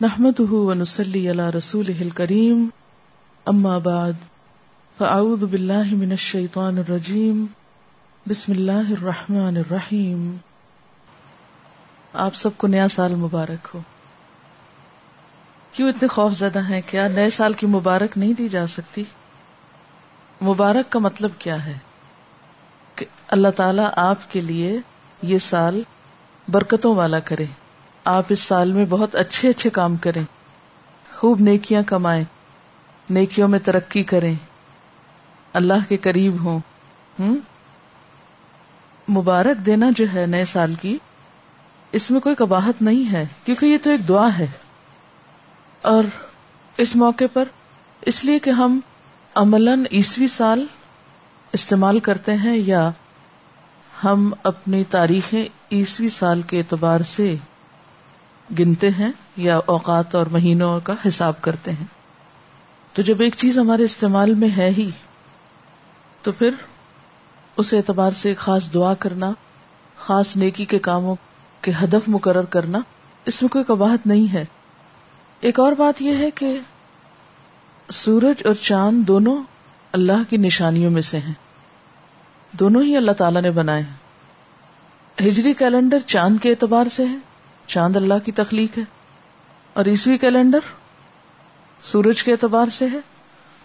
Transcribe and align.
نحمده 0.00 0.50
ونسلي 0.50 1.28
على 1.28 1.42
رسوله 1.42 2.00
الكريم. 2.00 2.68
اما 3.46 3.78
بعد 3.78 4.12
فاعوذ 4.98 5.44
بالله 5.44 5.96
من 5.96 6.10
الشيطان 6.10 6.78
الرجيم. 6.78 7.46
بسم 8.28 8.52
اللہ 8.52 8.90
الرحمن 8.90 9.56
الرحیم 9.56 10.36
آپ 12.12 12.34
سب 12.34 12.50
کو 12.56 12.66
نیا 12.66 12.88
سال 12.88 13.14
مبارک 13.14 13.68
ہو. 13.74 13.80
کیوں 15.72 15.88
اتنے 15.88 16.08
خوف 16.08 16.32
زدہ 16.32 16.58
ہیں؟ 16.58 16.80
کیا 16.86 17.08
نئے 17.08 17.30
سال 17.30 17.52
کی 17.52 17.66
مبارک 17.66 18.18
نہیں 18.18 18.32
دی 18.32 18.48
جا 18.48 18.66
سکتی؟ 18.66 19.04
مبارک 20.42 20.92
کا 20.92 20.98
مطلب 20.98 21.30
کیا 21.38 21.66
ہے؟ 21.66 21.78
کہ 22.94 23.06
اللہ 23.28 23.48
تعالیٰ 23.48 23.90
آپ 23.96 24.32
کے 24.32 24.40
لیے 24.40 24.78
یہ 25.22 25.38
سال 25.38 25.82
برکتوں 26.48 26.94
والا 26.94 27.18
کرے۔ 27.18 27.46
آپ 28.10 28.24
اس 28.28 28.40
سال 28.40 28.72
میں 28.72 28.84
بہت 28.84 29.14
اچھے 29.14 29.48
اچھے 29.48 29.70
کام 29.70 29.96
کریں۔ 29.96 30.24
خوب 31.16 31.40
نیکیاں 31.40 31.82
کمائیں۔ 31.82 32.24
نیکیوں 33.10 33.48
میں 33.48 33.58
ترقی 33.58 34.02
کریں۔ 34.02 34.34
اللہ 35.52 35.88
کے 35.88 35.96
قریب 35.96 36.44
ہوں۔ 36.44 36.60
ہوں 37.20 37.36
مبارک 39.10 39.66
دینا 39.66 39.86
جو 39.96 40.04
ہے 40.14 40.26
نئے 40.26 40.44
سال 40.44 40.74
کی، 40.74 40.98
اس 41.92 42.10
میں 42.10 42.20
کوئی 42.20 42.34
کباہت 42.34 42.82
نہیں 42.82 43.12
ہے، 43.12 43.26
کیونکہ 43.44 43.66
یہ 43.66 43.78
تو 43.82 43.90
ایک 43.90 44.08
دعا 44.08 44.38
ہے۔ 44.38 44.46
اور 45.82 46.04
اس 46.76 46.96
موقع 46.96 47.24
پر، 47.32 47.44
اس 48.00 48.24
لیے 48.24 48.38
کہ 48.38 48.50
ہم 48.50 48.80
عملاً 49.34 49.84
عیسوی 49.92 50.28
سال 50.28 50.66
استعمال 51.52 51.98
کرتے 51.98 52.34
ہیں 52.34 52.56
یا 52.56 52.90
ہم 54.04 54.32
اپنی 54.42 54.84
تاریخیں 54.84 55.44
عیسوی 55.72 56.08
سال 56.08 56.42
کے 56.42 56.58
اعتبار 56.58 57.00
سے 57.00 57.34
گنتے 58.58 58.90
ہیں 58.90 59.12
یا 59.36 59.60
اوقات 59.66 60.14
اور 60.14 60.26
مہینوں 60.26 60.80
کا 60.84 60.94
حساب 61.08 61.40
کرتے 61.40 61.72
ہیں۔ 61.72 61.86
تو 62.92 63.02
جب 63.02 63.20
ایک 63.20 63.34
چیز 63.36 63.58
ہمارے 63.58 63.84
استعمال 63.84 64.34
میں 64.34 64.48
ہے 64.56 64.70
ہی، 64.70 64.90
تو 66.22 66.32
پھر 66.32 66.50
اس 67.56 67.74
اعتبار 67.74 68.10
سے 68.10 68.34
خاص 68.34 68.74
دعا 68.74 68.94
کرنا، 68.94 69.30
خاص 69.98 70.36
نیکی 70.36 70.64
کے 70.64 70.78
کاموں 70.78 71.16
کے 71.60 71.72
ہدف 71.82 72.08
مقرر 72.08 72.44
کرنا، 72.44 72.78
اس 73.24 73.42
میں 73.42 73.48
کوئی 73.48 73.64
کباہت 73.64 74.06
نہیں 74.06 74.32
ہے۔ 74.32 74.44
ایک 75.40 75.60
اور 75.60 75.72
بات 75.72 76.02
یہ 76.02 76.16
ہے 76.16 76.30
کہ 76.30 76.60
سورج 77.92 78.46
اور 78.46 78.54
چاند 78.54 79.02
دونوں 79.02 79.42
اللہ 79.92 80.30
کی 80.30 80.36
نشانیوں 80.36 80.90
میں 80.90 81.02
سے 81.02 81.18
ہیں۔ 81.18 81.34
دونوں 82.52 82.82
ہی 82.82 82.96
اللہ 82.96 83.12
تعالی 83.12 83.40
نے 83.40 83.50
بنائے 83.50 83.82
ہیں۔ 83.82 83.96
ہجری 85.20 85.54
کیلنڈر 85.54 85.98
چاند 86.06 86.38
کے 86.42 86.50
اعتبار 86.50 86.86
سے 86.86 87.06
ہے۔ 87.06 87.27
چاند 87.68 87.96
اللہ 87.96 88.14
کی 88.24 88.32
تخلیق 88.32 88.78
ہے 88.78 88.82
اور 89.72 89.84
عیسوی 89.84 90.18
کیلنڈر 90.18 90.58
سورج 91.82 92.22
کے 92.22 92.32
اعتبار 92.32 92.66
سے 92.66 92.86
ہے 92.92 92.98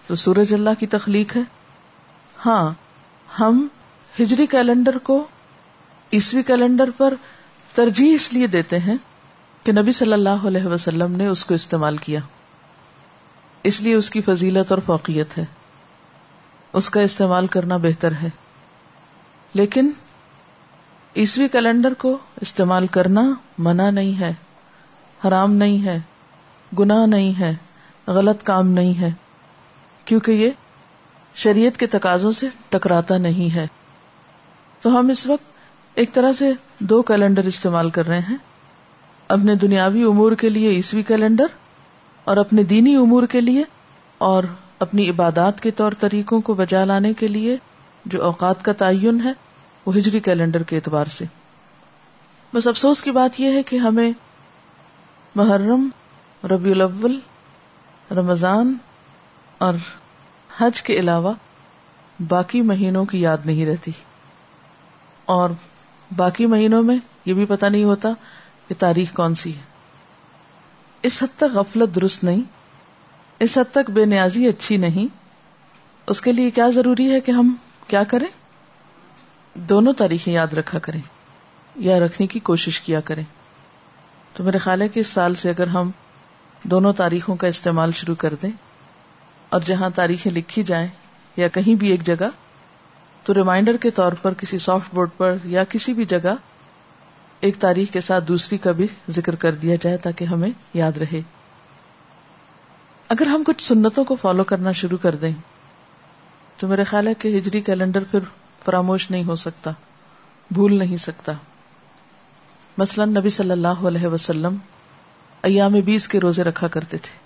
تو 0.08 0.16
سورج 0.16 0.54
اللہ 0.54 0.70
کی 0.80 0.88
تخلیق 0.88 1.36
ہے 1.36 1.42
ہاں 2.46 2.72
ہم 3.40 3.68
ہجری 4.22 4.46
کیلنڈر 4.46 4.98
کو 4.98 5.28
عیسوی 6.14 6.44
کیلنڈر 6.44 6.90
پر 6.98 7.14
ترجیح 7.74 8.14
اس 8.14 8.34
لیے 8.34 8.48
دیتے 8.48 8.80
ہیں 8.80 8.96
کہ 9.64 9.72
نبی 9.72 9.92
صلی 9.92 10.14
اللہ 10.14 10.48
علیہ 10.48 10.66
وسلم 10.66 11.12
نے 11.12 11.28
اس 11.28 11.46
کو 11.46 11.54
استعمال 11.54 11.98
کیا۔ 11.98 12.20
اس 13.64 13.82
لیے 13.82 13.96
اس 13.96 14.10
کی 14.10 14.22
فضیلت 14.22 14.72
اور 14.72 14.80
فوقیت 14.86 15.38
ہے۔ 15.38 15.46
اس 16.74 16.90
کا 16.90 17.02
استعمال 17.02 17.48
کرنا 17.48 17.78
بہتر 17.78 18.12
ہے۔ 18.12 18.30
لیکن 19.54 19.92
عیسوی 21.16 21.48
کیلنڈر 21.48 21.94
کو 21.94 22.18
استعمال 22.42 22.88
کرنا 22.88 23.22
منع 23.58 23.90
نہیں 23.90 24.20
ہے، 24.20 24.34
حرام 25.28 25.54
نہیں 25.54 25.86
ہے، 25.86 26.00
گناہ 26.80 27.06
نہیں 27.06 27.40
ہے، 27.40 27.56
غلط 28.08 28.44
کام 28.44 28.68
نہیں 28.68 29.02
ہے، 29.02 29.12
کیونکہ 30.06 30.32
یہ 30.32 30.50
شریعت 31.36 31.78
کے 31.78 31.88
تقاضوں 31.88 32.32
سے 32.32 32.48
ٹکراتا 32.70 33.18
نہیں 33.18 33.56
ہے۔ 33.56 33.68
تو 34.82 35.00
ہم 35.00 35.10
اس 35.10 35.28
وقت 35.28 35.44
ایک 35.96 36.14
طرح 36.14 36.34
سے 36.34 36.52
دو 36.80 37.02
کیلنڈر 37.02 37.44
استعمال 37.44 37.90
کر 37.90 38.08
رہے 38.08 38.20
ہیں، 38.20 38.38
اپنے 39.28 39.56
دنیاوی 39.56 40.04
امور 40.04 40.32
کے 40.32 40.50
لیے 40.50 40.70
عیسوی 40.70 41.04
کیلنڈر 41.04 41.46
اور 42.24 42.38
اپنے 42.38 42.64
دینی 42.64 42.96
امور 42.96 43.24
کے 43.24 43.42
لیے 43.42 43.64
اور 44.18 44.44
اپنی 44.80 45.10
عبادات 45.10 45.62
کے 45.62 45.72
طور 45.72 45.92
طریقوں 46.00 46.42
کو 46.42 46.54
بجا 46.54 46.86
لانے 46.86 47.14
کے 47.14 47.28
لیے 47.28 47.58
جو 48.06 48.24
اوقات 48.24 48.66
کا 48.66 48.74
تعین 48.74 49.22
ہے۔ 49.24 49.53
وہ 49.86 49.98
ہجری 49.98 50.20
کیلنڈر 50.20 50.64
کے 50.64 50.76
اعتبار 50.76 51.06
سے۔ 51.06 51.26
بس 52.54 52.68
افسوس 52.68 53.04
کی 53.04 53.12
بات 53.12 53.40
یہ 53.40 53.52
ہے 53.52 53.64
کہ 53.64 53.76
ہمیں 53.76 54.12
محرم، 55.36 55.90
ربیع 56.44 56.74
الاول، 56.74 57.20
رمضان 58.12 58.78
اور 59.58 59.74
حج 60.58 60.84
کے 60.84 60.94
علاوہ 60.94 61.34
باقی 62.28 62.62
مہینوں 62.62 63.06
کی 63.06 63.22
یاد 63.22 63.38
نہیں 63.46 63.66
رہتی۔ 63.66 63.92
اور 65.26 65.50
باقی 66.16 66.46
مہینوں 66.46 66.84
میں 66.84 66.98
یہ 67.26 67.34
بھی 67.34 67.46
پتا 67.46 67.70
نہیں 67.70 67.84
ہوتا 67.84 68.10
کہ 68.68 68.76
تاریخ 68.80 69.14
کون 69.14 69.36
سی 69.36 69.56
ہے۔ 69.56 69.62
اس 71.02 71.24
حد 71.24 71.38
تک 71.38 71.56
غفلت 71.56 71.96
درست 71.96 72.24
نہیں، 72.24 72.42
اس 73.40 73.58
حد 73.58 73.72
تک 73.72 73.92
بے 73.92 74.06
نیازی 74.06 74.48
اچھی 74.48 74.78
نہیں۔ 74.78 75.16
اس 76.08 76.22
کے 76.22 76.32
لیے 76.32 76.52
کیا 76.52 76.70
ضروری 76.70 77.12
ہے 77.12 77.20
کہ 77.20 77.32
ہم 77.32 77.56
کیا 77.88 78.04
کریں؟ 78.04 78.43
دونوں 79.56 79.94
تاریخیں 79.94 80.34
یاد 80.34 80.54
رکھا 80.54 80.80
کریں 80.80 81.02
یا 81.76 82.00
رکھنے 82.00 82.28
کی 82.28 82.40
کوشش 82.40 82.82
کیا 82.82 83.00
کریں۔ 83.02 83.24
تو 84.34 84.44
میرے 84.44 84.58
خیال 84.58 84.82
ہے 84.82 84.88
کہ 84.88 85.00
اس 85.00 85.08
سال 85.08 85.36
سے 85.36 85.50
اگر 85.50 85.68
ہم 85.68 85.92
دونوں 86.64 86.94
تاریخوں 86.94 87.36
کا 87.36 87.48
استعمال 87.48 87.92
شروع 87.92 88.16
کر 88.16 88.34
دیں 88.42 88.50
اور 89.50 89.62
جہاں 89.66 89.90
تاریخیں 89.96 90.32
لکھی 90.32 90.64
جائیں 90.64 90.88
یا 91.38 91.48
کہیں 91.48 91.76
بھی 91.76 91.88
ایک 91.88 92.06
جگہ، 92.06 92.30
تو 93.24 93.34
ریمائنڈر 93.34 93.78
کے 93.78 93.92
طور 93.92 94.12
پر 94.12 94.34
کسی 94.34 94.58
سافٹ 94.58 94.96
بورڈ 94.96 95.10
پر 95.18 95.36
یا 95.44 95.64
کسی 95.64 95.94
بھی 95.94 96.06
جگہ 96.06 96.36
ایک 97.40 97.56
تاریخ 97.60 97.94
کے 97.94 98.02
ساتھ 98.02 98.24
دوسری 98.24 98.58
کا 98.58 98.72
بھی 98.72 98.88
ذکر 99.10 99.36
کر 99.36 99.52
دیا 99.52 99.76
جائے 99.82 99.98
تاکہ 99.98 100.26
ہمیں 100.26 100.50
یاد 100.74 100.98
رہے۔ 100.98 101.22
اگر 103.10 103.26
ہم 103.26 103.44
کچھ 103.46 103.64
سنتوں 103.64 104.04
کو 104.04 104.16
فالو 104.16 104.44
کرنا 104.44 104.72
شروع 104.72 104.98
کر 104.98 105.16
دیں، 105.16 105.32
تو 106.58 106.68
میرے 106.68 106.84
خیال 106.84 107.08
ہے 107.08 107.14
کہ 107.14 107.38
ہجری 107.38 107.62
کیلنڈر 107.62 108.04
پھر 108.04 108.20
فراموش 108.66 109.12
نہیں 109.12 109.24
ہو 109.24 109.36
سکتا، 109.36 109.72
بھول 110.52 110.80
نہیں 110.80 110.98
سکتا۔ 110.98 111.32
مثلا 112.78 113.06
نبی 113.06 113.30
صلی 113.30 113.52
اللہ 113.52 113.68
علیہ 113.68 114.08
وسلم 114.08 114.58
ایام 115.42 115.74
بیس 115.74 116.08
کے 116.08 116.20
روزے 116.20 116.44
رکھا 116.44 116.68
کرتے 116.68 116.98
تھے۔ 116.98 117.18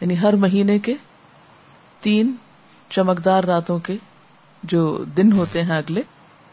یعنی 0.00 0.20
ہر 0.20 0.32
مہینے 0.32 0.78
کے 0.78 0.94
تین 2.00 2.34
چمکدار 2.88 3.44
راتوں 3.44 3.78
کے 3.78 3.96
جو 4.62 5.04
دن 5.16 5.32
ہوتے 5.32 5.62
ہیں 5.62 5.78
اگلے، 5.78 6.02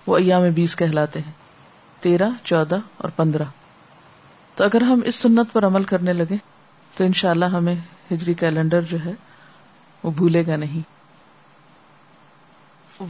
وہ 0.08 0.18
ایام 0.18 0.50
بیس 0.50 0.76
کہلاتے 0.76 1.20
ہیں۔ 1.20 1.32
تیرہ، 2.00 2.30
چودہ 2.44 2.78
اور 2.98 3.10
پندرہ۔ 3.16 3.44
تو 4.56 4.64
اگر 4.64 4.82
ہم 4.82 5.00
اس 5.06 5.16
سنت 5.16 5.54
پر 5.54 5.66
عمل 5.66 5.84
کرنے 5.84 6.14
لگے 6.14 6.38
تو 6.98 7.04
انشاءاللہ 7.04 7.46
ہمیں 7.46 7.76
ہجری 8.12 8.34
کیلنڈر 8.34 8.82
جو 8.82 8.98
ہے، 9.06 9.12
وہ 10.04 10.12
بھولے 10.12 10.46
گا 10.48 10.56
نہیں۔ 10.56 10.99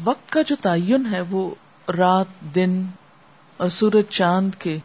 وقت 0.04 0.32
کا 0.32 0.42
جو 0.42 0.56
تعین 0.62 1.08
ہے 1.12 1.22
وہ 1.22 1.56
رات، 1.98 2.56
دن 2.56 2.84
اور 3.58 3.70
سورج 3.70 4.04
چاند 4.10 4.56
کے 4.56 4.80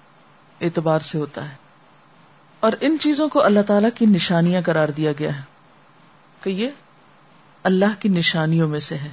اعتبار 0.61 1.01
سے 1.01 1.19
ہوتا 1.19 1.51
ہے۔ 1.51 1.55
اور 2.61 2.73
ان 2.81 2.97
چیزوں 3.01 3.29
کو 3.29 3.45
اللہ 3.45 3.61
تعالی 3.61 3.89
کی 3.95 4.07
نشانیاں 4.07 4.61
قرار 4.63 4.89
دیا 4.89 5.13
گیا 5.19 5.37
ہے 5.37 5.43
کہ 6.43 6.51
یہ 6.51 6.69
اللہ 7.63 8.01
کی 8.01 8.09
نشانیوں 8.09 8.69
میں 8.69 8.81
سے 8.81 8.99
ہے۔ 8.99 9.11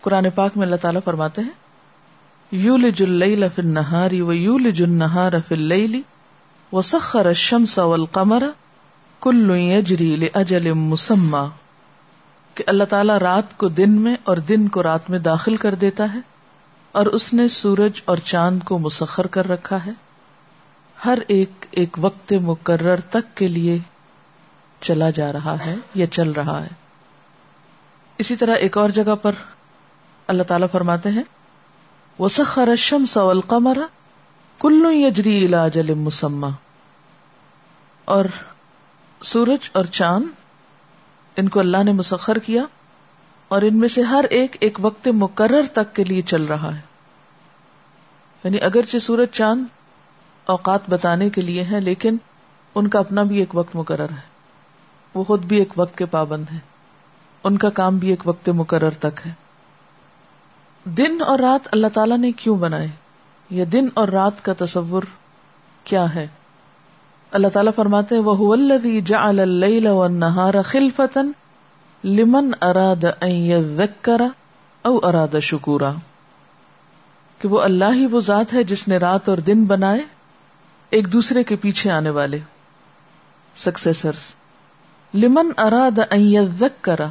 قرآن 0.00 0.30
پاک 0.30 0.56
میں 0.56 0.64
اللہ 0.64 0.76
تعالیٰ 0.76 1.00
فرماتے 1.04 1.42
ہیں 1.42 1.50
یو 2.50 2.74
اللیل 2.74 3.44
فی 3.54 3.62
النہاری 3.62 4.20
و 4.20 4.32
یو 4.32 4.54
النہار 4.54 5.32
فی 5.48 5.54
اللیل 5.54 6.00
وسخر 6.72 7.26
الشمس 7.26 7.78
والقمر 7.78 8.42
کل 9.20 9.50
یجری 9.54 10.16
لاجل 10.16 10.72
مسمى 10.72 11.59
کہ 12.54 12.64
اللہ 12.66 12.84
تعالیٰ 12.84 13.18
رات 13.18 13.58
کو 13.58 13.68
دن 13.68 13.90
میں 13.90 14.16
اور 14.24 14.36
دن 14.36 14.68
کو 14.68 14.82
رات 14.82 15.10
میں 15.10 15.18
داخل 15.18 15.56
کر 15.56 15.74
دیتا 15.74 16.14
ہے 16.14 16.18
اور 16.92 17.06
اس 17.06 17.34
نے 17.34 17.48
سورج 17.48 18.00
اور 18.04 18.16
چاند 18.16 18.60
کو 18.64 18.78
مسخر 18.78 19.26
کر 19.26 19.48
رکھا 19.48 19.86
ہے۔ 19.86 19.90
ہر 21.04 21.18
ایک 21.28 21.66
ایک 21.70 21.96
وقت 22.00 22.32
مقرر 22.32 23.00
تک 23.00 23.36
کے 23.36 23.48
لیے 23.48 23.78
چلا 24.80 25.10
جا 25.10 25.32
رہا 25.32 25.66
ہے 25.66 25.76
یا 25.94 26.06
چل 26.06 26.30
رہا 26.30 26.62
ہے۔ 26.62 26.68
اسی 28.18 28.36
طرح 28.36 28.54
ایک 28.54 28.78
اور 28.78 28.88
جگہ 28.88 29.14
پر 29.14 29.32
اللہ 30.26 30.42
تعالیٰ 30.42 30.68
فرماتے 30.72 31.08
ہیں 31.08 31.22
وہ 32.18 32.28
سخر 32.28 32.76
شم 32.76 33.06
سول 33.06 33.40
قمر 33.40 33.78
کلو 34.60 34.92
یجری 34.92 35.48
جل 35.72 36.04
اور 38.04 38.24
سورج 39.22 39.70
اور 39.72 39.84
چاند 39.84 40.24
ان 41.36 41.48
کو 41.48 41.60
اللہ 41.60 41.82
نے 41.84 41.92
مسخر 41.92 42.38
کیا 42.38 42.62
اور 43.48 43.62
ان 43.62 43.78
میں 43.78 43.88
سے 43.88 44.02
ہر 44.02 44.24
ایک 44.30 44.56
ایک 44.60 44.78
وقت 44.82 45.08
مقرر 45.08 45.62
تک 45.72 45.94
کے 45.94 46.04
لیے 46.04 46.22
چل 46.22 46.44
رہا 46.44 46.76
ہے۔ 46.76 46.80
یعنی 48.44 48.60
اگرچہ 48.60 48.98
سورج 48.98 49.28
چاند 49.32 49.64
اوقات 50.44 50.80
بتانے 50.88 51.30
کے 51.30 51.40
لیے 51.40 51.64
ہے 51.64 51.80
لیکن 51.80 52.16
ان 52.74 52.88
کا 52.88 52.98
اپنا 52.98 53.22
بھی 53.22 53.38
ایک 53.38 53.56
وقت 53.56 53.76
مقرر 53.76 54.10
ہے۔ 54.10 54.30
وہ 55.14 55.24
خود 55.24 55.44
بھی 55.44 55.56
ایک 55.56 55.72
وقت 55.76 55.98
کے 55.98 56.06
پابند 56.06 56.44
ہے 56.52 56.58
ان 57.44 57.58
کا 57.58 57.70
کام 57.70 57.98
بھی 57.98 58.08
ایک 58.08 58.28
وقت 58.28 58.48
مقرر 58.48 58.90
تک 58.90 59.20
ہے۔ 59.26 59.32
دن 60.84 61.22
اور 61.26 61.38
رات 61.38 61.68
اللہ 61.72 61.86
تعالیٰ 61.94 62.18
نے 62.18 62.32
کیوں 62.32 62.58
بنائے؟ 62.58 62.88
یا 63.50 63.64
دن 63.72 63.88
اور 63.94 64.08
رات 64.08 64.44
کا 64.44 64.52
تصور 64.58 65.02
کیا 65.84 66.14
ہے؟ 66.14 66.26
اللہ 67.32 67.48
تعالیٰ 67.48 67.72
فرماتے 67.76 68.18
وہ 68.18 70.08
نہارا 70.08 70.62
خلفتن 70.62 71.32
لمن 72.04 72.50
اراد 72.62 73.04
کرا 74.00 74.28
او 74.82 74.98
اراد 75.02 75.40
شکورا 75.42 75.92
کہ 77.38 77.48
وہ 77.48 77.60
اللہ 77.60 77.92
ہی 77.92 78.06
وہ 78.06 78.20
ذات 78.20 78.54
ہے 78.54 78.62
جس 78.62 78.88
نے 78.88 78.96
رات 78.96 79.28
اور 79.28 79.38
دن 79.38 79.64
بنائے 79.64 80.00
ایک 80.90 81.12
دوسرے 81.12 81.44
کے 81.44 81.56
پیچھے 81.56 81.90
آنے 81.90 82.10
والے۔ 82.10 82.38
سکسیسر 83.56 84.10
لمن 85.14 85.50
اراد 85.58 86.62
کرا 86.80 87.08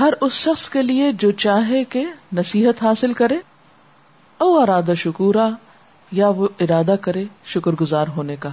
ہر 0.00 0.12
اس 0.20 0.32
شخص 0.32 0.70
کے 0.70 0.82
لیے 0.82 1.12
جو 1.12 1.30
چاہے 1.30 1.84
کہ 1.84 2.04
نصیحت 2.32 2.82
حاصل 2.82 3.12
کرے 3.12 3.36
او 4.38 4.60
ارادہ 4.60 4.92
شکورا 4.96 5.50
یا 6.12 6.28
وہ 6.28 6.48
ارادہ 6.60 6.94
کرے 7.00 7.24
شکر 7.44 7.72
گزار 7.72 8.06
ہونے 8.08 8.36
کا۔ 8.36 8.48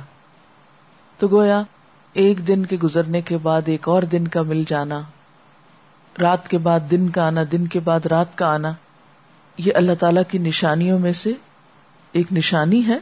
تو 1.19 1.27
گویا 1.27 1.61
ایک 2.13 2.47
دن 2.47 2.65
کے 2.65 2.77
گزرنے 2.77 3.21
کے 3.21 3.37
بعد 3.37 3.61
ایک 3.65 3.87
اور 3.87 4.03
دن 4.03 4.27
کا 4.27 4.41
مل 4.41 4.63
جانا، 4.67 5.01
رات 6.21 6.47
کے 6.47 6.57
بعد 6.57 6.79
دن 6.91 7.09
کا 7.09 7.27
آنا، 7.27 7.41
دن 7.51 7.67
کے 7.67 7.79
بعد 7.79 8.05
رات 8.05 8.37
کا 8.37 8.53
آنا، 8.53 8.71
یہ 9.57 9.71
اللہ 9.75 9.91
تعالی 9.99 10.21
کی 10.27 10.37
نشانیوں 10.37 10.99
میں 10.99 11.13
سے 11.13 11.31
ایک 12.11 12.33
نشانی 12.33 12.87
ہے۔ 12.87 12.97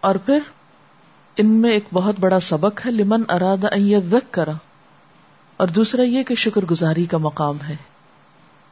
اور 0.00 0.14
پھر 0.14 0.38
ان 1.36 1.46
میں 1.46 1.70
ایک 1.70 1.84
بہت 1.92 2.14
بڑا 2.20 2.40
سبق 2.40 2.86
ہے، 2.86 2.90
لمن 2.90 3.22
اراد 3.28 4.14
کرا 4.30 4.52
اور 5.56 5.68
دوسرا 5.68 6.02
یہ 6.02 6.22
کہ 6.22 6.34
شکر 6.34 6.64
گزاری 6.64 7.04
کا 7.04 7.18
مقام 7.18 7.56
ہے۔ 7.68 7.76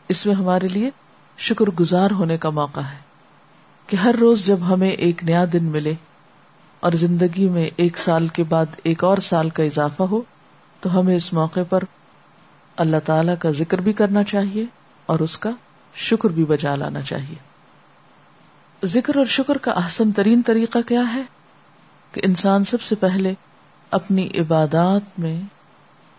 اس 0.08 0.26
میں 0.26 0.34
ہمارے 0.34 0.68
لیے 0.68 0.90
شکر 1.38 1.64
گزار 1.64 2.10
ہونے 2.10 2.36
کا 2.36 2.50
موقع 2.50 2.80
ہے۔ 2.80 3.09
کہ 3.90 3.96
ہر 3.96 4.14
روز 4.20 4.46
جب 4.46 4.56
ہمیں 4.68 4.90
ایک 4.90 5.24
نیا 5.24 5.44
دن 5.52 5.64
ملے 5.64 5.94
اور 6.80 6.92
زندگی 6.92 7.48
میں 7.48 7.70
ایک 7.76 7.98
سال 7.98 8.26
کے 8.26 8.44
بعد 8.44 8.66
ایک 8.82 9.04
اور 9.04 9.18
سال 9.18 9.48
کا 9.48 9.62
اضافہ 9.62 10.02
ہو، 10.02 10.22
تو 10.80 11.00
ہمیں 11.00 11.16
اس 11.16 11.32
موقع 11.32 11.60
پر 11.68 11.84
اللہ 12.76 12.96
تعالی 13.04 13.32
کا 13.38 13.50
ذکر 13.50 13.80
بھی 13.80 13.92
کرنا 13.92 14.24
چاہیے 14.24 14.64
اور 15.06 15.20
اس 15.20 15.38
کا 15.38 15.50
شکر 15.94 16.28
بھی 16.28 16.44
بجا 16.44 16.76
لانا 16.76 17.02
چاہیے۔ 17.02 17.34
ذکر 18.86 19.16
اور 19.16 19.24
شکر 19.24 19.58
کا 19.58 19.70
احسن 19.70 20.12
ترین 20.12 20.42
طریقہ 20.46 20.78
کیا 20.86 21.14
ہے؟ 21.14 21.22
کہ 22.12 22.20
انسان 22.24 22.64
سب 22.64 22.82
سے 22.82 22.94
پہلے 22.94 23.34
اپنی 23.90 24.28
عبادات 24.38 25.18
میں 25.18 25.42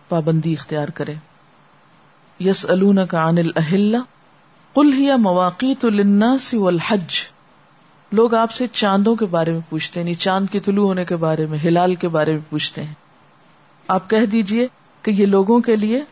پابندی 0.08 0.52
اختیار 0.52 0.88
کرے۔ 0.88 1.14
یس 2.40 2.66
کا 3.10 3.28
عن 3.28 3.38
اہل 3.56 3.96
کل 4.74 4.92
ہی 4.92 5.16
مواقع 5.16 5.66
تو 5.80 5.88
والحج۔ 6.58 7.14
لوگ 8.12 8.34
آپ 8.34 8.52
سے 8.52 8.66
چاندوں 8.72 9.16
کے 9.16 9.26
بارے 9.26 9.52
میں 9.52 9.60
پوچھتے 9.68 10.02
ہیں 10.02 10.14
چاند 10.14 10.46
کے 10.50 10.60
طلوع 10.60 10.86
ہونے 10.86 11.04
کے 11.04 11.16
بارے 11.16 11.46
میں، 11.46 11.58
ہلال 11.64 11.94
کے 11.94 12.08
بارے 12.08 12.32
میں 12.32 12.50
پوچھتے 12.50 12.82
ہیں۔ 12.82 12.94
آپ 13.88 14.10
کہہ 14.10 14.26
دیجیے 14.26 14.66
کہ 15.02 15.10
یہ 15.10 15.26
لوگوں 15.26 15.60
کے 15.60 15.76
لیے 15.76 16.02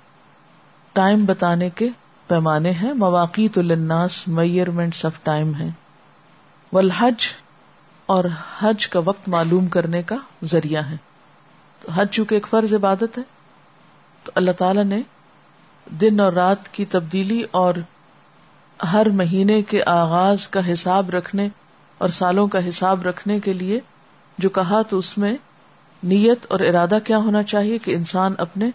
ٹائم 0.92 1.24
بتانے 1.24 1.70
کے 1.70 1.88
پیمانے 2.26 2.70
ہیں۔ 2.70 2.92
مواقع 2.92 3.40
تو 3.54 3.62
لناس 3.62 4.28
میئرمنٹ 4.28 5.04
آف 5.04 5.22
ٹائم 5.22 5.54
ہے 5.54 5.68
والحج 6.72 7.26
اور 8.06 8.24
حج 8.58 8.88
کا 8.88 9.00
وقت 9.04 9.28
معلوم 9.28 9.66
کرنے 9.66 10.02
کا 10.02 10.16
ذریعہ 10.44 10.82
ہے 10.82 10.96
تو 11.82 11.90
حج 11.90 12.06
چونکہ 12.10 12.34
ایک 12.34 12.46
فرض 12.50 12.74
عبادت 12.74 13.18
ہے، 13.18 13.22
تو 14.24 14.32
اللہ 14.34 14.50
تعالی 14.50 14.82
نے 14.82 15.00
دن 16.00 16.20
اور 16.20 16.32
رات 16.32 16.68
کی 16.68 16.84
تبدیلی 16.84 17.42
اور 17.50 17.74
ہر 18.92 19.08
مہینے 19.08 19.62
کے 19.62 19.82
آغاز 19.86 20.48
کا 20.48 20.72
حساب 20.72 21.10
رکھنے 21.10 21.48
اور 22.00 22.08
سالوں 22.08 22.46
کا 22.46 22.68
حساب 22.68 23.02
رکھنے 23.02 23.40
کے 23.40 23.52
لیے 23.52 23.80
جو 24.38 24.48
کہا 24.48 24.82
تو 24.82 24.98
اس 24.98 25.18
میں 25.18 25.36
نیت 26.02 26.46
اور 26.48 26.60
ارادہ 26.60 26.98
کیا 27.04 27.18
ہونا 27.18 27.42
چاہیے 27.42 27.78
کہ 27.78 27.94
انسان 27.94 28.34
اپنے 28.38 28.70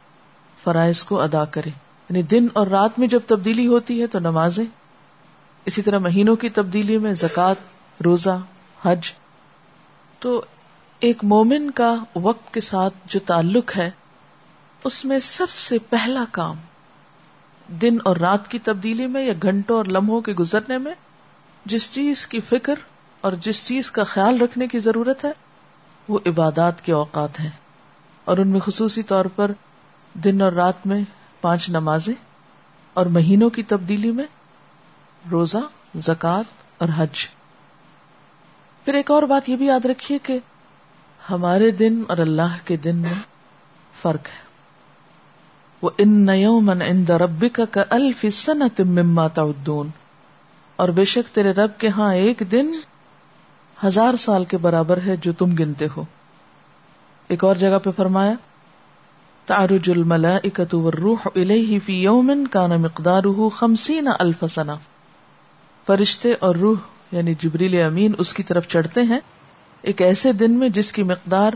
فرائض 0.63 1.03
کو 1.03 1.21
ادا 1.21 1.45
کرے۔ 1.45 1.69
یعنی 1.69 2.21
دن 2.21 2.47
اور 2.53 2.67
رات 2.67 2.99
میں 2.99 3.07
جب 3.07 3.19
تبدیلی 3.27 3.67
ہوتی 3.67 4.01
ہے 4.01 4.07
تو 4.07 4.19
نمازیں، 4.19 4.65
اسی 5.65 5.81
طرح 5.81 5.97
مہینوں 5.97 6.35
کی 6.35 6.49
تبدیلی 6.49 6.97
میں 6.97 7.13
زکوٰۃ، 7.13 7.53
روزہ، 8.05 8.39
حج۔ 8.85 9.13
تو 10.19 10.45
ایک 10.99 11.23
مومن 11.23 11.71
کا 11.71 11.95
وقت 12.15 12.53
کے 12.53 12.59
ساتھ 12.59 12.93
جو 13.05 13.19
تعلق 13.19 13.77
ہے، 13.77 13.91
اس 14.83 15.05
میں 15.05 15.19
سب 15.19 15.49
سے 15.49 15.77
پہلا 15.89 16.23
کام 16.31 16.55
دن 17.67 17.97
اور 18.03 18.15
رات 18.15 18.47
کی 18.47 18.59
تبدیلی 18.59 19.07
میں 19.07 19.25
یا 19.25 19.33
گھنٹوں 19.41 19.77
اور 19.77 19.85
لمحوں 19.85 20.21
کے 20.21 20.33
گزرنے 20.33 20.77
میں، 20.77 20.93
جس 21.65 21.93
چیز 21.93 22.27
کی 22.27 22.39
فکر 22.39 22.75
اور 23.25 23.33
جس 23.39 23.67
چیز 23.67 23.91
کا 23.91 24.03
خیال 24.03 24.41
رکھنے 24.41 24.67
کی 24.67 24.79
ضرورت 24.79 25.25
ہے، 25.25 25.31
وہ 26.07 26.19
عبادات 26.25 26.81
کے 26.81 26.93
اوقات 26.93 27.39
ہیں۔ 27.39 27.49
اور 28.25 28.37
ان 28.37 28.47
میں 28.47 28.59
خصوصی 28.59 29.03
طور 29.03 29.25
پر 29.25 29.51
دن 30.13 30.41
اور 30.41 30.51
رات 30.51 30.87
میں 30.87 31.01
پانچ 31.41 31.69
نمازیں 31.69 32.13
اور 32.93 33.05
مہینوں 33.05 33.49
کی 33.49 33.63
تبدیلی 33.63 34.11
میں 34.11 34.23
روزہ 35.31 35.57
زکات 35.95 36.45
اور 36.77 36.89
حج۔ 36.95 37.27
پھر 38.85 38.93
ایک 38.93 39.11
اور 39.11 39.23
بات 39.23 39.49
یہ 39.49 39.55
بھی 39.55 39.65
یاد 39.65 39.85
رکھیے 39.85 40.17
کہ 40.23 40.39
ہمارے 41.29 41.71
دن 41.71 42.03
اور 42.07 42.17
اللہ 42.17 42.55
کے 42.65 42.77
دن 42.77 42.95
میں 42.95 43.13
فرق 44.01 44.25
ہے۔ 44.25 44.45
وہ 45.81 45.89
ان 45.97 46.25
نیو 46.25 46.59
من 46.59 46.81
ان 46.81 47.07
دربی 47.07 47.49
کا 47.49 47.83
الف 47.89 48.25
سنت 48.33 48.81
مما 48.81 49.27
تعدون۔ 49.27 49.87
اور 50.75 50.89
بے 50.89 51.05
شک 51.05 51.35
تیرے 51.35 51.51
رب 51.51 51.77
کے 51.77 51.87
ہاں 51.87 52.13
ایک 52.13 52.43
دن 52.51 52.71
ہزار 53.85 54.13
سال 54.13 54.45
کے 54.45 54.57
برابر 54.57 54.99
ہے 55.05 55.15
جو 55.15 55.33
تم 55.33 55.55
گنتے 55.55 55.87
ہو۔ 55.97 56.03
ایک 57.27 57.43
اور 57.43 57.55
جگہ 57.55 57.77
پہ 57.83 57.89
فرمایا 57.95 58.33
تارج 59.45 59.89
الملائکۃ 59.89 60.73
والروح 60.73 61.27
الیہ 61.35 61.79
فی 61.85 62.03
یوم 62.03 62.45
کان 62.51 62.69
مقدارہ 62.69 63.49
خمسین 63.49 64.09
الف 64.19 64.43
سنہ۔ 64.51 64.71
فرشتے 65.87 66.33
اور 66.39 66.55
روح 66.55 66.77
یعنی 67.11 67.33
جبریل 67.39 67.81
امین، 67.81 68.13
اس 68.17 68.33
کی 68.33 68.43
طرف 68.43 68.67
چڑھتے 68.67 69.01
ہیں۔ 69.01 69.19
ایک 69.81 70.01
ایسے 70.01 70.33
دن 70.33 70.51
میں 70.51 70.69
جس 70.69 70.93
کی 70.93 71.03
مقدار 71.03 71.51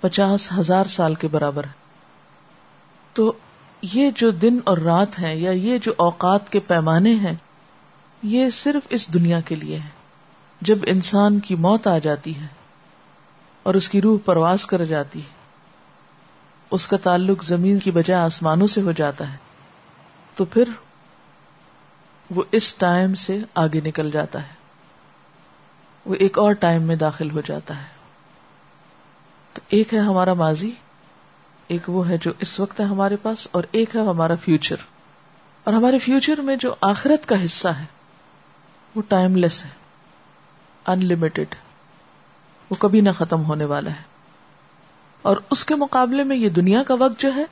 پچاس 0.00 0.52
ہزار 0.58 0.84
سال 0.84 1.14
کے 1.14 1.28
برابر 1.28 1.64
ہے۔ 1.64 1.86
تو 3.12 3.32
یہ 3.82 4.10
جو 4.14 4.30
دن 4.30 4.58
اور 4.64 4.78
رات 4.78 5.18
ہیں 5.18 5.34
یا 5.34 5.50
یہ 5.50 5.78
جو 5.78 5.92
اوقات 5.96 6.52
کے 6.52 6.60
پیمانے 6.60 7.14
ہیں، 7.14 7.34
یہ 8.22 8.50
صرف 8.50 8.86
اس 8.90 9.14
دنیا 9.14 9.40
کے 9.40 9.54
لیے 9.54 9.78
ہے 9.78 9.95
جب 10.60 10.78
انسان 10.86 11.38
کی 11.40 11.54
موت 11.54 11.86
آ 11.86 11.96
جاتی 11.98 12.34
ہے 12.40 12.46
اور 13.66 13.74
اس 13.74 13.88
کی 13.88 14.00
روح 14.00 14.18
پرواز 14.24 14.66
کر 14.66 14.84
جاتی 14.84 15.20
ہے، 15.20 15.34
اس 16.70 16.86
کا 16.88 16.96
تعلق 16.96 17.44
زمین 17.44 17.78
کی 17.78 17.90
بجائے 17.90 18.20
آسمانوں 18.20 18.66
سے 18.66 18.80
ہو 18.80 18.92
جاتا 18.92 19.32
ہے، 19.32 19.36
تو 20.36 20.44
پھر 20.44 20.68
وہ 22.30 22.42
اس 22.52 22.74
ٹائم 22.74 23.14
سے 23.14 23.38
آگے 23.54 23.80
نکل 23.80 24.10
جاتا 24.10 24.42
ہے، 24.42 24.54
وہ 26.06 26.14
ایک 26.14 26.38
اور 26.38 26.52
ٹائم 26.52 26.82
میں 26.82 26.96
داخل 26.96 27.30
ہو 27.30 27.40
جاتا 27.40 27.76
ہے۔ 27.76 27.94
تو 29.54 29.60
ایک 29.68 29.94
ہے 29.94 29.98
ہمارا 29.98 30.34
ماضی، 30.34 30.70
ایک 31.70 31.90
وہ 31.90 32.08
ہے 32.08 32.16
جو 32.16 32.32
اس 32.38 32.58
وقت 32.60 32.80
ہے 32.80 32.84
ہمارے 32.84 33.16
پاس، 33.16 33.48
اور 33.50 33.64
ایک 33.70 33.96
ہے 33.96 34.00
ہمارا 34.00 34.34
فیوچر 34.34 34.76
اور 35.66 35.74
ہمارے 35.74 35.98
فیوچر 35.98 36.40
میں 36.40 36.56
جو 36.56 36.74
آخرت 36.80 37.28
کا 37.28 37.44
حصہ 37.44 37.68
ہے، 37.68 37.84
وہ 38.94 39.02
ٹائم 39.08 39.36
لیس 39.36 39.64
ہے۔ 39.64 39.70
انلمیٹڈ 40.86 41.54
وہ 42.70 42.76
کبھی 42.78 43.00
نہ 43.00 43.10
ختم 43.18 43.44
ہونے 43.44 43.64
والا 43.64 43.90
ہے۔ 43.90 44.16
اور 45.22 45.36
اس 45.50 45.64
کے 45.64 45.74
مقابلے 45.74 46.24
میں 46.24 46.36
یہ 46.36 46.48
دنیا 46.48 46.82
کا 46.82 46.94
وقت 46.94 47.20
جو 47.20 47.34
ہے، 47.34 47.44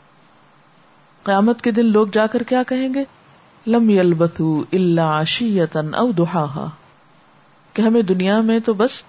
قیامت 1.22 1.62
کے 1.62 1.70
دن 1.70 1.86
لوگ 1.86 2.06
جا 2.12 2.26
کر 2.26 2.42
کیا 2.42 2.62
کہیں 2.62 2.94
گے؟ 2.94 3.04
لم 3.66 3.90
یلبثو 3.90 4.64
الا 4.72 5.20
عشیتن 5.20 5.94
او 5.94 6.12
دہا 6.12 6.70
کہ 7.72 7.82
ہمیں 7.82 8.02
دنیا 8.02 8.40
میں 8.40 8.58
تو 8.58 8.72
بس 8.72 9.04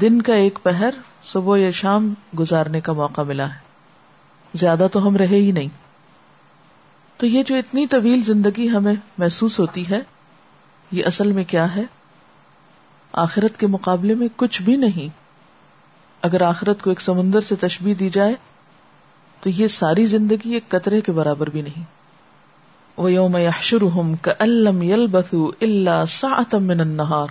دن 0.00 0.22
کا 0.22 0.34
ایک 0.34 0.58
پہر، 0.62 0.90
صبح 1.24 1.58
یا 1.58 1.70
شام 1.70 2.14
گزارنے 2.38 2.80
کا 2.80 2.92
موقع 2.92 3.20
ملا 3.20 3.54
ہے۔ 3.54 3.58
زیادہ 4.54 4.86
تو 4.92 5.06
ہم 5.06 5.16
رہے 5.16 5.36
ہی 5.36 5.52
نہیں۔ 5.52 5.68
تو 7.16 7.26
یہ 7.26 7.42
جو 7.42 7.56
اتنی 7.56 7.86
طویل 7.86 8.22
زندگی 8.22 8.70
ہمیں 8.70 8.94
محسوس 9.18 9.60
ہوتی 9.60 9.88
ہے، 9.88 10.00
یہ 10.90 11.04
اصل 11.06 11.32
میں 11.32 11.44
کیا 11.44 11.76
ہے؟ 11.76 11.82
آخرت 13.14 13.60
کے 13.60 13.66
مقابلے 13.66 14.14
میں 14.14 14.28
کچھ 14.36 14.62
بھی 14.62 14.76
نہیں۔ 14.76 15.08
اگر 16.22 16.42
آخرت 16.42 16.82
کو 16.82 16.90
ایک 16.90 17.00
سمندر 17.00 17.40
سے 17.40 17.56
تشبیح 17.56 17.94
دی 17.98 18.10
جائے، 18.10 18.34
تو 19.40 19.50
یہ 19.50 19.66
ساری 19.66 20.06
زندگی 20.06 20.54
ایک 20.54 20.68
قطرے 20.68 21.00
کے 21.00 21.12
برابر 21.12 21.50
بھی 21.50 21.62
نہیں۔ 21.62 21.82
وہ 22.96 23.12
یوم 23.12 24.16
کا 24.16 24.32
الم 24.38 24.82
یل 24.82 25.06
بسو 25.06 25.50
اللہ 25.60 26.34
من 26.52 26.80
النہار 26.80 27.26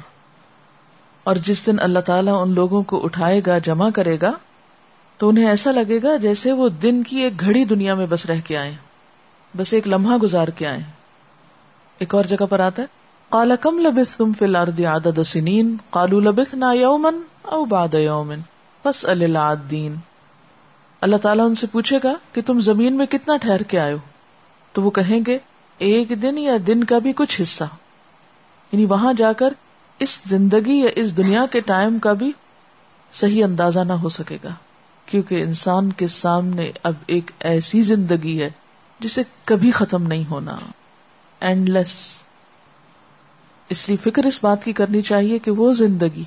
اور 1.23 1.35
جس 1.35 1.65
دن 1.65 1.79
اللہ 1.79 1.99
تعالیٰ 1.99 2.41
ان 2.41 2.53
لوگوں 2.53 2.83
کو 2.83 3.05
اٹھائے 3.05 3.41
گا، 3.45 3.57
جمع 3.57 3.89
کرے 3.89 4.17
گا، 4.21 4.31
تو 5.17 5.29
انہیں 5.29 5.47
ایسا 5.47 5.71
لگے 5.71 6.01
گا 6.03 6.15
جیسے 6.15 6.51
وہ 6.51 6.69
دن 6.69 7.03
کی 7.03 7.17
ایک 7.17 7.39
گھڑی 7.39 7.65
دنیا 7.65 7.93
میں 7.93 8.05
بس 8.09 8.25
رہ 8.25 8.39
کے 8.45 8.57
آئے 8.57 8.75
بس 9.57 9.73
ایک 9.73 9.87
لمحہ 9.87 10.17
گزار 10.17 10.47
کے 10.47 10.67
آئے 10.67 10.83
ایک 11.97 12.15
اور 12.15 12.23
جگہ 12.23 12.45
پر 12.49 12.59
آتا 12.59 12.81
ہے۔ 12.81 13.02
کالا 13.33 13.55
کم 13.55 13.79
لبس 13.79 14.17
تم 14.17 14.31
فی 14.39 14.45
الارض 14.45 14.81
عدد 14.81 15.23
سنین؟ 15.23 15.77
کالو 15.89 16.19
لبس 16.19 16.53
نا 16.53 16.71
یومن 16.71 17.21
او 17.41 17.65
باد 17.65 17.93
یومن 17.93 18.39
بس 18.85 19.05
الدین 19.05 19.95
اللہ 21.01 21.15
تعالیٰ 21.15 21.45
ان 21.45 21.55
سے 21.55 21.67
پوچھے 21.67 21.99
گا 22.03 22.13
کہ 22.33 22.41
تم 22.45 22.59
زمین 22.59 22.93
میں 22.97 23.05
کتنا 23.05 23.37
ٹھہر 23.37 23.63
کے 23.63 23.79
آئے 23.79 23.93
ہو؟ 23.93 23.97
تو 24.73 24.81
وہ 24.81 24.91
کہیں 24.91 25.19
گے، 25.27 25.37
ایک 25.77 26.21
دن 26.21 26.37
یا 26.37 26.53
دن 26.67 26.83
کا 26.83 26.99
بھی 26.99 27.13
کچھ 27.15 27.41
حصہ۔ 27.41 27.63
یعنی 28.71 28.85
وہاں 28.85 29.13
جا 29.13 29.33
کر 29.33 29.53
اس 29.99 30.19
زندگی 30.25 30.79
یا 30.79 30.89
اس 30.95 31.17
دنیا 31.17 31.45
کے 31.51 31.59
ٹائم 31.59 31.99
کا 31.99 32.13
بھی 32.13 32.31
صحیح 33.13 33.43
اندازہ 33.43 33.79
نہ 33.79 33.93
ہو 33.93 34.09
سکے 34.09 34.37
گا۔ 34.43 34.49
کیونکہ 35.05 35.43
انسان 35.43 35.91
کے 35.91 36.07
سامنے 36.07 36.71
اب 36.83 36.93
ایک 37.05 37.31
ایسی 37.39 37.81
زندگی 37.81 38.41
ہے 38.41 38.49
جسے 38.99 39.23
کبھی 39.45 39.71
ختم 39.71 40.03
نہیں 40.03 40.29
ہونا۔ 40.29 40.55
اینڈ 41.39 41.69
لیس 41.69 42.19
اس 43.74 43.88
لیے 43.88 43.98
فکر 44.03 44.25
اس 44.25 44.39
بات 44.44 44.63
کی 44.63 44.74
کرنی 44.74 45.01
چاہیے 45.01 45.39
کہ 45.39 45.51
وہ 45.51 45.72
زندگی 45.74 46.24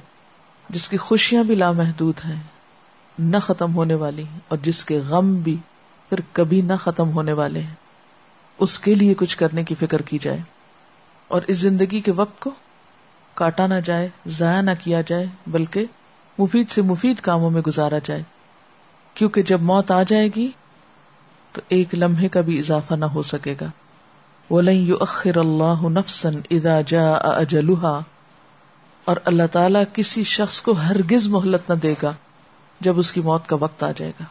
جس 0.71 0.89
کی 0.89 0.97
خوشیاں 0.97 1.43
بھی 1.45 1.55
لامحدود 1.55 2.25
ہیں، 2.25 2.41
نہ 3.19 3.37
ختم 3.43 3.75
ہونے 3.75 3.95
والی 3.95 4.25
اور 4.49 4.59
جس 4.63 4.85
کے 4.85 4.99
غم 5.09 5.35
بھی 5.35 5.57
پھر 6.11 6.21
کبھی 6.33 6.61
نہ 6.61 6.73
ختم 6.81 7.11
ہونے 7.11 7.33
والے 7.33 7.61
ہیں۔ 7.61 7.75
اس 8.59 8.79
کے 8.79 8.95
لیے 8.95 9.15
کچھ 9.15 9.37
کرنے 9.37 9.65
کی 9.65 9.75
فکر 9.75 10.03
کی 10.03 10.19
جائے، 10.19 10.39
اور 11.31 11.43
اس 11.47 11.59
زندگی 11.59 12.01
کے 12.01 12.13
وقت 12.13 12.41
کو 12.41 12.51
کاٹا 13.37 13.67
نہ 13.67 13.81
جائے، 13.85 14.09
ضائع 14.27 14.61
نہ 14.61 14.71
کیا 14.85 15.01
جائے، 15.01 15.27
بلکہ 15.47 15.85
مفید 16.39 16.71
سے 16.71 16.83
مفید 16.83 17.21
کاموں 17.21 17.51
میں 17.51 17.63
گزارا 17.67 17.99
جائے۔ 18.05 18.23
کیونکہ 19.17 19.43
جب 19.43 19.63
موت 19.63 19.91
آ 19.91 20.03
جائے 20.03 20.29
گی، 20.37 20.49
تو 21.53 21.61
ایک 21.69 21.95
لمحے 21.95 22.29
کا 22.29 22.41
بھی 22.41 22.59
اضافہ 22.59 22.95
نہ 22.95 23.05
ہو 23.05 23.23
سکے 23.23 23.55
گا۔ 23.61 23.71
يُؤَخِّرَ 24.51 25.39
اللَّهُ 25.39 25.91
نَفْسًا 25.91 26.39
إِذَا 26.39 26.81
جَاءَ 26.81 27.41
أَجَلُهَا۔ 27.41 28.01
اور 29.05 29.17
اللہ 29.25 29.43
تعالیٰ 29.53 29.83
کسی 29.93 30.25
شخص 30.25 30.63
کو 30.63 30.73
ہرگز 30.73 31.29
مہلت 31.29 31.71
نہ 31.71 31.75
دے 31.75 31.95
گا 32.03 32.13
جب 32.81 32.99
اس 32.99 33.13
کی 33.13 33.21
موت 33.21 33.47
کا 33.47 33.57
وقت 33.57 33.83
آ 33.83 33.93
جائے 33.97 34.13
گا۔ 34.21 34.25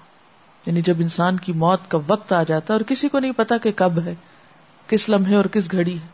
یعنی 0.66 0.82
جب 0.82 0.94
انسان 1.00 1.38
کی 1.38 1.54
موت 1.54 1.80
کا 1.88 1.98
وقت 2.08 2.34
آ 2.34 2.44
جاتا 2.44 2.74
ہے 2.74 2.80
اور 2.80 2.86
کسی 2.86 3.10
کو 3.10 3.20
نہیں 3.20 3.32
پتا 3.38 3.58
کہ 3.58 3.72
کب 3.76 4.00
ہے، 4.06 4.16
کس 4.88 5.10
لمحے 5.10 5.36
اور 5.36 5.46
کس 5.46 5.72
گھڑی 5.72 5.94
ہے۔ 5.94 6.08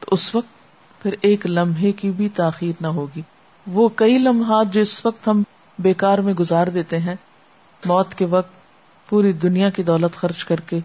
تو 0.00 0.06
اس 0.10 0.34
وقت 0.34 1.02
پھر 1.02 1.14
ایک 1.20 1.46
لمحے 1.46 1.92
کی 1.92 2.10
بھی 2.10 2.28
تاخیر 2.28 2.72
نہ 2.80 2.86
ہوگی۔ 2.86 3.22
وہ 3.66 3.88
کئی 3.94 4.18
لمحات 4.18 4.66
جو 4.72 4.80
اس 4.80 5.06
وقت 5.06 5.28
ہم 5.28 5.42
بیکار 5.78 6.18
میں 6.18 6.34
گزار 6.34 6.66
دیتے 6.66 6.98
ہیں، 6.98 7.14
موت 7.84 8.14
کے 8.14 8.24
وقت 8.24 8.50
پوری 9.08 9.32
دنیا 9.32 9.70
کی 9.70 9.82
دولت 9.82 10.16
خرچ 10.16 10.44
کر 10.44 10.60
کے 10.60 10.80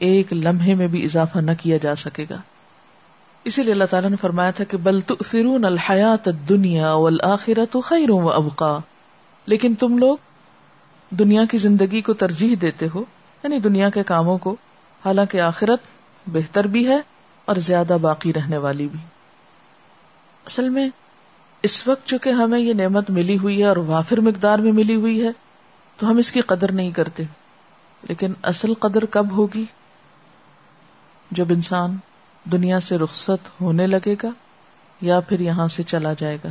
ایک 0.00 0.32
لمحے 0.32 0.74
میں 0.74 0.86
بھی 0.86 1.04
اضافہ 1.04 1.38
نہ 1.38 1.50
کیا 1.60 1.76
جا 1.76 1.94
سکے 1.94 2.26
گا۔ 2.30 2.36
اسی 3.44 3.62
لیے 3.62 3.72
اللہ 3.72 3.84
تعالیٰ 3.84 4.10
نے 4.10 4.16
فرمایا 4.20 4.50
تھا 4.50 4.64
کہ 4.64 4.76
بل 4.76 5.00
تؤثرون 5.00 5.64
الحیات 5.64 6.28
الدنیا 6.28 6.94
والآخرت 6.94 7.76
خیر 7.84 8.10
و 8.10 8.30
ابقا۔ 8.30 8.78
لیکن 9.46 9.74
تم 9.74 9.98
لوگ 9.98 10.16
دنیا 11.10 11.44
کی 11.44 11.58
زندگی 11.58 12.00
کو 12.00 12.12
ترجیح 12.12 12.56
دیتے 12.62 12.86
ہو 12.94 13.04
یعنی 13.42 13.58
دنیا 13.58 13.90
کے 13.90 14.02
کاموں 14.02 14.38
کو، 14.38 14.56
حالانکہ 15.04 15.40
آخرت 15.40 15.80
بہتر 16.26 16.66
بھی 16.66 16.88
ہے 16.88 17.00
اور 17.44 17.56
زیادہ 17.56 17.96
باقی 18.00 18.32
رہنے 18.32 18.56
والی 18.56 18.88
بھی۔ 18.88 19.00
اصل 20.46 20.68
میں 20.68 20.88
اس 21.62 21.88
وقت 21.88 22.06
چونکہ 22.06 22.30
ہمیں 22.30 22.60
یہ 22.60 22.72
نعمت 22.72 23.10
ملی 23.10 23.38
ہوئی 23.38 23.60
ہے 23.60 23.66
اور 23.66 23.76
وافر 23.76 24.20
مقدار 24.20 24.58
میں 24.58 24.72
ملی 24.72 24.94
ہوئی 24.94 25.24
ہے، 25.24 25.30
تو 25.96 26.10
ہم 26.10 26.16
اس 26.16 26.32
کی 26.32 26.40
قدر 26.40 26.72
نہیں 26.72 26.90
کرتے۔ 26.90 27.22
لیکن 28.08 28.32
اصل 28.42 28.74
قدر 28.74 29.04
کب 29.04 29.32
ہوگی؟ 29.32 29.64
جب 31.30 31.44
انسان 31.50 31.96
دنیا 32.52 32.80
سے 32.80 32.98
رخصت 32.98 33.60
ہونے 33.60 33.86
لگے 33.86 34.14
گا 34.22 34.28
یا 35.00 35.20
پھر 35.20 35.40
یہاں 35.40 35.68
سے 35.68 35.82
چلا 35.82 36.12
جائے 36.12 36.38
گا۔ 36.44 36.48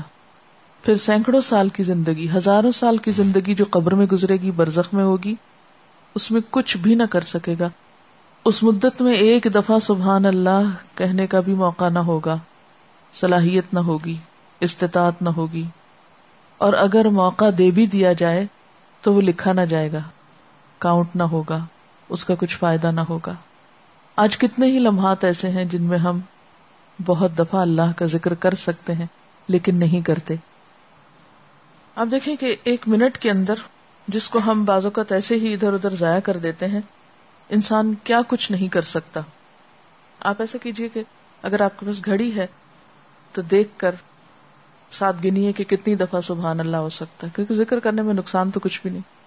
پھر 0.83 0.95
سینکڑوں 0.95 1.41
سال 1.41 1.69
کی 1.69 1.83
زندگی، 1.83 2.29
ہزاروں 2.33 2.71
سال 2.71 2.97
کی 2.97 3.11
زندگی 3.11 3.55
جو 3.55 3.65
قبر 3.69 3.95
میں 3.95 4.05
گزرے 4.05 4.37
گی، 4.37 4.51
برزخ 4.51 4.93
میں 4.93 5.03
ہوگی، 5.03 5.35
اس 6.15 6.31
میں 6.31 6.41
کچھ 6.49 6.77
بھی 6.77 6.95
نہ 6.95 7.03
کر 7.03 7.21
سکے 7.21 7.55
گا۔ 7.59 7.69
اس 8.45 8.63
مدت 8.63 9.01
میں 9.01 9.13
ایک 9.13 9.47
دفعہ 9.55 9.79
سبحان 9.79 10.25
اللہ 10.25 10.69
کہنے 10.95 11.27
کا 11.27 11.39
بھی 11.39 11.53
موقع 11.53 11.89
نہ 11.89 11.99
ہوگا، 11.99 12.37
صلاحیت 13.13 13.73
نہ 13.73 13.79
ہوگی، 13.79 14.17
استطاعت 14.59 15.21
نہ 15.21 15.29
ہوگی۔ 15.29 15.63
اور 16.57 16.73
اگر 16.73 17.05
موقع 17.05 17.45
دے 17.57 17.71
بھی 17.71 17.85
دیا 17.85 18.13
جائے 18.13 18.45
تو 19.01 19.13
وہ 19.13 19.21
لکھا 19.21 19.53
نہ 19.53 19.61
جائے 19.61 19.91
گا، 19.91 19.99
کاؤنٹ 20.77 21.15
نہ 21.15 21.23
ہوگا، 21.23 21.65
اس 22.09 22.25
کا 22.25 22.35
کچھ 22.39 22.57
فائدہ 22.57 22.91
نہ 22.91 23.01
ہوگا۔ 23.09 23.33
آج 24.21 24.37
کتنے 24.37 24.65
ہی 24.65 24.79
لمحات 24.79 25.23
ایسے 25.23 25.49
ہیں 25.49 25.65
جن 25.65 25.81
میں 25.81 25.97
ہم 25.97 26.19
بہت 27.05 27.39
دفعہ 27.39 27.61
اللہ 27.61 27.91
کا 27.95 28.05
ذکر 28.05 28.33
کر 28.33 28.53
سکتے 28.53 28.93
ہیں 28.93 29.05
لیکن 29.47 29.75
نہیں 29.75 30.01
کرتے۔ 30.01 30.35
آپ 31.95 32.07
دیکھیں 32.11 32.35
کہ 32.35 32.55
ایک 32.63 32.87
منٹ 32.87 33.17
کے 33.17 33.31
اندر 33.31 33.53
جس 34.07 34.29
کو 34.29 34.39
ہم 34.45 34.65
بعض 34.65 34.85
اوقات 34.85 35.11
ایسے 35.11 35.35
ہی 35.35 35.53
ادھر 35.53 35.73
ادھر 35.73 35.95
ضائع 35.95 36.19
کر 36.19 36.37
دیتے 36.37 36.67
ہیں، 36.67 36.81
انسان 37.49 37.93
کیا 38.03 38.21
کچھ 38.27 38.51
نہیں 38.51 38.67
کر 38.67 38.81
سکتا۔ 38.81 39.19
آپ 40.19 40.35
ایسا 40.39 40.57
کیجیے 40.57 40.89
کہ 40.89 41.03
اگر 41.41 41.61
آپ 41.61 41.79
کے 41.79 41.85
پاس 41.85 42.05
گھڑی 42.05 42.35
ہے 42.35 42.47
تو 43.31 43.41
دیکھ 43.41 43.69
کر 43.77 43.95
ساتھ 44.91 45.15
گنیے 45.25 45.51
کہ 45.51 45.63
کتنی 45.63 45.95
دفعہ 45.95 46.21
سبحان 46.21 46.59
اللہ 46.59 46.77
ہو 46.77 46.89
سکتا 46.89 47.27
ہے، 47.27 47.31
کیونکہ 47.35 47.53
ذکر 47.53 47.79
کرنے 47.79 48.01
میں 48.01 48.13
نقصان 48.13 48.51
تو 48.51 48.59
کچھ 48.59 48.81
بھی 48.81 48.89
نہیں۔ 48.89 49.18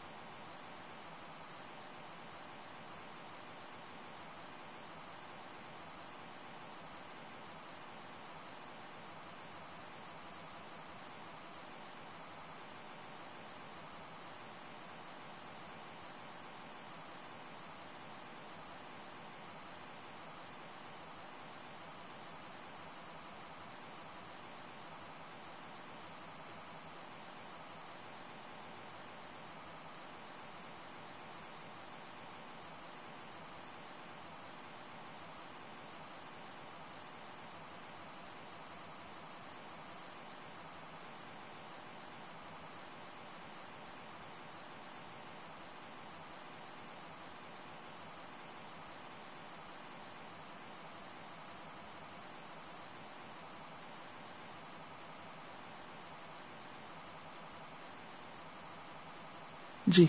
جی۔ 59.93 60.07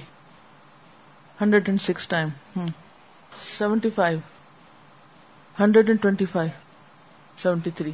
Hundred 1.42 1.70
and 1.70 1.82
six 1.82 2.08
time. 2.08 2.30
Seventy 3.38 3.90
five. 3.90 4.20
Hundred 5.60 5.88
and 5.88 6.02
twenty 6.02 6.26
five. 6.26 6.52
Seventy 7.42 7.70
three. 7.70 7.92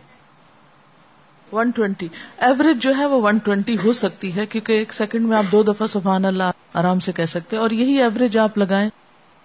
One 1.51 1.69
twenty 1.69 2.07
average 2.37 2.83
جو 2.83 2.97
ہے 2.97 3.05
وہ 3.05 3.21
ون 3.21 3.37
ٹوینٹی 3.37 3.77
ہو 3.83 3.93
سکتی 3.93 4.35
ہے، 4.35 4.45
کیونکہ 4.45 4.71
ایک 4.71 4.93
سیکنڈ 4.93 5.25
میں 5.25 5.37
آپ 5.37 5.51
دو 5.51 5.63
دفعہ 5.63 5.87
سبحان 5.87 6.25
اللہ 6.25 6.51
آرام 6.73 6.99
سے 6.99 7.11
کہہ 7.11 7.25
سکتے 7.25 7.57
اور 7.57 7.69
یہی 7.69 8.01
ایوریج 8.01 8.37
آپ 8.37 8.57
لگائیں۔ 8.57 8.89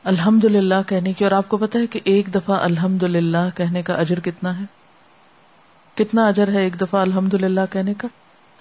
الحمد 0.04 0.44
للہ 0.44 0.74
کہنے 0.86 1.12
کی، 1.12 1.24
اور 1.24 1.32
آپ 1.32 1.48
کو 1.48 1.56
پتا 1.56 1.78
ہے 1.78 1.86
کہ 1.86 2.00
ایک 2.04 2.34
دفعہ 2.34 2.60
الحمد 2.60 3.02
للہ 3.02 3.48
کہنے 3.54 3.82
کا 3.82 3.94
اجر 3.94 4.20
کتنا 4.20 4.58
ہے؟ 4.58 4.62
کتنا 5.94 6.26
اجر 6.28 6.48
ہے 6.48 6.62
ایک 6.62 6.80
دفعہ 6.80 7.00
الحمد 7.00 7.34
للہ 7.34 7.60
کہنے 7.70 7.94
کا؟ 7.94 8.08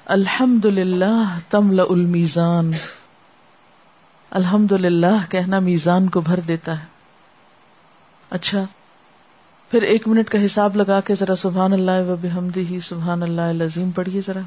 الحمد 0.05 0.65
للہ 0.65 1.37
تمل 1.49 1.79
المیزان۔ 1.79 2.71
الحمد 4.35 4.71
للہ 4.71 5.25
کہنا 5.29 5.59
میزان 5.59 6.09
کو 6.09 6.21
بھر 6.21 6.39
دیتا 6.39 6.79
ہے۔ 6.79 6.85
اچھا 8.29 8.65
پھر 9.71 9.81
ایک 9.81 10.07
منٹ 10.07 10.29
کا 10.29 10.45
حساب 10.45 10.75
لگا 10.75 11.01
کے 11.01 11.15
ذرا 11.15 11.35
سبحان 11.35 11.73
اللہ 11.73 12.09
و 12.09 12.15
بحمدی 12.21 12.65
ہی 12.65 12.79
سبحان 12.79 13.23
اللہ 13.23 13.41
لذیم 13.41 13.91
پڑھیے 13.91 14.21
ذرا۔ 14.27 14.39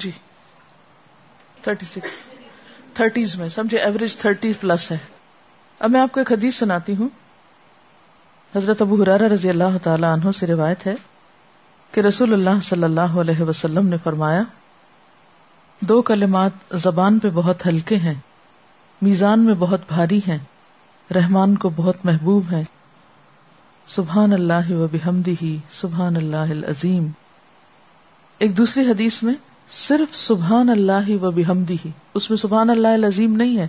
جی. 0.00 0.10
تھرٹی 1.62 1.86
سکس 1.86 2.10
تھرٹیز 2.94 3.36
میں. 3.36 3.48
سمجھے 3.48 3.78
ایوریج 3.78 4.16
تھرٹی 4.16 4.52
پلس 4.60 4.92
ہے. 4.92 4.98
اب 5.78 5.90
میں 5.90 6.00
آپ 6.00 6.12
کو 6.12 6.20
ایک 6.20 6.32
حدیث 6.32 6.56
سناتی 6.56 6.96
ہوں. 6.96 7.08
حضرت 8.56 8.82
ابو 8.82 9.02
حرارہ 9.02 9.22
رضی 9.22 9.48
اللہ 9.48 9.78
تعالی 9.82 10.04
عنہ 10.04 10.30
سے 10.30 10.46
روایت 10.46 10.86
ہے 10.86 10.94
کہ 11.92 12.00
رسول 12.00 12.32
اللہ 12.32 12.60
صلی 12.62 12.82
اللہ 12.82 13.00
علیہ 13.00 13.40
وسلم 13.40 13.86
نے 13.86 13.96
فرمایا، 14.04 14.42
دو 15.80 16.02
کلمات 16.02 16.50
زبان 16.72 17.18
پہ 17.18 17.28
بہت 17.34 17.66
ہلکے 17.66 17.96
ہیں، 17.96 18.14
میزان 19.02 19.40
میں 19.44 19.54
بہت 19.54 19.80
بھاری 19.88 20.20
ہیں، 20.28 20.38
رحمان 21.14 21.56
کو 21.56 21.68
بہت 21.68 21.96
محبوب 22.04 22.52
ہے۔ 22.52 22.62
سبحان 23.86 24.32
اللہ 24.32 24.70
و 24.70 24.86
بحمدی 24.92 25.56
سبحان 25.72 26.16
اللہ 26.16 26.36
العظیم۔ 26.36 27.08
ایک 28.38 28.58
دوسری 28.58 28.90
حدیث 28.90 29.22
میں 29.22 29.34
صرف 29.72 30.16
سبحان 30.16 30.68
اللہ 30.68 31.22
و 31.22 31.30
بحمدی 31.30 31.76
ہی۔ 31.84 31.90
اس 32.14 32.30
میں 32.30 32.38
سبحان 32.38 32.70
اللہ 32.70 32.88
العظیم 32.88 33.36
نہیں 33.36 33.58
ہے۔ 33.58 33.68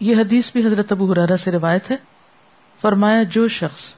یہ 0.00 0.16
حدیث 0.16 0.52
بھی 0.52 0.66
حضرت 0.66 0.92
ابو 0.92 1.12
حرارہ 1.12 1.36
سے 1.36 1.50
روایت 1.50 1.90
ہے۔ 1.90 1.96
فرمایا، 2.80 3.22
جو 3.22 3.48
شخص 3.48 3.94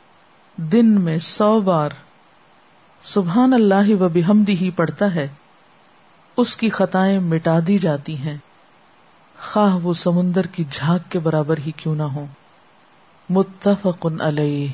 دن 0.56 1.00
میں 1.00 1.18
سو 1.18 1.60
بار 1.60 1.90
سبحان 3.02 3.52
اللہ 3.52 4.02
و 4.02 4.08
بحمدی 4.08 4.56
ہی 4.56 4.70
پڑھتا 4.70 5.14
ہے، 5.14 5.28
اس 6.36 6.56
کی 6.56 6.70
خطائیں 6.70 7.20
مٹا 7.20 7.58
دی 7.66 7.78
جاتی 7.78 8.16
ہیں۔ 8.16 8.36
خواہ 9.52 9.76
وہ 9.76 9.94
سمندر 9.94 10.46
کی 10.46 10.64
جھاگ 10.70 10.98
کے 11.08 11.18
برابر 11.18 11.58
ہی 11.66 11.72
کیوں 11.76 11.94
نہ 11.94 12.02
ہو 12.02 12.26
متفق 13.30 14.06
علیہ، 14.20 14.68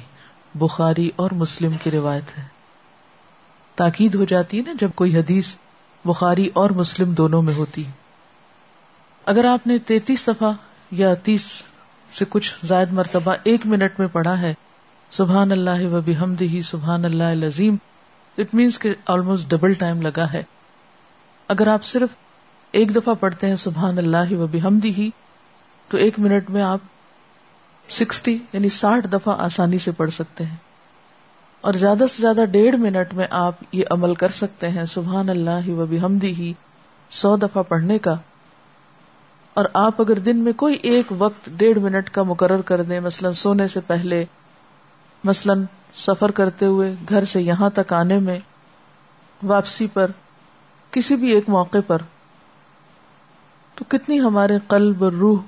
بخاری 0.55 1.11
اور 1.17 1.31
مسلم 1.31 1.73
کی 1.83 1.91
روایت 1.91 2.39
ہے۔ 2.39 2.45
تاکید 3.75 4.15
ہو 4.15 4.25
جاتی 4.25 4.57
ہے 4.57 4.63
نا، 4.67 4.73
جب 4.81 4.91
کوئی 4.95 5.17
حدیث 5.17 5.57
بخاری 6.05 6.51
اور 6.55 6.71
مسلم 6.71 7.13
دونوں 7.13 7.43
میں 7.43 7.55
ہوتی۔ 7.55 7.85
اگر 9.27 9.45
آپ 9.45 9.67
نے 9.67 9.79
تینتیس 9.79 10.27
دفعہ 10.27 10.53
یا 10.91 11.15
تیس 11.15 11.63
سے 12.13 12.25
کچھ 12.29 12.55
زائد 12.65 12.93
مرتبہ 12.93 13.35
ایک 13.43 13.67
منٹ 13.67 13.99
میں 13.99 14.09
پڑھا 14.13 14.41
ہے، 14.41 14.55
سبحان 15.11 15.53
اللہ 15.53 15.87
و 15.87 16.01
بحمد 16.01 16.41
ہی 16.41 16.63
سبحان 16.63 17.05
اللہ 17.05 17.25
العظیم 17.25 17.77
اٹ 18.39 18.55
مینس 18.55 18.79
کہ 18.79 18.95
آلموسٹ 19.07 19.51
ڈبل 19.51 19.73
ٹائم 19.73 20.03
لگا 20.03 20.33
ہے۔ 20.33 20.43
اگر 21.49 21.67
آپ 21.67 21.85
صرف 21.85 22.09
ایک 22.73 22.95
دفعہ 22.95 23.15
پڑھتے 23.15 23.49
ہیں 23.49 23.57
سبحان 23.57 23.99
اللہ 23.99 24.33
و 24.33 24.47
بحمدی 24.47 24.91
ہی 24.91 25.11
تو 25.89 25.97
ایک 25.97 26.19
منٹ 26.19 26.51
میں 26.51 26.63
آپ 26.63 26.79
سکسٹی 27.91 28.39
یعنی 28.53 28.69
ساٹھ 28.69 29.07
دفعہ 29.09 29.41
آسانی 29.41 29.79
سے 29.79 29.91
پڑھ 29.91 30.11
سکتے 30.11 30.47
ہیں۔ 30.47 30.57
اور 31.61 31.73
زیادہ 31.73 32.05
سے 32.11 32.21
زیادہ 32.21 32.45
ڈیڑھ 32.51 32.77
منٹ 32.77 33.15
میں 33.15 33.27
آپ 33.31 33.55
یہ 33.73 33.85
عمل 33.91 34.15
کر 34.15 34.29
سکتے 34.29 34.69
ہیں، 34.69 34.85
سبحان 34.85 35.29
اللہ 35.29 35.69
و 35.69 35.87
بحمدی 35.87 36.35
ہی 36.35 36.53
سو 37.11 37.37
دفعہ 37.37 37.63
پڑھنے 37.63 37.99
کا۔ 37.99 38.15
اور 39.55 39.65
آپ 39.73 40.01
اگر 40.01 40.19
دن 40.19 40.37
میں 40.37 40.53
کوئی 40.53 40.75
ایک 40.75 41.07
وقت 41.19 41.51
ڈیڑھ 41.57 41.79
منٹ 41.79 42.11
کا 42.11 42.23
مقرر 42.23 42.63
کر 42.63 42.83
دیں، 42.83 43.01
مثلاً 43.01 43.33
سونے 43.33 43.69
سے 43.69 43.81
پہلے، 43.81 44.25
مثلاً 45.25 45.65
سفر 45.95 46.31
کرتے 46.31 46.67
ہوئے، 46.67 46.95
گھر 47.09 47.25
سے 47.25 47.43
یہاں 47.43 47.71
تک 47.71 47.93
آنے 47.93 48.19
میں، 48.19 48.39
واپسی 49.43 49.87
پر، 49.87 50.11
کسی 50.91 51.17
بھی 51.17 51.31
ایک 51.31 51.49
موقع 51.49 51.79
پر، 51.87 51.99
تو 53.75 53.85
کتنی 53.89 54.21
ہمارے 54.21 54.59
قلب 54.69 55.05
اور 55.05 55.13
روح 55.13 55.41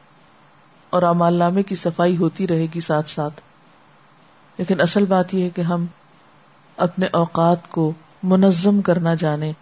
اور 0.91 1.03
امال 1.03 1.35
نامے 1.35 1.63
کی 1.63 1.75
صفائی 1.75 2.17
ہوتی 2.17 2.49
رہے 2.49 2.67
گی 2.75 2.81
ساتھ 2.81 3.09
ساتھ۔ 3.09 3.41
لیکن 4.59 4.81
اصل 4.81 5.05
بات 5.05 5.35
یہ 5.35 5.45
ہے 5.45 5.51
کہ 5.51 5.61
ہم 5.61 5.87
اپنے 6.81 7.07
اوقات 7.13 7.71
کو 7.71 7.93
منظم 8.23 8.81
کرنا 8.81 9.15
جانے 9.15 9.53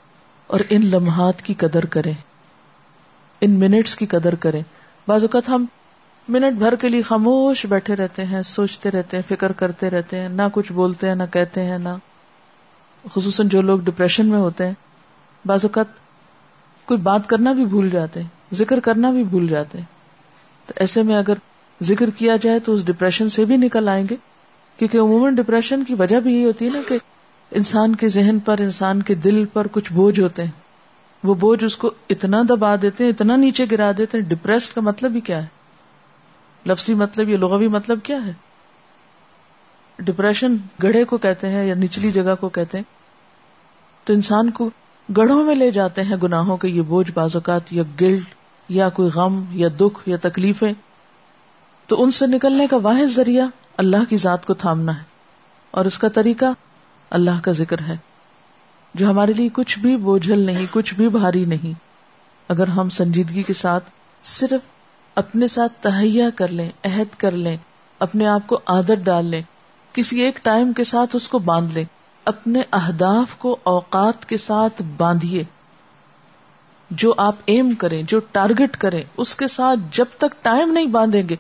اور 0.46 0.60
ان 0.70 0.86
لمحات 0.86 1.42
کی 1.42 1.54
قدر 1.54 1.86
کریں۔ 1.86 2.14
ان 3.40 3.50
منٹس 3.50 3.96
کی 3.96 4.06
قدر 4.06 4.34
کریں۔ 4.34 4.62
بعض 5.08 5.22
اوقات 5.22 5.48
ہم 5.48 5.64
منٹ 6.28 6.58
بھر 6.58 6.74
کے 6.74 6.88
لیے 6.88 7.02
خاموش 7.02 7.66
بیٹھے 7.66 7.96
رہتے 7.96 8.24
ہیں، 8.24 8.42
سوچتے 8.42 8.90
رہتے 8.90 9.16
ہیں، 9.16 9.36
فکر 9.36 9.52
کرتے 9.52 9.90
رہتے 9.90 10.20
ہیں، 10.20 10.28
نہ 10.28 10.42
کچھ 10.52 10.72
بولتے 10.72 11.08
ہیں، 11.08 11.14
نہ 11.14 11.22
کہتے 11.32 11.64
ہیں، 11.64 11.78
نہ۔ 11.78 11.88
خصوصاً 13.10 13.48
جو 13.48 13.60
لوگ 13.60 13.78
ڈپریشن 13.78 14.26
میں 14.26 14.38
ہوتے 14.38 14.66
ہیں، 14.66 14.74
بعض 15.44 15.60
اوقات 15.62 15.86
کوئی 16.84 17.00
بات 17.00 17.28
کرنا 17.28 17.52
بھی 17.52 17.64
بھول 17.64 17.90
جاتے 17.90 18.20
ذکر 18.54 18.80
کرنا 18.80 19.10
بھی 19.10 19.24
بھول 19.24 19.48
جاتے 19.48 19.78
تو 20.66 20.72
ایسے 20.76 21.02
میں 21.02 21.16
اگر 21.16 21.34
ذکر 21.82 22.10
کیا 22.10 22.36
جائے 22.36 22.58
تو 22.58 22.74
اس 22.74 22.86
ڈپریشن 22.86 23.28
سے 23.28 23.44
بھی 23.44 23.56
نکل 23.56 23.88
آئیں 23.88 24.06
گے۔ 24.10 24.16
کیونکہ 24.76 24.98
عموماً 24.98 25.34
ڈپریشن 25.34 25.84
کی 25.84 25.94
وجہ 25.94 26.20
بھی 26.20 26.40
یہ 26.40 26.46
ہوتی 26.46 26.64
ہے 26.64 26.70
نا 26.70 26.78
کہ 26.88 26.98
انسان 27.50 27.94
کے 27.94 28.08
ذہن 28.08 28.38
پر، 28.38 28.58
انسان 28.58 29.02
کے 29.02 29.14
دل 29.14 29.44
پر 29.44 29.66
کچھ 29.72 29.92
بوجھ 29.92 30.20
ہوتے 30.20 30.44
ہیں۔ 30.44 30.50
وہ 31.24 31.34
بوجھ 31.34 31.64
اس 31.64 31.76
کو 31.76 31.90
اتنا 32.10 32.42
دبا 32.48 32.76
دیتے 32.82 33.04
ہیں، 33.04 33.10
اتنا 33.10 33.36
نیچے 33.36 33.64
گرا 33.70 33.90
دیتے 33.98 34.18
ہیں۔ 34.18 34.24
ڈپریس 34.24 34.70
کا 34.70 34.80
مطلب 34.80 35.14
ہی 35.14 35.20
کیا 35.20 35.42
ہے؟ 35.42 35.46
لفظی 36.66 36.94
مطلب 36.94 37.28
یا 37.28 37.38
لغوی 37.38 37.68
مطلب 37.68 37.98
کیا 38.02 38.26
ہے؟ 38.26 38.32
ڈپریشن 39.98 40.56
گڑھے 40.82 41.04
کو 41.04 41.16
کہتے 41.16 41.48
ہیں 41.48 41.66
یا 41.66 41.74
نچلی 41.74 42.12
جگہ 42.12 42.34
کو 42.40 42.48
کہتے 42.48 42.78
ہیں۔ 42.78 42.84
تو 44.04 44.12
انسان 44.12 44.50
کو 44.50 44.70
گڑھوں 45.16 45.44
میں 45.44 45.54
لے 45.54 45.70
جاتے 45.70 46.02
ہیں 46.02 46.16
گناہوں 46.22 46.56
کے، 46.56 46.68
یہ 46.68 46.82
بوجھ 46.82 47.10
بازوقات 47.14 47.72
یا 47.72 47.82
گلٹ 48.00 48.34
یا 48.68 48.88
کوئی 48.88 49.10
غم 49.14 49.44
یا 49.50 49.68
دکھ 49.80 50.08
یا 50.08 50.16
تکلیفیں۔ 50.22 50.72
تو 51.86 52.02
ان 52.02 52.10
سے 52.10 52.26
نکلنے 52.26 52.66
کا 52.66 52.76
واحد 52.82 53.10
ذریعہ 53.14 53.46
اللہ 53.76 54.04
کی 54.08 54.16
ذات 54.16 54.46
کو 54.46 54.54
تھامنا 54.54 54.98
ہے۔ 54.98 55.02
اور 55.70 55.84
اس 55.84 55.98
کا 55.98 56.08
طریقہ 56.08 56.46
اللہ 57.10 57.40
کا 57.42 57.52
ذکر 57.52 57.76
ہے، 57.88 57.96
جو 58.94 59.10
ہمارے 59.10 59.32
لیے 59.32 59.48
کچھ 59.52 59.78
بھی 59.78 59.96
بوجھل 59.96 60.38
نہیں، 60.38 60.66
کچھ 60.70 60.94
بھی 60.94 61.08
بھاری 61.08 61.44
نہیں۔ 61.44 61.78
اگر 62.48 62.68
ہم 62.68 62.88
سنجیدگی 62.88 63.42
کے 63.42 63.52
ساتھ 63.52 63.84
صرف 64.24 64.60
اپنے 65.14 65.46
ساتھ 65.46 65.72
تہیا 65.80 66.30
کر 66.30 66.48
لیں، 66.48 66.70
عہد 66.84 67.14
کر 67.18 67.30
لیں، 67.30 67.56
اپنے 67.98 68.26
آپ 68.26 68.46
کو 68.46 68.60
عادت 68.66 69.04
ڈال 69.04 69.24
لیں، 69.24 69.42
کسی 69.92 70.20
ایک 70.20 70.38
ٹائم 70.42 70.72
کے 70.72 70.84
ساتھ 70.84 71.16
اس 71.16 71.28
کو 71.28 71.38
باندھ 71.38 71.74
لیں، 71.74 71.84
اپنے 72.24 72.62
اہداف 72.72 73.36
کو 73.36 73.56
اوقات 73.62 74.28
کے 74.28 74.36
ساتھ 74.36 74.82
باندھیے۔ 74.96 75.44
جو 76.90 77.14
آپ 77.16 77.36
ایم 77.44 77.74
کریں، 77.74 78.02
جو 78.02 78.20
ٹارگٹ 78.32 78.76
کریں، 78.76 79.02
اس 79.16 79.34
کے 79.34 79.48
ساتھ 79.48 79.80
جب 79.92 80.04
تک 80.18 80.42
ٹائم 80.42 80.72
نہیں 80.72 80.86
باندھیں 80.86 81.28
گے، 81.28 81.36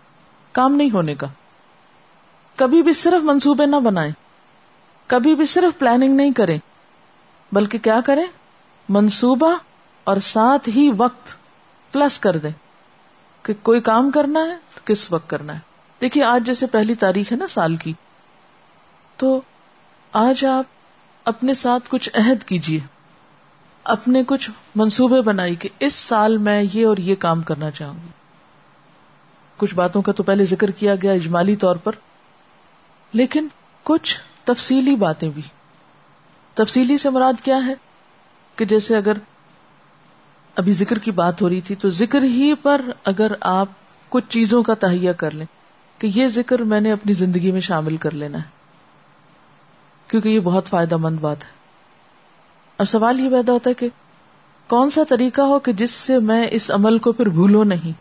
کام 0.52 0.74
نہیں 0.74 0.90
ہونے 0.90 1.14
کا۔ 1.14 1.26
کبھی 2.56 2.82
بھی 2.82 2.92
صرف 2.92 3.24
منصوبے 3.24 3.66
نہ 3.66 3.76
بنائیں۔ 3.76 4.12
کبھی 5.08 5.34
بھی 5.34 5.46
صرف 5.46 5.78
پلاننگ 5.78 6.16
نہیں 6.16 6.32
کریں، 6.32 6.58
بلکہ 7.52 7.78
کیا 7.78 8.00
کریں؟ 8.00 8.26
منصوبہ 8.88 9.56
اور 10.04 10.16
ساتھ 10.16 10.68
ہی 10.68 10.90
وقت 10.96 11.36
پلس 11.92 12.18
کر 12.18 12.36
دیں 12.36 12.50
کہ 13.42 13.54
کوئی 13.62 13.80
کام 13.80 14.10
کرنا 14.10 14.40
ہے، 14.40 14.56
کس 14.84 15.12
وقت 15.12 15.30
کرنا 15.30 15.54
ہے۔ 15.54 15.58
دیکھیے، 16.00 16.24
آج 16.24 16.46
جیسے 16.46 16.66
پہلی 16.66 16.94
تاریخ 16.94 17.32
ہے 17.32 17.36
نا 17.36 17.46
سال 17.46 17.76
کی۔ 17.76 17.92
تو 19.16 19.40
آج 20.12 20.44
آپ 20.44 20.64
اپنے 21.24 21.54
ساتھ 21.54 21.88
کچھ 21.88 22.10
عہد 22.14 22.44
کیجیے 22.44 22.80
اپنے 23.84 24.24
کچھ 24.26 24.50
منصوبے 24.74 25.20
بنائی 25.20 25.54
کہ 25.54 25.68
اس 25.78 25.94
سال 25.94 26.36
میں 26.36 26.64
یہ 26.72 26.86
اور 26.86 26.96
یہ 26.96 27.14
کام 27.14 27.42
کرنا 27.42 27.70
چاہوں 27.70 27.94
گی۔ 27.94 28.08
کچھ 29.56 29.74
باتوں 29.74 30.02
کا 30.02 30.12
تو 30.12 30.22
پہلے 30.22 30.44
ذکر 30.44 30.70
کیا 30.70 30.94
گیا 30.94 31.12
اجمالی 31.12 31.56
طور 31.56 31.76
پر، 31.76 31.92
لیکن 33.12 33.48
کچھ 33.82 34.18
تفصیلی 34.48 34.96
باتیں 34.96 35.30
بھی۔ 35.30 35.42
تفصیلی 36.54 36.98
سے 36.98 37.10
مراد 37.10 37.44
کیا 37.44 37.56
ہے؟ 37.66 37.74
کہ 38.56 38.64
جیسے 38.64 38.96
اگر 38.96 39.12
ابھی 40.56 40.72
ذکر 40.72 40.98
کی 40.98 41.10
بات 41.10 41.42
ہو 41.42 41.48
رہی 41.48 41.60
تھی، 41.60 41.74
تو 41.74 41.90
ذکر 41.90 42.22
ہی 42.22 42.54
پر 42.62 42.80
اگر 43.04 43.32
آپ 43.40 43.68
کچھ 44.08 44.24
چیزوں 44.28 44.62
کا 44.62 44.74
تہیا 44.74 45.12
کر 45.12 45.30
لیں، 45.30 45.46
کہ 45.98 46.08
یہ 46.14 46.28
ذکر 46.28 46.58
میں 46.58 46.80
نے 46.80 46.92
اپنی 46.92 47.12
زندگی 47.12 47.50
میں 47.50 47.60
شامل 47.60 47.96
کر 47.96 48.10
لینا 48.10 48.38
ہے۔ 48.38 48.48
کیونکہ 50.08 50.28
یہ 50.28 50.40
بہت 50.40 50.66
فائدہ 50.66 50.96
مند 50.96 51.18
بات 51.20 51.44
ہے۔ 51.44 51.50
اور 52.76 52.86
سوال 52.86 53.20
یہ 53.20 53.30
پیدا 53.30 53.52
ہوتا 53.52 53.70
ہے 53.70 53.74
کہ 53.74 53.88
کون 54.66 54.90
سا 54.90 55.00
طریقہ 55.08 55.40
ہو 55.40 55.58
کہ 55.58 55.72
جس 55.72 55.90
سے 55.90 56.18
میں 56.18 56.46
اس 56.50 56.70
عمل 56.70 56.98
کو 56.98 57.12
پھر 57.12 57.28
بھولو 57.28 57.64
نہیں؟ 57.64 57.92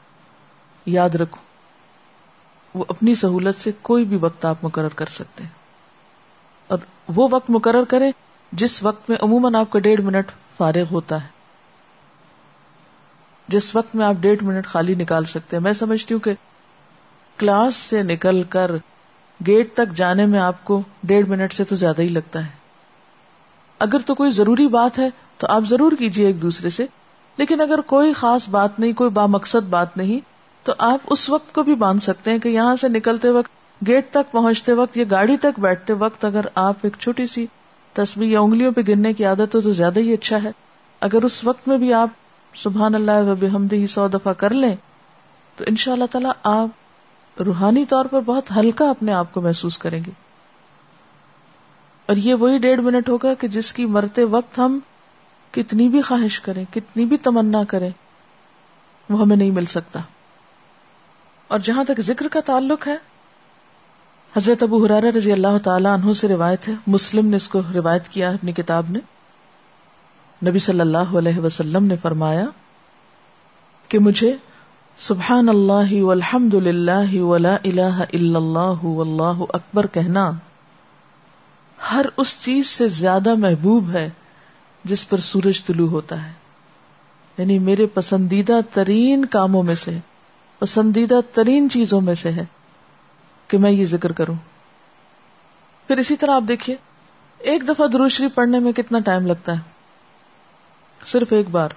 یاد 0.85 1.09
رکھوں 1.09 1.43
وہ 2.77 2.85
اپنی 2.87 3.15
سہولت 3.15 3.59
سے 3.59 3.71
کوئی 3.81 4.05
بھی 4.05 4.17
وقت 4.17 4.45
آپ 4.45 4.55
مقرر 4.63 4.89
کر 4.89 5.05
سکتے 5.05 5.43
ہیں۔ 5.43 5.66
وہ 7.15 7.27
وقت 7.31 7.49
مقرر 7.49 7.83
کریں 7.83 8.11
جس 8.51 8.83
وقت 8.83 9.09
میں 9.09 9.17
عموماً 9.21 9.55
آپ 9.55 9.69
کا 9.69 9.79
ڈیڑھ 9.79 10.01
منٹ 10.01 10.31
فارغ 10.57 10.83
ہوتا 10.91 11.23
ہے۔ 11.23 11.27
جس 13.47 13.75
وقت 13.75 13.95
میں 13.95 14.05
آپ 14.05 14.13
ڈیڑھ 14.19 14.43
منٹ 14.43 14.67
خالی 14.67 14.95
نکال 14.95 15.25
سکتے 15.25 15.57
ہیں۔ 15.57 15.63
میں 15.63 15.73
سمجھتی 15.73 16.13
ہوں 16.13 16.21
کہ 16.21 16.33
کلاس 17.37 17.75
سے 17.75 18.03
نکل 18.03 18.43
کر 18.43 18.71
گیٹ 19.47 19.73
تک 19.73 19.93
جانے 19.95 20.25
میں 20.25 20.39
آپ 20.39 20.65
کو 20.65 20.81
ڈیڑھ 21.03 21.29
منٹ 21.29 21.53
سے 21.53 21.63
تو 21.63 21.75
زیادہ 21.75 22.01
ہی 22.01 22.07
لگتا 22.07 22.45
ہے۔ 22.45 22.51
اگر 23.79 23.97
تو 24.05 24.15
کوئی 24.15 24.31
ضروری 24.31 24.67
بات 24.67 24.99
ہے 24.99 25.09
تو 25.37 25.47
آپ 25.49 25.61
ضرور 25.69 25.91
کیجیے 25.91 26.25
ایک 26.25 26.41
دوسرے 26.41 26.69
سے۔ 26.69 26.85
لیکن 27.37 27.61
اگر 27.61 27.81
کوئی 27.81 28.13
خاص 28.13 28.49
بات 28.49 28.79
نہیں، 28.79 28.93
کوئی 28.93 29.09
بامقصد 29.09 29.67
بات 29.69 29.97
نہیں، 29.97 30.19
تو 30.63 30.73
آپ 30.77 30.99
اس 31.05 31.29
وقت 31.29 31.53
کو 31.53 31.63
بھی 31.63 31.75
باندھ 31.75 32.03
سکتے 32.03 32.31
ہیں 32.31 32.37
کہ 32.37 32.49
یہاں 32.49 32.75
سے 32.75 32.87
نکلتے 32.87 33.29
وقت 33.29 33.51
گیٹ 33.87 34.09
تک 34.09 34.31
پہنچتے 34.31 34.73
وقت 34.73 34.97
یا 34.97 35.05
گاڑی 35.11 35.37
تک 35.37 35.59
بیٹھتے 35.59 35.93
وقت 35.93 36.25
اگر 36.25 36.41
آپ 36.55 36.75
ایک 36.81 36.97
چھوٹی 36.99 37.27
سی 37.27 37.45
تصویر 37.93 38.29
یا 38.29 38.39
انگلیوں 38.39 38.71
پہ 38.71 38.81
گرنے 38.87 39.13
کی 39.13 39.25
عادت 39.25 39.55
ہو 39.55 39.61
تو 39.61 39.71
زیادہ 39.71 39.99
ہی 39.99 40.13
اچھا 40.13 40.43
ہے۔ 40.43 40.51
اگر 41.01 41.23
اس 41.23 41.43
وقت 41.43 41.67
میں 41.67 41.77
بھی 41.77 41.93
آپ 41.93 42.09
سبحان 42.55 42.95
اللہ 42.95 43.11
وب 43.11 43.71
ہی 43.71 43.87
سو 43.87 44.07
دفعہ 44.07 44.33
کر 44.33 44.49
لیں، 44.49 44.75
تو 45.55 45.63
ان 45.67 45.75
شاء 45.75 45.91
اللہ 45.91 46.05
تعالی 46.11 46.27
آپ 46.43 46.67
روحانی 47.41 47.85
طور 47.85 48.05
پر 48.05 48.19
بہت 48.21 48.51
ہلکا 48.55 48.89
اپنے 48.89 49.13
آپ 49.13 49.33
کو 49.33 49.41
محسوس 49.41 49.77
کریں 49.77 50.03
گے۔ 50.07 50.11
اور 52.05 52.15
یہ 52.15 52.33
وہی 52.33 52.57
ڈیڑھ 52.57 52.81
منٹ 52.81 53.09
ہوگا 53.09 53.33
کہ 53.33 53.47
جس 53.47 53.73
کی 53.73 53.85
مرتے 53.85 54.23
وقت 54.23 54.59
ہم 54.59 54.79
کتنی 55.51 55.89
بھی 55.89 56.01
خواہش 56.01 56.39
کریں، 56.39 56.65
کتنی 56.73 57.05
بھی 57.05 57.17
تمنا 57.17 57.63
کریں، 57.63 57.89
وہ 59.09 59.21
ہمیں 59.21 59.37
نہیں 59.37 59.51
مل 59.51 59.65
سکتا۔ 59.65 59.99
اور 61.47 61.59
جہاں 61.59 61.83
تک 61.83 62.01
ذکر 62.01 62.27
کا 62.27 62.39
تعلق 62.39 62.87
ہے 62.87 63.16
حضرت 64.35 64.63
ابو 64.63 64.85
حرار 64.85 65.03
رضی 65.03 65.31
اللہ 65.31 65.57
تعالیٰ 65.63 65.93
عنہ 65.93 66.13
سے 66.13 66.27
روایت 66.27 66.67
ہے۔ 66.67 66.73
مسلم 66.87 67.27
نے 67.27 67.35
اس 67.35 67.49
کو 67.49 67.61
روایت 67.73 68.09
کیا 68.09 68.29
اپنی 68.29 68.51
کتاب 68.51 68.85
نے۔ 68.89 68.99
نبی 70.49 70.59
صلی 70.59 70.79
اللہ 70.79 71.17
علیہ 71.17 71.39
وسلم 71.39 71.85
نے 71.85 71.95
فرمایا 71.95 72.45
کہ 73.87 73.99
مجھے 73.99 74.35
سبحان 74.97 75.49
اللہ 75.49 76.01
والحمد 76.01 76.53
للہ 76.53 77.21
ولا 77.21 77.55
الہ 77.63 78.03
الا 78.13 78.39
اللہ 78.39 78.85
واللہ 78.85 79.43
اکبر 79.49 79.87
کہنا 79.87 80.31
ہر 81.91 82.05
اس 82.17 82.35
چیز 82.41 82.67
سے 82.67 82.87
زیادہ 82.87 83.35
محبوب 83.35 83.89
ہے 83.89 84.09
جس 84.83 85.09
پر 85.09 85.17
سورج 85.17 85.65
طلوع 85.65 85.89
ہوتا 85.89 86.27
ہے۔ 86.27 86.31
یعنی 87.37 87.59
میرے 87.59 87.85
پسندیدہ 87.85 88.59
ترین 88.73 89.25
کاموں 89.25 89.63
میں 89.63 89.75
سے، 89.75 89.97
پسندیدہ 90.59 91.19
ترین 91.33 91.69
چیزوں 91.69 92.01
میں 92.01 92.13
سے 92.13 92.31
ہے۔ 92.31 92.45
کہ 93.47 93.57
میں 93.57 93.71
یہ 93.71 93.85
ذکر 93.85 94.11
کروں۔ 94.11 94.35
پھر 95.87 95.97
اسی 95.97 96.15
طرح 96.15 96.31
آپ 96.31 96.43
دیکھیے، 96.47 96.75
ایک 97.37 97.67
دفعہ 97.67 97.87
دروشری 97.87 98.27
پڑھنے 98.27 98.59
میں 98.59 98.71
کتنا 98.71 98.99
ٹائم 98.99 99.27
لگتا 99.27 99.51
ہے؟ 99.51 99.59
صرف 101.05 101.33
ایک 101.33 101.49
بار۔ 101.49 101.69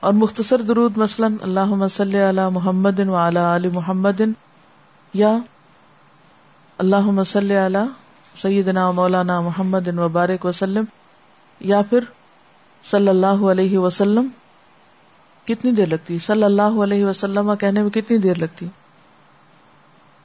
اور 0.00 0.12
مختصر 0.12 0.60
درود 0.60 0.96
مثلا 0.96 1.28
اللہ 1.40 1.86
صلی 1.90 2.22
علی 2.22 2.40
محمد 2.52 2.98
و 2.98 3.16
علی 3.16 3.68
محمد 3.68 4.20
یا 5.14 5.36
اللہ 6.78 7.22
صلی 7.22 7.56
علی 7.66 7.78
سیدنا 8.36 8.90
مولانا 8.90 9.40
محمد 9.40 9.98
وبارک 9.98 10.44
وسلم 10.44 10.84
یا 11.60 11.82
پھر 11.82 11.98
صلی 12.84 13.08
اللہ 13.08 13.50
علیہ 13.50 13.78
وسلم۔ 13.78 14.28
کتنی 15.44 15.72
دیر 15.72 15.86
لگتی؟ 15.86 16.18
صلی 16.18 16.42
اللہ 16.42 16.82
علیہ 16.82 17.04
وسلم 17.04 17.56
کہنے 17.56 17.82
میں 17.82 17.90
کتنی 17.90 18.18
دیر 18.18 18.34
لگتی؟ 18.34 18.66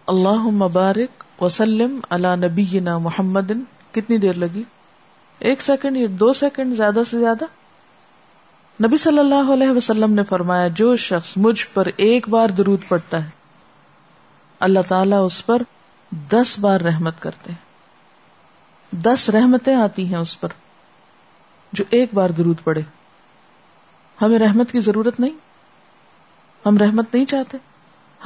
اللہ 0.08 0.44
مبارک 0.56 1.42
وسلم 1.42 2.00
اللہ 2.10 2.36
نبی 2.36 2.80
محمد. 2.80 3.52
کتنی 3.92 4.18
دیر 4.18 4.34
لگی؟ 4.34 4.64
ایک 5.40 5.62
سیکنڈ 5.62 5.98
یا 5.98 6.08
دو 6.10 6.34
سیکنڈ 6.34 6.78
زیادہ 6.78 7.00
سے 7.10 7.20
زیادہ؟ 7.20 7.46
نبی 8.84 8.98
صلی 8.98 9.20
اللہ 9.20 9.52
علیہ 9.54 9.70
وسلم 9.70 10.14
نے 10.14 10.24
فرمایا، 10.24 10.68
جو 10.68 10.96
شخص 10.96 11.34
مجھ 11.38 11.66
پر 11.74 11.88
ایک 11.98 12.30
بار 12.30 12.50
درود 12.50 12.80
پڑتا 12.88 13.24
ہے، 13.26 13.30
اللہ 14.60 14.80
تعالیٰ 14.88 15.26
اس 15.26 15.46
پر 15.46 15.62
دس 16.32 16.60
بار 16.60 16.82
رحمت 16.82 17.22
کرتے 17.22 17.52
ہیں۔ 17.52 17.66
دس 18.92 19.30
رحمتیں 19.30 19.76
آتی 19.76 20.06
ہیں 20.06 20.18
اس 20.18 20.40
پر، 20.40 20.50
جو 21.74 21.84
ایک 21.90 22.14
بار 22.14 22.30
درود 22.30 22.58
پڑے 22.64 22.82
ہمیں 24.22 24.40
رحمت 24.40 24.72
کی 24.72 24.80
ضرورت 24.80 25.20
نہیں، 25.20 25.36
ہم 26.66 26.78
رحمت 26.78 27.14
نہیں 27.14 27.26
چاہتے۔ 27.26 27.58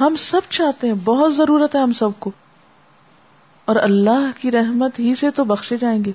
ہم 0.06 0.16
سب 0.16 0.40
چاہتے 0.48 0.86
ہیں، 0.86 0.94
بہت 0.94 1.34
ضرورت 1.34 1.76
ہے 1.76 1.80
ہم 1.80 1.92
سب 1.92 2.10
کو۔ 2.18 2.30
اور 3.64 3.76
اللہ 3.76 4.30
کی 4.40 4.50
رحمت 4.50 4.98
ہی 4.98 5.14
سے 5.14 5.30
تو 5.30 5.44
بخشے 5.44 5.76
جائیں 5.76 6.04
گے۔ 6.04 6.12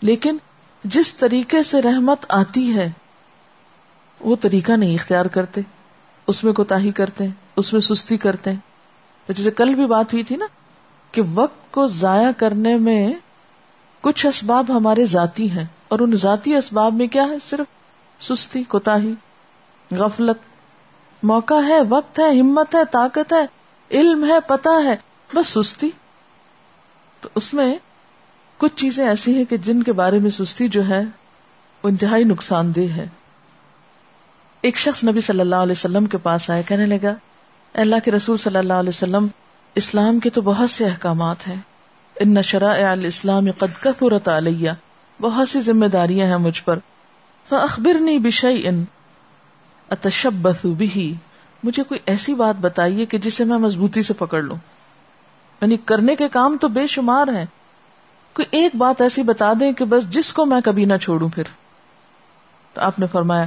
لیکن 0.00 0.36
جس 0.84 1.14
طریقے 1.14 1.62
سے 1.62 1.82
رحمت 1.82 2.26
آتی 2.28 2.76
ہے، 2.76 2.90
وہ 4.20 4.36
طریقہ 4.40 4.72
نہیں 4.72 4.94
اختیار 4.94 5.24
کرتے۔ 5.24 5.60
اس 6.26 6.44
میں 6.44 6.52
کوتا 6.52 6.76
کرتے 6.94 7.24
ہیں 7.24 7.30
اس 7.56 7.72
میں 7.72 7.80
سستی 7.80 8.16
کرتے۔ 8.16 8.50
ہیں 8.50 8.58
جیسے 9.28 9.50
کل 9.50 9.74
بھی 9.74 9.86
بات 9.86 10.12
ہوئی 10.12 10.24
تھی 10.24 10.36
نا، 10.36 10.46
کہ 11.12 11.22
وقت 11.34 11.72
کو 11.72 11.86
ضائع 11.86 12.30
کرنے 12.36 12.76
میں 12.76 13.12
کچھ 14.00 14.26
اسباب 14.26 14.76
ہمارے 14.76 15.06
ذاتی 15.06 15.50
ہیں۔ 15.50 15.64
اور 15.88 15.98
ان 15.98 16.16
ذاتی 16.16 16.54
اسباب 16.54 16.94
میں 16.94 17.06
کیا 17.06 17.22
ہے؟ 17.22 17.36
صرف 17.42 17.66
سستی 18.24 18.62
کوتا 18.62 18.96
غفلت 19.92 20.53
موقع 21.24 21.54
ہے، 21.68 21.78
وقت 21.88 22.18
ہے، 22.18 22.40
ہمت 22.40 22.74
ہے، 22.74 22.80
طاقت 22.90 23.32
ہے، 23.32 23.46
علم 23.90 24.24
ہے 24.24 24.40
پتا 24.46 24.70
ہے، 24.84 24.96
بس 25.34 25.46
سستی۔ 25.46 25.90
تو 27.20 27.28
اس 27.34 27.54
میں 27.54 27.74
کچھ 28.58 28.76
چیزیں 28.76 29.08
ایسی 29.08 29.36
ہیں 29.36 29.44
کہ 29.44 29.56
جن 29.56 29.82
کے 29.82 29.92
بارے 29.92 30.18
میں 30.18 30.30
سستی 30.30 30.68
جو 30.68 30.88
ہے 30.88 31.02
انتہائی 31.82 32.24
نقصان 32.24 32.74
دہ 32.74 32.96
ہے۔ 32.96 33.06
ایک 34.60 34.76
شخص 34.76 35.04
نبی 35.04 35.20
صلی 35.20 35.40
اللہ 35.40 35.56
علیہ 35.56 35.72
وسلم 35.72 36.06
کے 36.06 36.18
پاس 36.18 36.50
آئے، 36.50 36.62
کہنے 36.62 36.86
لگا 36.86 37.14
اللہ 37.74 37.96
کے 38.04 38.10
رسول 38.10 38.36
صلی 38.36 38.58
اللہ 38.58 38.72
علیہ 38.72 38.88
وسلم، 38.88 39.26
اسلام 39.74 40.18
کے 40.18 40.30
تو 40.30 40.40
بہت 40.40 40.70
سے 40.70 40.84
احکامات 40.84 41.48
ہیں۔ 41.48 41.56
ان 42.20 42.34
نشرا 42.34 42.90
الاسلام 42.90 43.50
قد 43.58 43.82
کثرت 43.82 44.28
علیہ، 44.28 44.70
بہت 45.20 45.48
سی 45.48 45.60
ذمہ 45.60 45.86
داریاں 45.86 46.26
ہیں 46.26 46.36
مجھ 46.36 46.62
پر۔ 46.62 46.78
فاخبرنی 47.48 48.18
بشیء 48.18 48.70
اتشبث 49.90 50.66
بھی 50.66 51.14
مجھے 51.62 51.82
کوئی 51.82 52.00
ایسی 52.06 52.34
بات 52.34 52.54
بتائیے 52.60 53.06
کہ 53.06 53.18
جسے 53.18 53.44
میں 53.44 53.58
مضبوطی 53.58 54.02
سے 54.02 54.14
پکڑ 54.14 54.42
لوں۔ 54.42 54.56
یعنی 55.60 55.76
کرنے 55.76 56.16
کے 56.16 56.28
کام 56.28 56.56
تو 56.60 56.68
بے 56.68 56.86
شمار 56.86 57.28
ہیں۔ 57.28 57.44
کوئی 58.32 58.46
ایک 58.50 58.76
بات 58.76 59.00
ایسی 59.00 59.22
بتا 59.22 59.52
دیں 59.60 59.72
کہ 59.72 59.84
بس 59.84 60.10
جس 60.10 60.32
کو 60.32 60.46
میں 60.46 60.60
کبھی 60.60 60.84
نہ 60.84 60.96
چھوڑوں 60.96 61.28
پھر۔ 61.28 61.42
تو 62.72 62.80
آپ 62.80 62.98
نے 62.98 63.06
فرمایا، 63.06 63.44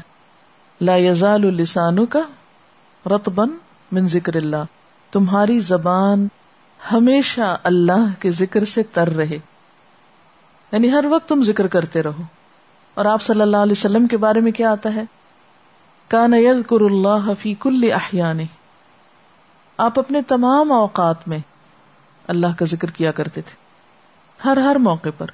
لا 0.82 0.96
یزال 0.96 1.42
لسانو 1.42 2.06
کا 2.06 2.20
رتبن 3.06 3.50
من 3.92 4.08
ذکر 4.08 4.36
اللہ۔ 4.36 4.64
تمہاری 5.12 5.60
زبان 5.60 6.28
ہمیشہ 6.92 7.58
اللہ 7.64 8.22
کے 8.22 8.32
ذکر 8.32 8.66
سے 8.66 8.84
تر 8.84 9.08
رہے۔ 9.08 9.40
یعنی 10.72 10.92
ہر 10.92 11.06
وقت 11.10 11.30
تم 11.30 11.44
ذکر 11.44 11.68
کرتے 11.68 12.04
رہو۔ 12.04 12.24
اور 12.94 13.06
آپ 13.06 13.22
صلی 13.22 13.42
اللہ 13.42 13.58
علیہ 13.58 13.72
وسلم 13.72 14.08
کے 14.08 14.18
بارے 14.18 14.40
میں 14.40 14.52
کیا 14.52 14.72
آتا 14.72 14.96
ہے؟ 14.96 15.04
کان 16.08 16.34
یذکر 16.34 16.82
اللہ 16.82 17.34
فی 17.40 17.56
کل 17.60 17.92
احیان۔ 17.94 18.40
آپ 19.78 20.00
اپنے 20.00 20.22
تمام 20.22 20.72
اوقات 20.72 21.28
میں 21.28 21.40
اللہ 22.28 22.48
کا 22.58 22.66
ذکر 22.66 22.92
کیا 22.92 23.12
کرتے 23.12 23.42
تھے، 23.42 23.56
ہر 24.46 24.58
ہر 24.58 24.76
موقع 24.76 25.10
پر۔ 25.18 25.28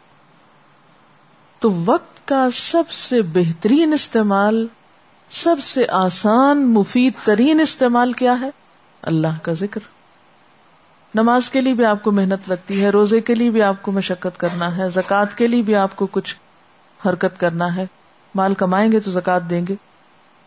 تو 1.60 1.72
وقت 1.86 2.28
کا 2.28 2.48
سب 2.54 2.90
سے 2.90 3.22
بہترین 3.22 3.94
استعمال، 3.94 4.68
سب 5.30 5.56
سے 5.64 5.86
آسان، 5.90 6.68
مفید 6.68 7.14
ترین 7.24 7.60
استعمال 7.60 8.12
کیا 8.12 8.36
ہے؟ 8.42 8.50
اللہ 9.02 9.40
کا 9.42 9.54
ذکر۔ 9.54 9.82
نماز 11.16 11.50
کے 11.50 11.62
لیے 11.62 11.74
بھی 11.74 11.86
آپ 11.86 12.04
کو 12.04 12.12
محنت 12.12 12.50
لگتی 12.50 12.84
ہے، 12.84 12.90
روزے 12.90 13.22
کے 13.22 13.36
لیے 13.36 13.50
بھی 13.50 13.62
آپ 13.62 13.76
کو 13.82 13.92
مشقت 13.92 14.40
کرنا 14.40 14.78
ہے، 14.78 14.90
زکوٰۃ 14.90 15.36
کے 15.36 15.48
لیے 15.48 15.62
بھی 15.62 15.76
آپ 15.76 15.96
کو 15.96 16.08
کچھ 16.12 16.36
حرکت 17.06 17.40
کرنا 17.40 17.76
ہے۔ 17.76 17.86
مال 18.36 18.54
کمائیں 18.54 18.92
گے 18.92 19.00
تو 19.00 19.12
زکات 19.12 19.50
دیں 19.50 19.68
گے۔ 19.70 19.76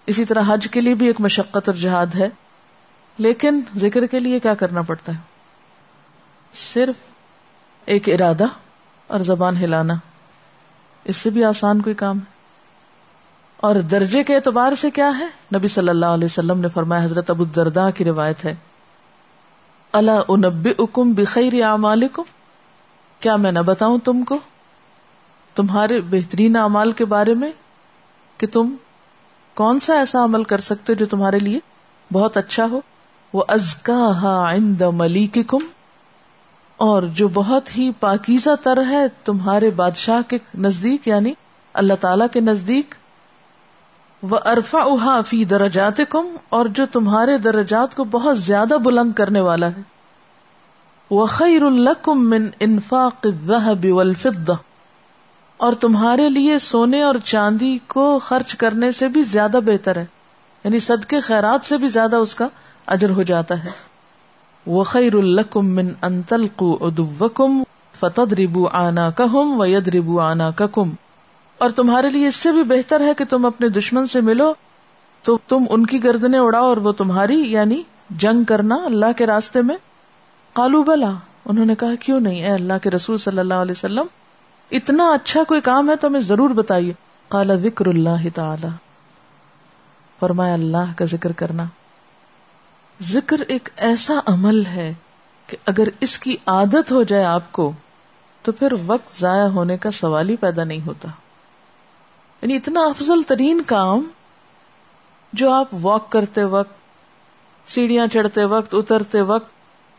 اسی 0.06 0.24
طرح 0.24 0.42
حج 0.46 0.68
کے 0.70 0.80
لیے 0.80 0.94
بھی 0.94 1.06
ایک 1.06 1.20
مشقت 1.20 1.68
اور 1.68 1.74
جہاد 1.74 2.06
ہے، 2.14 2.28
لیکن 3.18 3.60
ذکر 3.76 4.06
کے 4.06 4.18
لیے 4.18 4.40
کیا 4.40 4.54
کرنا 4.54 4.82
پڑتا 4.82 5.12
ہے؟ 5.12 5.18
صرف 6.54 6.94
ایک 7.84 8.08
ارادہ 8.08 8.44
اور 9.06 9.20
زبان 9.20 9.56
ہلانا، 9.56 9.94
اس 11.04 11.16
سے 11.16 11.30
بھی 11.30 11.44
آسان 11.44 11.82
کوئی 11.82 11.94
کام 11.94 12.18
ہے۔ 12.18 12.36
اور 13.56 13.76
درجے 13.76 14.24
کے 14.24 14.36
اعتبار 14.36 14.74
سے 14.74 14.90
کیا 14.90 15.10
ہے؟ 15.18 15.26
نبی 15.56 15.68
صلی 15.68 15.88
اللہ 15.88 16.06
علیہ 16.06 16.24
وسلم 16.24 16.60
نے 16.60 16.68
فرمایا، 16.68 17.04
حضرت 17.04 17.30
ابو 17.30 17.44
دردا 17.44 17.90
کی 17.90 18.04
روایت 18.04 18.44
ہے 18.44 18.54
اللہ 19.92 20.10
انب 20.28 20.68
اکم 20.78 21.12
بخیر 21.12 21.62
اعمالکم؟ 21.62 22.22
کیا 23.20 23.36
میں 23.36 23.52
نہ 23.52 23.58
بتاؤں 23.58 23.98
تم 23.98 24.24
کو 24.24 24.38
تمہارے 25.54 26.00
بہترین 26.00 26.56
اعمال 26.56 26.92
کے 26.92 27.04
بارے 27.04 27.34
میں 27.34 27.52
کہ 28.38 28.46
تم 28.46 28.74
کون 29.56 29.80
سا 29.80 29.94
ایسا 29.94 30.24
عمل 30.24 30.44
کر 30.44 30.60
سکتے 30.60 30.94
جو 30.94 31.06
تمہارے 31.06 31.38
لیے 31.38 31.58
بہت 32.10 32.36
اچھا 32.36 32.66
ہو؟ 32.70 32.80
وہ 33.34 33.44
ازکا 33.48 34.04
عند 34.50 34.82
ملیککم، 34.94 35.64
اور 36.78 37.02
جو 37.14 37.28
بہت 37.28 37.76
ہی 37.78 37.90
پاکیزہ 38.00 38.54
تر 38.62 38.78
ہے 38.88 39.06
تمہارے 39.24 39.70
بادشاہ 39.70 40.20
کے 40.28 40.38
نزدیک 40.58 41.08
یعنی 41.08 41.32
اللہ 41.74 41.94
تعالی 42.00 42.24
کے 42.32 42.40
نزدیک۔ 42.40 42.94
وہ 44.22 44.38
ارفا 44.44 44.78
احا 44.82 45.20
فی 45.20 45.44
درجات 45.44 46.00
کم 46.08 46.26
اور 46.48 46.66
جو 46.66 46.86
تمہارے 46.92 47.38
درجات 47.38 47.94
کو 47.94 48.04
بہت 48.04 48.38
زیادہ 48.38 48.78
بلند 48.84 49.12
کرنے 49.12 49.40
والا 49.40 49.68
ہے۔ 49.68 49.82
وہ 51.10 51.26
خیر 51.26 51.62
القم 51.62 52.28
من 52.30 52.48
انفاق 52.60 53.26
والفضہ۔ 53.84 54.52
اور 55.56 55.72
تمہارے 55.72 56.28
لیے 56.28 56.58
سونے 56.58 57.02
اور 57.02 57.14
چاندی 57.24 57.78
کو 57.86 58.18
خرچ 58.18 58.54
کرنے 58.54 58.92
سے 58.92 59.08
بھی 59.08 59.22
زیادہ 59.22 59.58
بہتر 59.66 59.96
ہے۔ 59.96 60.04
یعنی 60.64 60.78
صدقے 60.78 61.20
خیرات 61.20 61.64
سے 61.64 61.78
بھی 61.78 61.88
زیادہ 61.88 62.16
اس 62.16 62.34
کا 62.34 62.48
اجر 62.86 63.10
ہو 63.10 63.22
جاتا 63.22 63.64
ہے۔ 63.64 63.70
وہ 64.66 64.84
خیر 64.84 65.14
الکم 65.14 65.66
من 65.66 65.88
انتل 66.02 66.48
کو 66.48 66.92
فتد 68.00 68.32
ربو 68.32 68.68
آنا 68.72 69.10
کہم 69.10 69.60
و 69.60 69.64
ربو 69.66 70.20
آنا 70.20 70.50
کم 70.50 70.90
اور 71.58 71.70
تمہارے 71.70 72.08
لیے 72.08 72.28
اس 72.28 72.36
سے 72.36 72.52
بھی 72.52 72.62
بہتر 72.62 73.00
ہے 73.00 73.14
کہ 73.14 73.24
تم 73.30 73.46
اپنے 73.46 73.68
دشمن 73.68 74.06
سے 74.06 74.20
ملو۔ 74.20 74.54
تو 75.22 75.38
تم 75.48 75.64
ان 75.70 75.86
کی 75.86 76.04
گردنے 76.04 76.38
اڑاؤ 76.38 76.64
اور 76.64 76.76
وہ 76.76 76.92
تمہاری 76.92 77.52
یعنی 77.52 77.82
جنگ 78.10 78.44
کرنا 78.44 78.74
اللہ 78.74 79.12
کے 79.16 79.26
راستے 79.26 79.62
میں۔ 79.62 79.76
کالو 80.52 80.82
بلا، 80.82 81.10
انہوں 81.44 81.66
نے 81.66 81.74
کہا، 81.74 81.94
کیوں 82.00 82.20
نہیں؟ 82.20 82.44
اے 82.44 82.52
اللہ 82.52 82.72
کے 82.82 82.90
رسول 82.90 83.18
صلی 83.18 83.38
اللہ 83.38 83.54
علیہ 83.54 83.72
وسلم 83.72 84.06
اتنا 84.70 85.10
اچھا 85.10 85.42
کوئی 85.44 85.60
کام 85.60 85.90
ہے 85.90 85.96
تو 85.96 86.08
ہمیں 86.08 86.20
ضرور 86.20 86.50
بتائیے۔ 86.50 86.92
کالا 87.28 87.54
ذکر 87.54 87.86
اللہ 87.86 88.28
تعالی۔ 88.34 88.68
فرمایا، 90.20 90.54
اللہ 90.54 90.92
کا 90.96 91.04
ذکر 91.04 91.32
کرنا۔ 91.32 91.64
ذکر 93.02 93.36
ایک 93.48 93.68
ایسا 93.76 94.14
عمل 94.26 94.66
ہے 94.66 94.94
کہ 95.46 95.56
اگر 95.66 95.88
اس 96.00 96.18
کی 96.18 96.36
عادت 96.46 96.92
ہو 96.92 97.02
جائے 97.02 97.24
آپ 97.24 97.52
کو، 97.52 97.72
تو 98.42 98.52
پھر 98.52 98.72
وقت 98.86 99.20
ضائع 99.20 99.44
ہونے 99.44 99.76
کا 99.76 99.90
سوال 99.90 100.30
ہی 100.30 100.36
پیدا 100.36 100.64
نہیں 100.64 100.86
ہوتا۔ 100.86 101.08
یعنی 102.42 102.56
اتنا 102.56 102.80
افضل 102.80 103.22
ترین 103.22 103.62
کام 103.66 104.08
جو 105.32 105.50
آپ 105.50 105.68
واک 105.82 106.12
کرتے 106.12 106.44
وقت، 106.44 106.72
سیڑھیاں 107.70 108.06
چڑھتے 108.06 108.44
وقت، 108.44 108.74
اترتے 108.74 109.20
وقت، 109.20 109.48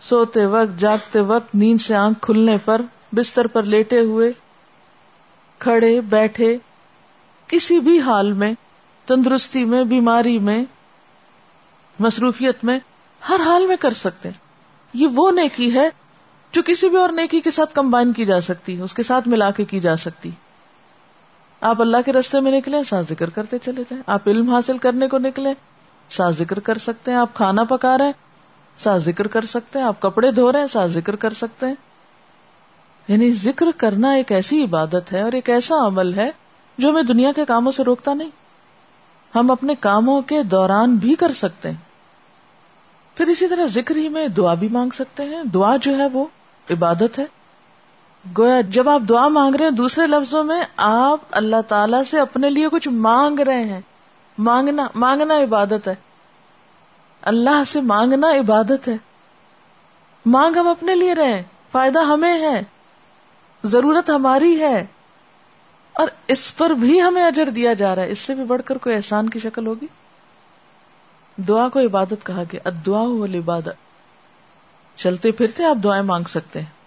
سوتے 0.04 0.46
وقت، 0.46 0.80
جاگتے 0.80 1.20
وقت، 1.20 1.56
نیند 1.56 1.82
سے 1.82 1.96
آنکھ 1.96 2.20
کھلنے 2.22 2.58
پر، 2.66 2.82
بستر 3.16 3.48
پر 3.48 3.64
لیٹے 3.64 4.00
ہوئے 4.00 4.32
کھڑے 5.60 6.02
بیٹھے 6.02 6.58
کسی 7.48 7.80
بھی 7.80 8.02
حال 8.02 8.34
میں، 8.34 8.54
تندرستی 9.06 9.66
میں، 9.66 9.84
بیماری 9.84 10.40
میں، 10.40 10.64
مصروفیت 12.00 12.64
میں، 12.64 12.80
ہر 13.30 13.40
حال 13.46 13.68
میں 13.68 13.76
کر 13.76 13.94
سکتے 13.94 14.30
یہ 14.94 15.08
وہ 15.08 15.32
نیکی 15.32 15.74
ہے 15.74 15.90
جو 16.52 16.62
کسی 16.66 16.90
بھی 16.90 16.98
اور 16.98 17.10
نیکی 17.10 17.42
کے 17.42 17.52
ساتھ 17.52 17.74
کمبائن 17.74 18.14
کی 18.14 18.26
جا 18.26 18.42
سکتی 18.42 18.82
اس 18.82 18.94
کے 18.94 19.04
ساتھ 19.04 19.28
ملا 19.28 19.52
کے 19.52 19.66
کی 19.66 19.80
جا 19.80 19.98
سکتی 19.98 20.30
آپ 21.62 21.82
اللہ 21.82 21.98
کے 22.06 22.14
رستے 22.14 22.40
میں 22.40 22.52
نکلے 22.52 22.84
ساتھ 22.84 23.06
ذکر 23.10 23.30
کرتے 23.30 23.58
چلے 23.58 23.82
جائیں۔ 23.82 24.04
آپ 24.08 24.28
علم 24.28 24.54
حاصل 24.54 24.78
کرنے 24.78 25.08
کو 25.08 25.18
نکلے 25.18 25.50
ساتھ 26.10 26.36
ذکر 26.36 26.60
کر 26.60 26.78
سکتے 26.78 27.12
ہیں۔ 27.12 27.18
آپ 27.18 27.34
کھانا 27.34 27.64
پکا 27.64 27.98
رہے 27.98 28.06
ہیں، 28.06 28.14
ساتھ 28.78 29.04
ذکر 29.04 29.28
کر 29.28 29.46
سکتے 29.46 29.80
ہیں۔ 29.80 29.86
آپ 29.86 30.00
کپڑے 30.00 30.32
دھو 30.32 30.52
رہے 30.52 30.60
ہیں، 30.60 30.68
ساتھ 30.68 30.92
ذکر 30.92 31.16
کر 31.16 31.34
سکتے 31.34 31.66
ہیں۔ 31.66 31.76
یعنی 33.08 33.32
ذکر 33.32 33.66
کرنا 33.78 34.12
ایک 34.12 34.32
ایسی 34.32 34.64
عبادت 34.64 35.14
ہے 35.14 35.22
اور 35.22 35.32
ایک 35.32 35.50
ایسا 35.50 35.88
عمل 35.88 36.14
ہے 36.14 36.32
جو 36.78 36.90
ہمیں 36.90 37.04
دنیا 37.04 37.32
کے 37.32 37.46
کاموں 37.46 37.72
سے 37.72 37.84
روکتا 37.84 38.14
نہیں۔ 38.14 38.30
ہم 39.36 39.52
اپنے 39.52 39.76
کاموں 39.80 40.22
کے 40.22 40.44
دوران 40.44 40.96
بھی 40.96 41.16
کر 41.16 41.34
سکتے 41.34 41.70
ہیں۔ 41.70 41.78
پھر 43.16 43.28
اسی 43.28 43.48
طرح 43.48 43.66
ذکر 43.66 43.96
ہی 43.96 44.10
میں 44.10 44.28
دعا 44.28 44.54
بھی 44.54 44.68
مانگ 44.68 44.90
سکتے 44.90 45.24
ہیں۔ 45.24 45.44
دعا 45.44 45.76
جو 45.78 45.98
ہے 45.98 46.08
وہ 46.14 46.26
عبادت 46.70 47.20
ہے۔ 47.20 47.26
گویا 48.38 48.62
جب 48.62 48.90
آپ 48.90 49.02
دعا 49.10 49.28
مانگ 49.28 49.56
رہے 49.56 49.66
ہیں، 49.66 49.72
دوسرے 49.72 50.08
لفظوں 50.08 50.44
میں 50.44 50.64
آپ 50.78 51.20
اللہ 51.32 51.62
تعالی 51.68 52.04
سے 52.04 52.20
اپنے 52.20 52.50
لیے 52.50 52.70
کچھ 52.72 52.88
مانگ 52.88 53.40
رہے 53.40 53.64
ہیں۔ 53.64 53.82
مانگنا 54.38 54.88
مانگنا 54.96 55.38
عبادت 55.38 55.88
ہے۔ 55.88 55.96
اللہ 57.22 57.64
سے 57.68 57.82
مانگنا 57.82 58.28
عبادت 58.32 58.88
ہے۔ 58.88 58.98
مانگ 60.26 60.56
ہم 60.56 60.68
اپنے 60.68 60.96
لیے 60.96 61.14
رہے 61.14 61.44
فائدہ 61.72 62.00
ہمیں 62.00 62.40
ہے۔ 62.40 62.64
ضرورت 63.64 64.10
ہماری 64.10 64.60
ہے 64.62 64.86
اور 65.94 66.08
اس 66.28 66.58
پر 66.58 66.70
بھی 66.70 67.02
ہمیں 67.02 67.24
اجر 67.24 67.50
دیا 67.50 67.74
جا 67.74 67.96
رہا 67.96 68.04
ہے۔ 68.04 68.12
اس 68.12 68.20
سے 68.20 68.36
بھی 68.36 68.44
بڑھ 68.44 68.62
کر 68.66 68.78
کوئی 68.78 68.96
احسان 68.96 69.30
کی 69.30 69.40
شکل 69.40 69.68
ہوگی؟ 69.68 69.86
دعا 71.38 71.70
کو 71.70 71.80
عبادت 71.80 72.26
کہا 72.26 72.44
گیا۔ 72.52 72.70
دعا 72.86 73.02
ہو 73.02 73.26
عبادت 73.26 73.70
چلتے 74.96 75.32
پھرتے 75.32 75.66
آپ 75.66 75.76
دعائیں 75.84 76.04
مانگ 76.04 76.24
سکتے 76.24 76.62
ہیں۔ 76.62 76.78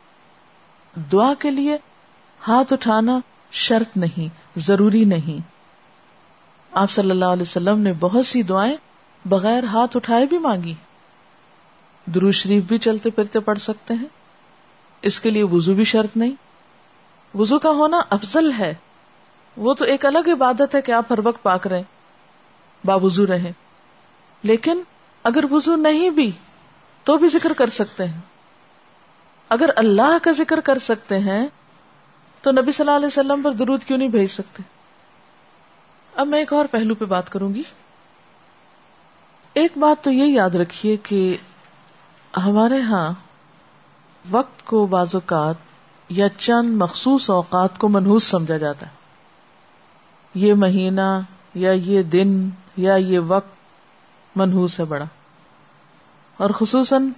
دعا 1.13 1.35
کے 1.35 1.51
لیے 1.51 1.79
ہاتھ 2.49 2.73
اٹھانا 2.73 3.19
شرط 3.51 3.97
نہیں، 3.97 4.59
ضروری 4.59 5.05
نہیں۔ 5.05 5.43
آپ 6.73 6.91
صلی 6.91 7.11
اللہ 7.11 7.25
علیہ 7.25 7.43
وسلم 7.43 7.79
نے 7.81 7.93
بہت 8.01 8.27
سی 8.27 8.43
دعائیں 8.43 8.77
بغیر 9.25 9.65
ہاتھ 9.65 9.97
اٹھائے 9.97 10.27
بھی 10.27 10.39
مانگی۔ 10.39 10.75
درو 12.15 12.31
شریف 12.31 12.63
بھی 12.63 12.79
چلتے 12.79 13.11
پھرتے 13.11 13.41
پڑھ 13.41 13.59
سکتے 13.59 13.95
ہیں۔ 13.95 14.09
اس 15.03 15.21
کے 15.21 15.31
لیے 15.31 15.43
وضو 15.43 15.75
بھی 15.75 15.85
شرط 15.85 16.17
نہیں۔ 16.17 16.50
وضو 17.35 17.59
کا 17.59 17.71
ہونا 17.71 18.01
افضل 18.11 18.53
ہے۔ 18.59 18.75
وہ 19.57 19.75
تو 19.75 19.85
ایک 19.85 20.07
الگ 20.07 20.29
عبادت 20.33 20.75
ہے 20.75 20.81
کہ 20.81 20.93
آپ 20.93 21.05
ہر 21.11 21.19
وقت 21.25 21.43
پاک 21.43 21.67
رہے 21.67 21.83
باوضو 22.85 23.27
رہے 23.27 23.53
لیکن 24.43 24.83
اگر 25.23 25.45
وضو 25.51 25.77
نہیں 25.77 26.11
بھی، 26.11 26.31
تو 27.05 27.17
بھی 27.17 27.29
ذکر 27.29 27.53
کر 27.53 27.69
سکتے 27.69 28.05
ہیں۔ 28.05 28.21
اگر 29.49 29.71
اللہ 29.77 30.19
کا 30.23 30.33
ذکر 30.33 30.61
کر 30.61 30.79
سکتے 30.79 31.19
ہیں، 31.19 31.49
تو 32.43 32.53
نبی 32.53 32.73
صلی 32.73 32.87
اللہ 32.87 32.97
علیہ 32.97 33.07
وسلم 33.07 33.43
پر 33.43 33.53
درود 33.53 33.85
کیوں 33.85 33.99
نہیں 33.99 34.09
بھیج 34.09 34.31
سکتے؟ 34.31 34.63
اب 36.17 36.27
میں 36.27 36.39
ایک 36.39 36.53
اور 36.53 36.65
پہلو 36.71 36.95
پہ 36.95 37.05
بات 37.05 37.31
کروں 37.31 37.55
گی۔ 37.55 37.63
ایک 39.55 39.79
بات 39.79 40.05
تو 40.05 40.11
یہ 40.11 40.25
یاد 40.25 40.51
رکھیے 40.51 40.97
کہ 40.97 41.37
ہمارے 42.37 42.81
ہاں 42.81 43.13
وقت 44.31 44.67
کو 44.67 44.87
بعض 44.87 45.15
اوقات 45.15 45.55
یا 46.11 46.29
چند 46.39 46.83
مخصوص 46.83 47.31
اوقات 47.31 47.79
کو 47.79 47.89
منحوس 47.89 48.25
سمجھا 48.25 48.57
جاتا 48.57 48.87
ہے۔ 48.87 48.91
یہ 50.35 50.55
مہینہ 50.55 51.21
یا 51.55 51.73
یہ 51.73 52.03
دن 52.03 52.51
یا 52.77 52.95
یہ 52.95 53.19
وقت 53.19 53.49
منحوس 54.37 54.81
ہے 54.81 54.85
بڑا۔ 54.85 55.05
اور 56.37 56.51
خصوصاً 56.51 57.09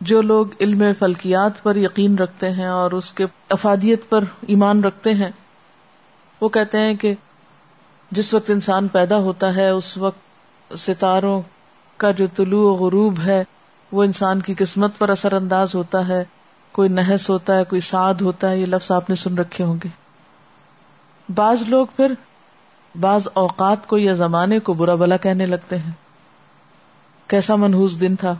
جو 0.00 0.20
لوگ 0.20 0.46
علم 0.60 0.82
فلکیات 0.98 1.62
پر 1.62 1.76
یقین 1.76 2.18
رکھتے 2.18 2.50
ہیں 2.50 2.66
اور 2.66 2.90
اس 2.90 3.12
کے 3.12 3.26
افادیت 3.50 4.08
پر 4.08 4.24
ایمان 4.46 4.84
رکھتے 4.84 5.14
ہیں، 5.14 5.30
وہ 6.40 6.48
کہتے 6.48 6.78
ہیں 6.78 6.94
کہ 6.94 7.14
جس 8.10 8.34
وقت 8.34 8.50
انسان 8.50 8.88
پیدا 8.88 9.18
ہوتا 9.18 9.54
ہے، 9.54 9.68
اس 9.68 9.98
وقت 9.98 10.18
ستاروں 10.78 11.42
کا 11.96 12.10
جو 12.10 12.26
طلوع 12.36 12.70
و 12.70 12.74
غروب 12.74 13.20
ہے، 13.20 13.44
وہ 13.92 14.04
انسان 14.04 14.40
کی 14.40 14.54
قسمت 14.54 14.98
پر 14.98 15.08
اثر 15.08 15.32
انداز 15.32 15.74
ہوتا 15.74 16.08
ہے۔ 16.08 16.24
کوئی 16.74 16.88
نحس 16.88 17.30
ہوتا 17.30 17.56
ہے، 17.56 17.64
کوئی 17.64 17.80
سعد 17.80 18.14
ہوتا 18.20 18.50
ہے، 18.50 18.58
یہ 18.58 18.66
لفظ 18.66 18.92
آپ 18.92 19.10
نے 19.10 19.16
سن 19.16 19.38
رکھے 19.38 19.64
ہوں 19.64 19.76
گے۔ 19.84 19.88
بعض 21.34 21.62
لوگ 21.62 21.86
پھر 21.96 22.12
بعض 23.00 23.28
اوقات 23.34 23.86
کو 23.86 23.98
یا 23.98 24.12
زمانے 24.12 24.58
کو 24.58 24.72
برا 24.72 24.94
بلا 24.94 25.16
کہنے 25.16 25.46
لگتے 25.46 25.78
ہیں۔ 25.78 25.92
کیسا 27.26 27.56
منحوس 27.56 28.00
دن 28.00 28.16
تھا، 28.16 28.34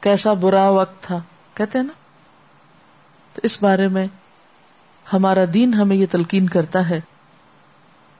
کیسا 0.00 0.32
برا 0.32 0.68
وقت 0.68 1.02
تھا، 1.02 1.20
کہتے 1.54 1.78
ہیں 1.78 1.84
نا۔ 1.84 1.92
تو 3.34 3.40
اس 3.44 3.62
بارے 3.62 3.88
میں 3.88 4.06
ہمارا 5.12 5.44
دین 5.54 5.74
ہمیں 5.74 5.96
یہ 5.96 6.06
تلقین 6.10 6.48
کرتا 6.48 6.88
ہے 6.88 7.00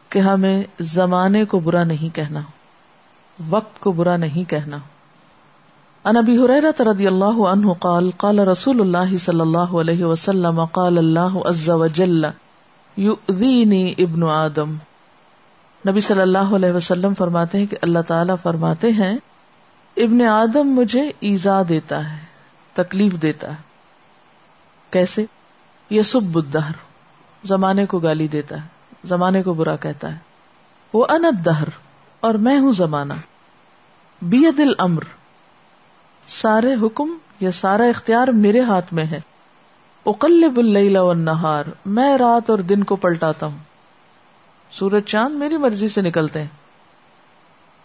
کہ 0.09 0.19
ہمیں 0.19 0.63
زمانے 0.81 1.45
کو 1.45 1.59
برا 1.59 1.85
نہیں 1.85 2.17
کہنا، 2.17 2.41
وقت 3.49 3.81
کو 3.81 3.93
برا 3.93 4.17
نہیں 4.17 4.51
کہنا۔ 4.51 4.77
ان 6.05 6.17
ابی 6.17 6.39
حریرہ 6.39 6.83
رضی 6.83 7.07
اللہ 7.07 7.25
عنہ 7.25 7.73
قال 7.73 8.11
قال 8.17 8.39
رسول 8.39 8.81
اللہ 8.81 9.17
صلی 9.17 9.41
اللہ 9.41 9.59
علیہ 9.59 10.05
وسلم، 10.05 10.65
قال 10.65 10.99
اللہ 10.99 11.39
عز 11.45 11.71
وجل 11.71 12.25
ابن 13.99 14.23
آدم۔ 14.23 14.75
نبی 15.89 16.01
صلی 16.01 16.21
اللہ 16.21 16.39
علیہ 16.39 16.73
وسلم 16.73 17.15
فرماتے 17.15 17.59
ہیں 17.59 17.67
کہ 17.67 17.77
اللہ 17.83 17.99
تعالی 18.07 18.33
فرماتے 18.43 18.93
ہیں، 18.93 19.19
ابن 19.97 20.23
آدم 20.23 20.69
مجھے 20.69 21.13
ایزا 21.21 21.63
دیتا 21.69 22.13
ہے، 22.13 22.19
تکلیف 22.73 23.13
دیتا 23.13 23.49
ہے۔ 23.49 23.63
کیسے؟ 24.91 25.25
یہ 25.91 26.03
سب 26.03 26.23
بدہر 26.23 26.73
زمانے 27.45 27.87
کو 27.87 27.99
گالی 27.99 28.29
دیتا 28.29 28.57
ہے، 28.57 28.67
زمانے 29.05 29.43
کو 29.43 29.55
برا 29.55 29.77
کہتا 29.77 30.13
ہے۔ 30.13 30.19
وہ 30.93 31.07
انت 31.09 31.45
دہر 31.45 31.69
اور 32.21 32.35
میں 32.35 32.59
ہوں 32.59 32.73
زمانہ۔ 32.73 33.15
بید 34.23 34.61
الامر 34.61 35.03
سارے 36.31 36.75
حکم 36.83 37.19
یا 37.41 37.51
سارا 37.51 37.85
اختیار 37.85 38.29
میرے 38.29 38.61
ہاتھ 38.61 38.95
میں 38.95 39.05
ہے۔ 39.05 39.21
اقلب 40.07 40.59
اللیل 40.59 40.97
والنہار، 40.97 41.65
میں 41.87 42.19
رات 42.19 42.51
اور 42.51 42.59
دن 42.59 42.85
کو 42.85 42.97
پلٹاتا 42.97 43.47
ہوں۔ 43.47 43.59
سورج 44.71 45.05
چاند 45.05 45.35
میری 45.35 45.57
مرضی 45.57 45.89
سے 45.89 46.01
نکلتے 46.01 46.41
ہیں۔ 46.41 46.49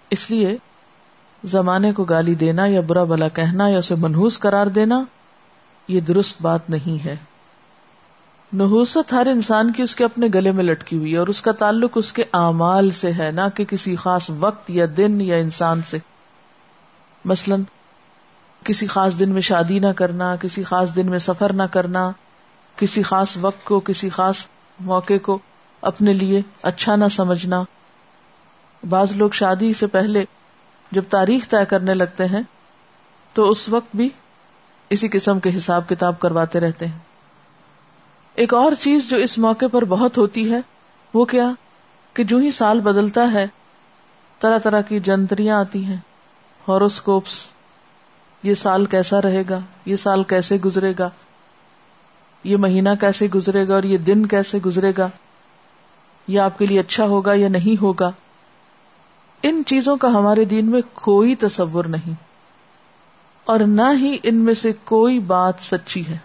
اس 0.09 0.31
لیے 0.31 0.57
زمانے 1.43 1.93
کو 1.93 2.03
گالی 2.03 2.35
دینا 2.35 2.65
یا 2.65 2.81
برا 2.81 3.03
بلا 3.03 3.27
کہنا 3.27 3.67
یا 3.67 3.77
اسے 3.77 3.95
منحوس 3.95 4.39
قرار 4.39 4.67
دینا، 4.67 5.03
یہ 5.87 5.99
درست 5.99 6.41
بات 6.41 6.69
نہیں 6.69 7.05
ہے۔ 7.05 7.15
نحوست 8.53 9.13
ہر 9.13 9.27
انسان 9.31 9.71
کی 9.71 9.83
اس 9.83 9.95
کے 9.95 10.05
اپنے 10.05 10.27
گلے 10.33 10.51
میں 10.51 10.63
لٹکی 10.63 10.97
ہوئی 10.97 11.13
ہے 11.13 11.17
اور 11.17 11.27
اس 11.27 11.41
کا 11.41 11.51
تعلق 11.51 11.91
اس 11.95 12.13
کے 12.13 12.23
اعمال 12.33 12.91
سے 12.91 13.13
ہے، 13.13 13.31
نہ 13.31 13.41
کہ 13.55 13.65
کسی 13.65 13.95
خاص 13.95 14.31
وقت 14.39 14.69
یا 14.69 14.85
دن 14.97 15.21
یا 15.21 15.35
انسان 15.35 15.81
سے۔ 15.81 15.97
مثلاً 17.25 17.63
کسی 18.65 18.87
خاص 18.87 19.19
دن 19.19 19.29
میں 19.29 19.41
شادی 19.41 19.79
نہ 19.79 19.87
کرنا، 19.87 20.35
کسی 20.35 20.63
خاص 20.63 20.95
دن 20.95 21.09
میں 21.09 21.19
سفر 21.19 21.53
نہ 21.53 21.63
کرنا، 21.63 22.11
کسی 22.75 23.01
خاص 23.01 23.37
وقت 23.41 23.65
کو، 23.65 23.79
کسی 23.79 24.09
خاص 24.09 24.35
موقع 24.79 25.13
کو 25.21 25.39
اپنے 25.81 26.13
لیے 26.13 26.41
اچھا 26.61 26.95
نہ 26.95 27.05
سمجھنا۔ 27.11 27.63
بعض 28.89 29.11
لوگ 29.11 29.29
شادی 29.29 29.73
سے 29.73 29.87
پہلے 29.87 30.25
جب 30.91 31.01
تاریخ 31.09 31.49
طے 31.49 31.65
کرنے 31.65 31.93
لگتے 31.93 32.25
ہیں، 32.25 32.41
تو 33.33 33.49
اس 33.49 33.69
وقت 33.69 33.95
بھی 33.95 34.09
اسی 34.89 35.07
قسم 35.07 35.39
کے 35.39 35.57
حساب 35.57 35.89
کتاب 35.89 36.19
کرواتے 36.19 36.59
رہتے 36.59 36.87
ہیں۔ 36.87 36.99
ایک 38.35 38.53
اور 38.53 38.71
چیز 38.79 39.09
جو 39.09 39.17
اس 39.17 39.37
موقع 39.37 39.65
پر 39.71 39.85
بہت 39.85 40.17
ہوتی 40.17 40.51
ہے، 40.51 40.59
وہ 41.13 41.25
کیا؟ 41.25 41.51
کہ 42.13 42.23
جو 42.23 42.37
ہی 42.37 42.51
سال 42.51 42.79
بدلتا 42.79 43.31
ہے، 43.33 43.47
طرح 44.39 44.57
طرح 44.57 44.81
کی 44.81 44.99
جنتریاں 44.99 45.59
آتی 45.59 45.85
ہیں 45.85 45.97
ہاروسکوپس 46.67 47.47
یہ 48.45 48.53
سال 48.53 48.85
کیسا 48.85 49.21
رہے 49.21 49.43
گا؟ 49.49 49.59
یہ 49.85 49.95
سال 49.95 50.23
کیسے 50.23 50.57
گزرے 50.65 50.93
گا؟ 50.99 51.09
یہ 52.43 52.57
مہینہ 52.57 52.89
کیسے 52.99 53.27
گزرے 53.35 53.67
گا 53.67 53.73
اور 53.73 53.83
یہ 53.83 53.97
دن 53.97 54.25
کیسے 54.25 54.57
گزرے 54.65 54.91
گا؟ 54.97 55.07
یہ 56.27 56.39
آپ 56.39 56.57
کے 56.59 56.65
لیے 56.65 56.79
اچھا 56.79 57.05
ہوگا 57.05 57.33
یا 57.35 57.47
نہیں 57.47 57.81
ہوگا؟ 57.81 58.11
ان 59.43 59.61
چیزوں 59.65 59.95
کا 59.97 60.07
ہمارے 60.07 60.45
دین 60.45 60.65
میں 60.65 60.81
کوئی 60.93 61.35
تصور 61.35 61.85
نہیں، 61.85 62.13
اور 63.47 63.59
نہ 63.59 63.89
ہی 63.99 64.15
ان 64.23 64.35
میں 64.35 64.53
سے 64.53 64.71
کوئی 64.83 65.19
بات 65.27 65.61
سچی 65.61 66.05
ہے، 66.07 66.17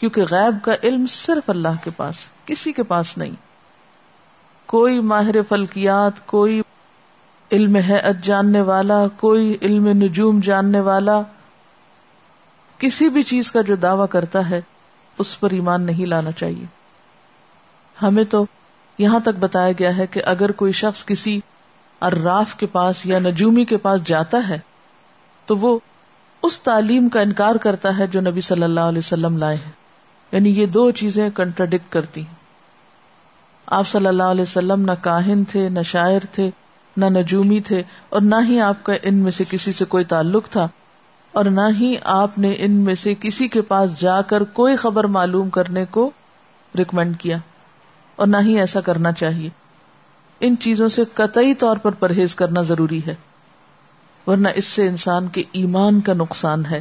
کیونکہ 0.00 0.22
غیب 0.30 0.64
کا 0.64 0.72
علم 0.82 1.06
صرف 1.08 1.50
اللہ 1.50 1.82
کے 1.84 1.90
پاس، 1.96 2.24
کسی 2.44 2.72
کے 2.72 2.82
پاس 2.82 3.16
نہیں۔ 3.18 3.34
کوئی 4.68 5.00
ماہر 5.02 5.42
فلکیات، 5.42 6.26
کوئی 6.26 6.60
علم 7.52 7.76
ہے 7.76 8.02
جاننے 8.22 8.60
والا، 8.60 9.06
کوئی 9.08 9.56
علم 9.62 9.88
نجوم 9.88 10.40
جاننے 10.40 10.80
والا، 10.80 11.22
کسی 12.78 13.08
بھی 13.08 13.22
چیز 13.22 13.52
کا 13.52 13.60
جو 13.60 13.76
دعوی 13.76 14.06
کرتا 14.10 14.50
ہے، 14.50 14.60
اس 15.18 15.40
پر 15.40 15.50
ایمان 15.50 15.82
نہیں 15.82 16.06
لانا 16.06 16.32
چاہیے۔ 16.32 16.64
ہمیں 18.02 18.24
تو 18.24 18.46
یہاں 18.98 19.20
تک 19.20 19.38
بتایا 19.40 19.72
گیا 19.78 19.96
ہے 19.96 20.06
کہ 20.06 20.22
اگر 20.24 20.50
کوئی 20.50 20.72
شخص 20.72 21.04
کسی 21.04 21.40
اراف 22.00 22.54
کے 22.54 22.66
پاس 22.66 23.06
یا 23.06 23.18
نجومی 23.18 23.64
کے 23.64 23.76
پاس 23.76 24.04
جاتا 24.04 24.48
ہے، 24.48 24.58
تو 25.46 25.56
وہ 25.56 25.78
اس 26.42 26.60
تعلیم 26.60 27.08
کا 27.08 27.20
انکار 27.20 27.54
کرتا 27.54 27.98
ہے 27.98 28.06
جو 28.06 28.20
نبی 28.20 28.40
صلی 28.40 28.62
اللہ 28.62 28.80
علیہ 28.80 28.98
وسلم 28.98 29.36
لائے 29.36 29.56
ہیں۔ 29.56 29.72
یعنی 30.32 30.50
یہ 30.50 30.66
دو 30.66 30.90
چیزیں 30.90 31.30
کنٹراڈکٹ 31.30 31.92
کرتی 31.92 32.22
آپ 33.66 33.88
صلی 33.88 34.06
اللہ 34.06 34.22
علیہ 34.22 34.42
وسلم 34.42 34.80
نہ 34.80 34.92
کاہن 35.00 35.44
تھے، 35.44 35.68
نہ 35.68 35.82
شاعر 35.82 36.20
تھے 36.32 36.50
نہ 36.96 37.04
نجومی 37.04 37.60
تھے 37.60 37.82
اور 38.08 38.20
نہ 38.20 38.34
ہی 38.48 38.60
آپ 38.60 38.84
کا 38.84 38.92
ان 39.02 39.14
میں 39.14 39.32
سے 39.32 39.44
کسی 39.50 39.72
سے 39.72 39.84
کوئی 39.84 40.04
تعلق 40.04 40.48
تھا 40.48 40.68
اور 41.32 41.44
نہ 41.44 41.60
ہی 41.80 41.96
آپ 42.04 42.38
نے 42.38 42.54
ان 42.58 42.70
میں 42.70 42.94
سے 42.94 43.14
کسی 43.20 43.48
کے 43.48 43.60
پاس 43.62 44.00
جا 44.00 44.22
کر 44.22 44.44
کوئی 44.44 44.76
خبر 44.76 45.04
معلوم 45.04 45.50
کرنے 45.50 45.84
کو 45.84 46.10
ریکمینڈ 46.78 47.18
کیا 47.20 47.38
اور 48.16 48.26
نہ 48.26 48.36
ہی 48.36 48.58
ایسا 48.58 48.80
کرنا 48.80 49.12
چاہیے۔ 49.12 49.50
ان 50.40 50.56
چیزوں 50.60 50.88
سے 50.88 51.02
قطعی 51.14 51.54
طور 51.54 51.76
پر 51.76 51.92
پرہیز 51.92 52.34
کرنا 52.34 52.62
ضروری 52.62 53.00
ہے، 53.06 53.14
ورنہ 54.26 54.48
اس 54.54 54.64
سے 54.64 54.88
انسان 54.88 55.28
کے 55.28 55.42
ایمان 55.52 56.00
کا 56.00 56.12
نقصان 56.12 56.66
ہے۔ 56.66 56.80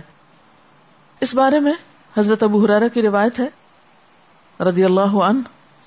اس 1.22 1.36
بارے 1.36 1.60
میں 1.60 1.74
حضرت 2.18 2.44
ابو 2.44 2.66
حرارہ 2.66 2.88
کی 2.94 3.02
روایت 3.02 3.40
ہے۔ 3.40 3.48
رضی 4.60 4.84
اللہ 4.84 5.16
عنہ 5.24 5.40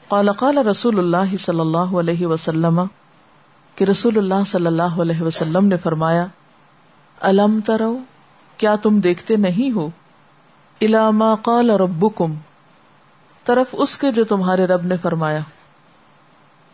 قال 0.09 0.33
قال 0.33 0.59
رسول 0.59 0.99
اللہ 0.99 1.37
صلی 1.37 1.61
اللہ 1.61 1.95
علیہ 1.99 2.27
وسلم 2.27 2.81
کہ 3.79 3.85
رسول 3.85 4.19
اللہ 4.19 4.45
صلی 4.47 4.67
اللہ 4.67 4.83
علیہ 4.83 5.21
وسلم 5.21 5.67
نے 5.67 5.77
فرمایا، 5.77 6.27
الم 7.21 7.61
ترو، 7.67 7.99
کیا 8.57 8.75
تم 8.75 9.01
دیکھتے 9.01 9.37
نہیں 9.37 9.71
ہو؟ 9.71 9.91
الاما 10.81 11.35
قال 11.35 11.71
ربکم، 11.71 12.35
طرف 13.45 13.67
اس 13.73 13.99
کے 13.99 14.13
جو 14.13 14.25
تمہارے 14.25 14.65
رب 14.65 14.83
نے 14.83 14.97
فرمایا۔ 14.97 15.39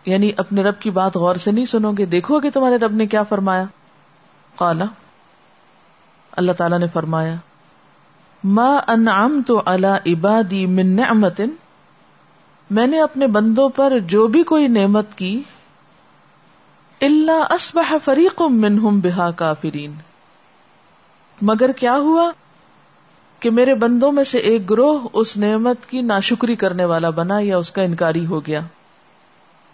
یعنی 0.07 0.33
اپنے 0.37 0.63
رب 0.63 0.81
کی 0.81 0.91
بات 0.91 1.17
غور 1.17 1.35
سے 1.35 1.53
نہیں 1.53 1.65
سنو 1.65 1.93
گے، 1.93 2.07
دیکھو 2.07 2.39
گے 2.39 2.51
تمہارے 2.51 2.77
رب 2.77 2.93
نے 2.93 3.07
کیا 3.07 3.23
فرمایا۔ 3.23 3.65
قالا 4.57 4.85
اللہ 6.33 6.53
تعالی 6.53 6.79
نے 6.79 6.87
فرمایا، 6.87 7.35
ما 8.45 8.77
انعمت 8.89 9.51
على 9.67 10.15
عبادی 10.15 10.67
من 10.67 10.87
نعمت، 10.87 11.41
میں 12.71 12.87
نے 12.87 13.03
اپنے 13.03 13.27
بندوں 13.27 13.69
پر 13.69 13.99
جو 13.99 14.27
بھی 14.27 14.43
کوئی 14.43 14.69
نعمت 14.69 15.15
کی 15.15 15.43
اللہ 17.05 17.53
اسبح 17.53 17.95
فریق 18.05 18.43
منہم 18.43 19.01
بہا 19.01 19.31
کافرین۔ 19.31 19.95
مگر 21.43 21.73
کیا 21.73 21.97
ہوا 21.97 22.31
کہ 23.41 23.51
میرے 23.51 23.75
بندوں 23.75 24.13
میں 24.13 24.25
سے 24.25 24.39
ایک 24.39 24.71
گروہ 24.71 25.09
اس 25.13 25.37
نعمت 25.37 25.87
کی 25.87 26.01
ناشکری 26.01 26.57
کرنے 26.57 26.85
والا 26.85 27.11
بنا 27.11 27.39
یا 27.41 27.57
اس 27.57 27.71
کا 27.71 27.83
انکاری 27.83 28.27
ہو 28.27 28.47
گیا؟ 28.47 28.61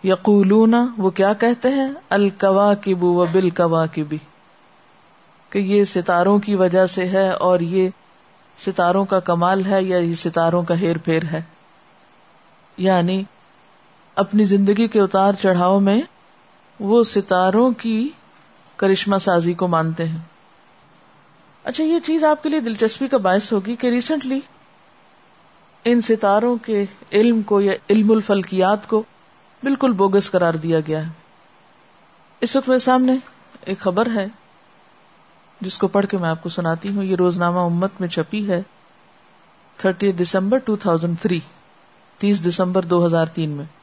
یقولون، 0.04 0.74
وہ 0.98 1.10
کیا 1.10 1.32
کہتے 1.32 1.68
ہیں؟ 1.68 1.88
الکوا 2.10 2.74
کبو 2.74 3.14
و 3.14 3.24
بل 3.32 3.50
کوا 3.50 3.86
کہ 3.86 5.58
یہ 5.58 5.84
ستاروں 5.84 6.38
کی 6.38 6.54
وجہ 6.54 6.86
سے 6.86 7.08
ہے 7.08 7.30
اور 7.30 7.60
یہ 7.60 7.88
ستاروں 8.58 9.04
کا 9.04 9.20
کمال 9.20 9.66
ہے 9.66 9.82
یا 9.82 9.98
یہ 9.98 10.14
ستاروں 10.14 10.62
کا 10.62 10.80
ہیر 10.80 10.98
پھیر 10.98 11.22
ہے۔ 11.32 11.42
یعنی 12.76 13.22
اپنی 14.14 14.44
زندگی 14.44 14.88
کے 14.88 15.00
اتار 15.00 15.32
چڑھاؤ 15.32 15.78
میں 15.78 16.02
وہ 16.80 17.02
ستاروں 17.02 17.70
کی 17.70 18.08
کرشمہ 18.76 19.18
سازی 19.18 19.52
کو 19.52 19.68
مانتے 19.68 20.08
ہیں۔ 20.08 20.18
اچھا 21.64 21.84
یہ 21.84 21.98
چیز 22.06 22.24
آپ 22.24 22.42
کے 22.42 22.48
لیے 22.48 22.60
دلچسپی 22.60 23.08
کا 23.08 23.16
باعث 23.16 23.52
ہوگی 23.52 23.76
کہ 23.76 23.86
ریسنٹلی 23.86 24.40
ان 25.84 26.00
ستاروں 26.00 26.56
کے 26.56 26.84
علم 27.12 27.42
کو 27.42 27.60
یا 27.60 27.72
علم 27.90 28.10
الفلکیات 28.10 28.88
کو 28.88 29.02
بالکل 29.62 29.92
بوگس 29.92 30.30
قرار 30.30 30.54
دیا 30.54 30.80
گیا 30.80 31.06
ہے۔ 31.06 31.12
اس 32.40 32.56
وقت 32.56 32.68
میرے 32.68 32.78
سامنے 32.78 33.16
ایک 33.60 33.78
خبر 33.78 34.08
ہے 34.14 34.26
جس 35.60 35.78
کو 35.78 35.88
پڑھ 35.88 36.06
کے 36.06 36.18
میں 36.18 36.28
آپ 36.28 36.42
کو 36.42 36.48
سناتی 36.48 36.88
ہوں۔ 36.88 37.04
یہ 37.04 37.16
روزنامہ 37.16 37.58
امت 37.58 37.90
میں 38.00 38.08
چھپی 38.08 38.50
ہے۔ 38.50 38.62
Thirty 39.76 40.12
December 40.12 40.58
two 40.58 40.76
thousand 40.76 41.20
three, 41.20 41.40
تیس 42.18 42.46
دسمبر 42.46 42.82
دو 42.82 43.06
ہزار 43.06 43.26
تین 43.26 43.50
میں۔ 43.50 43.79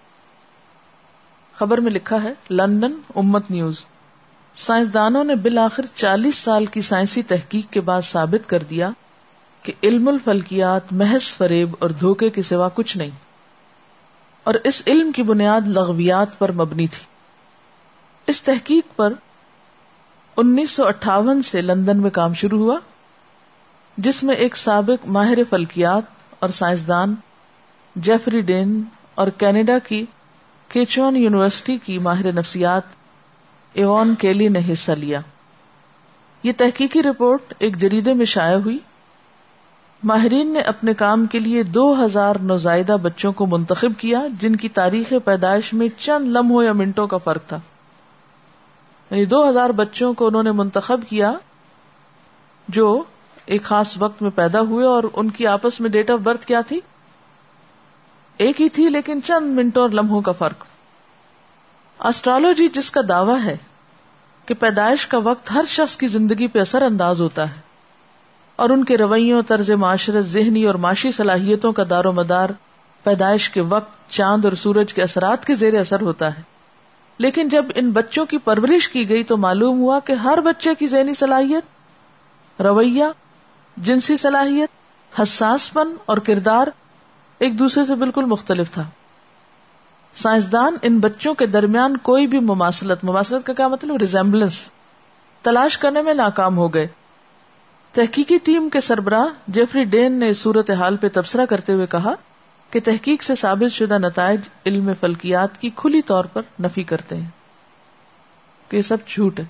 خبر 1.60 1.78
میں 1.78 1.92
لکھا 1.92 2.24
ہے، 2.24 2.34
لندن، 2.50 2.92
امت 3.16 3.52
نیوز۔ 3.52 3.86
سائنسدانوں 4.56 5.24
نے 5.24 5.36
بالآخر 5.36 5.86
چالیس 5.94 6.36
سال 6.36 6.66
کی 6.66 6.82
سائنسی 6.82 7.24
تحقیق 7.24 7.74
کے 7.74 7.82
بعد 7.82 8.02
ثابت 8.02 8.50
کر 8.50 8.64
دیا 8.64 8.90
کہ 9.64 9.74
علم 9.84 10.08
الفلکیات 10.08 10.94
محض 10.94 11.38
فریب 11.38 11.76
اور 11.80 11.90
دھوکے 11.90 12.30
کے 12.30 12.42
سوا 12.42 12.70
کچھ 12.74 12.98
نہیں۔ 12.98 13.10
اور 14.44 14.54
اس 14.64 14.84
علم 14.88 15.12
کی 15.12 15.24
بنیاد 15.24 15.62
لغویات 15.68 16.40
پر 16.40 16.52
مبنی 16.52 16.88
تھی۔ 16.88 17.06
اس 18.28 18.44
تحقیق 18.44 18.96
پر 18.96 19.14
انیس 20.38 20.72
سو 20.72 20.88
اٹھاون 20.88 21.42
سے 21.42 21.62
لندن 21.62 21.98
میں 21.98 22.10
کام 22.10 22.34
شروع 22.34 22.60
ہوا، 22.60 22.80
جس 23.98 24.24
میں 24.24 24.36
ایک 24.36 24.58
سابق 24.58 25.06
ماہر 25.06 25.38
فلکیات 25.50 26.04
اور 26.40 26.50
سائنسدان 26.50 27.16
جیفری 27.96 28.42
ڈین 28.42 28.82
اور 29.16 29.28
کینیڈا 29.28 29.80
کی 29.80 30.06
کیچون 30.70 31.16
یونیورسٹی 31.16 31.78
کی 31.78 32.00
ماہر 32.00 32.32
نفسیات 32.32 32.82
ایوان 33.74 34.16
کیلی 34.16 34.48
نے 34.48 34.60
حصہ 34.72 34.92
لیا۔ 34.92 35.20
یہ 36.44 36.52
تحقیقی 36.58 37.04
رپورٹ 37.04 37.54
ایک 37.60 37.78
جریدے 37.78 38.14
میں 38.14 38.26
شائع 38.26 38.58
ہوئی۔ 38.58 38.80
ماہرین 40.04 40.54
نے 40.54 40.60
اپنے 40.60 40.94
کام 40.94 41.26
کے 41.26 41.40
لیے 41.40 41.64
دو 41.64 42.06
ہزار 42.06 42.36
نوزائیدہ 42.42 42.98
بچوں 43.02 43.32
کو 43.32 43.46
منتخب 43.46 43.92
کیا، 43.98 44.22
جن 44.40 44.56
کی 44.56 44.70
تاریخ 44.70 45.14
پیدائش 45.26 45.74
میں 45.74 45.88
چند 45.98 46.28
لمحوں 46.28 46.64
یا 46.64 46.74
منٹوں 46.74 47.08
کا 47.08 47.18
فرق 47.18 47.42
تھا۔ 47.48 47.60
یعنی 49.12 49.26
دو 49.26 49.50
ہزار 49.50 49.70
بچوں 49.70 50.14
کو 50.14 50.28
انہوں 50.28 50.44
نے 50.44 50.52
منتخب 50.52 51.00
کیا، 51.10 51.34
جو 52.68 53.04
ایک 53.46 53.64
خاص 53.64 53.96
وقت 54.00 54.22
میں 54.22 54.32
پیدا 54.36 54.60
ہوئے 54.60 54.86
اور 54.86 55.04
ان 55.14 55.30
کی 55.30 55.48
آپس 55.48 55.82
میں 55.82 55.90
ڈیٹ 55.90 56.10
آف 56.10 56.20
برتھ 56.20 56.46
کیا 56.46 56.62
تھی۔ 56.62 56.80
ایک 58.38 58.62
ہی 58.62 58.70
تھی 58.70 58.90
لیکن 58.90 59.20
چند 59.26 59.56
منٹوں 59.56 59.82
اور 59.82 59.90
لمحوں 59.90 60.22
کا 60.22 60.32
فرق۔ 60.32 60.66
آسٹرالوجی 62.00 62.68
جس 62.68 62.92
کا 62.92 63.02
دعویٰ 63.10 63.44
ہے 63.44 63.58
کہ 64.46 64.54
پیدائش 64.54 65.08
کا 65.08 65.18
وقت 65.18 65.52
ہر 65.52 65.66
شخص 65.68 65.98
کی 65.98 66.08
زندگی 66.08 66.48
پہ 66.48 66.60
اثر 66.60 66.82
انداز 66.82 67.22
ہوتا 67.22 67.50
ہے 67.50 67.62
اور 68.56 68.70
ان 68.70 68.84
کے 68.84 68.98
رویوں، 68.98 69.42
طرز 69.42 69.70
معاشرت، 69.70 70.26
ذہنی 70.26 70.64
اور 70.64 70.76
معاشی 70.76 71.12
صلاحیتوں 71.12 71.74
کا 71.74 71.84
دار 71.90 72.06
و 72.06 72.12
مدار 72.12 72.50
پیدائش 73.04 73.50
کے 73.50 73.62
وقت، 73.62 74.12
چاند 74.12 74.46
اور 74.46 74.54
سورج 74.54 74.94
کے 74.94 75.04
اثرات 75.04 75.46
کے 75.46 75.56
زیر 75.56 75.80
اثر 75.80 76.02
ہوتا 76.02 76.38
ہے۔ 76.38 76.42
لیکن 77.18 77.50
جب 77.50 77.66
ان 77.76 77.92
بچوں 77.92 78.26
کی 78.26 78.38
پرورش 78.38 78.90
کی 78.90 79.10
گئی 79.10 79.24
تو 79.24 79.38
معلوم 79.38 79.80
ہوا 79.80 80.00
کہ 80.00 80.14
ہر 80.14 80.42
بچے 80.42 80.70
کی 80.80 80.88
ذہنی 80.88 81.14
صلاحیت، 81.14 81.64
رویہ، 82.62 83.04
جنسی 83.78 84.18
صلاحیت 84.18 84.70
حساس 85.22 85.74
پن 85.74 85.96
اور 86.06 86.18
کردار 86.18 86.68
ایک 87.40 87.60
دوسرے 87.60 87.86
سے 87.86 87.96
بالکل 87.96 88.26
مختلف 88.26 88.72
تھا۔ 88.72 88.84
سائنسدان 90.16 90.78
ان 90.82 91.00
بچوں 91.00 91.34
کے 91.34 91.46
درمیان 91.46 91.98
کوئی 91.98 92.28
بھی 92.28 92.40
مماثلت 92.40 93.04
مماثلت 93.04 93.46
کا 93.46 93.54
کیا 93.54 93.68
مطلب؟ 93.68 93.96
ریزمبلنس 93.98 94.70
تلاش 95.42 95.78
کرنے 95.78 96.02
میں 96.02 96.14
ناکام 96.14 96.58
ہو 96.58 96.74
گئے۔ 96.74 96.88
تحقیقی 97.94 98.38
ٹیم 98.38 98.70
کے 98.70 98.82
سربراہ 98.82 99.26
جیفری 99.48 99.84
ڈین 99.84 100.12
نے 100.12 100.34
صورت 100.34 100.72
حال 100.72 100.98
پہ 100.98 101.08
تبصرہ 101.14 101.46
کرتے 101.46 101.74
ہوئے 101.74 101.86
کہا 101.86 102.14
کہ 102.72 102.80
تحقیق 102.84 103.24
سے 103.24 103.36
ثابت 103.36 103.72
شدہ 103.72 103.98
نتائج 103.98 104.42
علم 104.66 104.92
فلکیات 105.00 105.62
کی 105.62 105.70
کھلی 105.76 106.02
طور 106.02 106.26
پر 106.26 106.42
نفی 106.64 106.84
کرتے 106.84 107.18
ہیں۔ 107.18 107.30
کہ 108.70 108.78
یہ 108.78 108.82
سب 108.82 108.98
جھوٹ 109.08 109.40
ہے۔ 109.40 109.46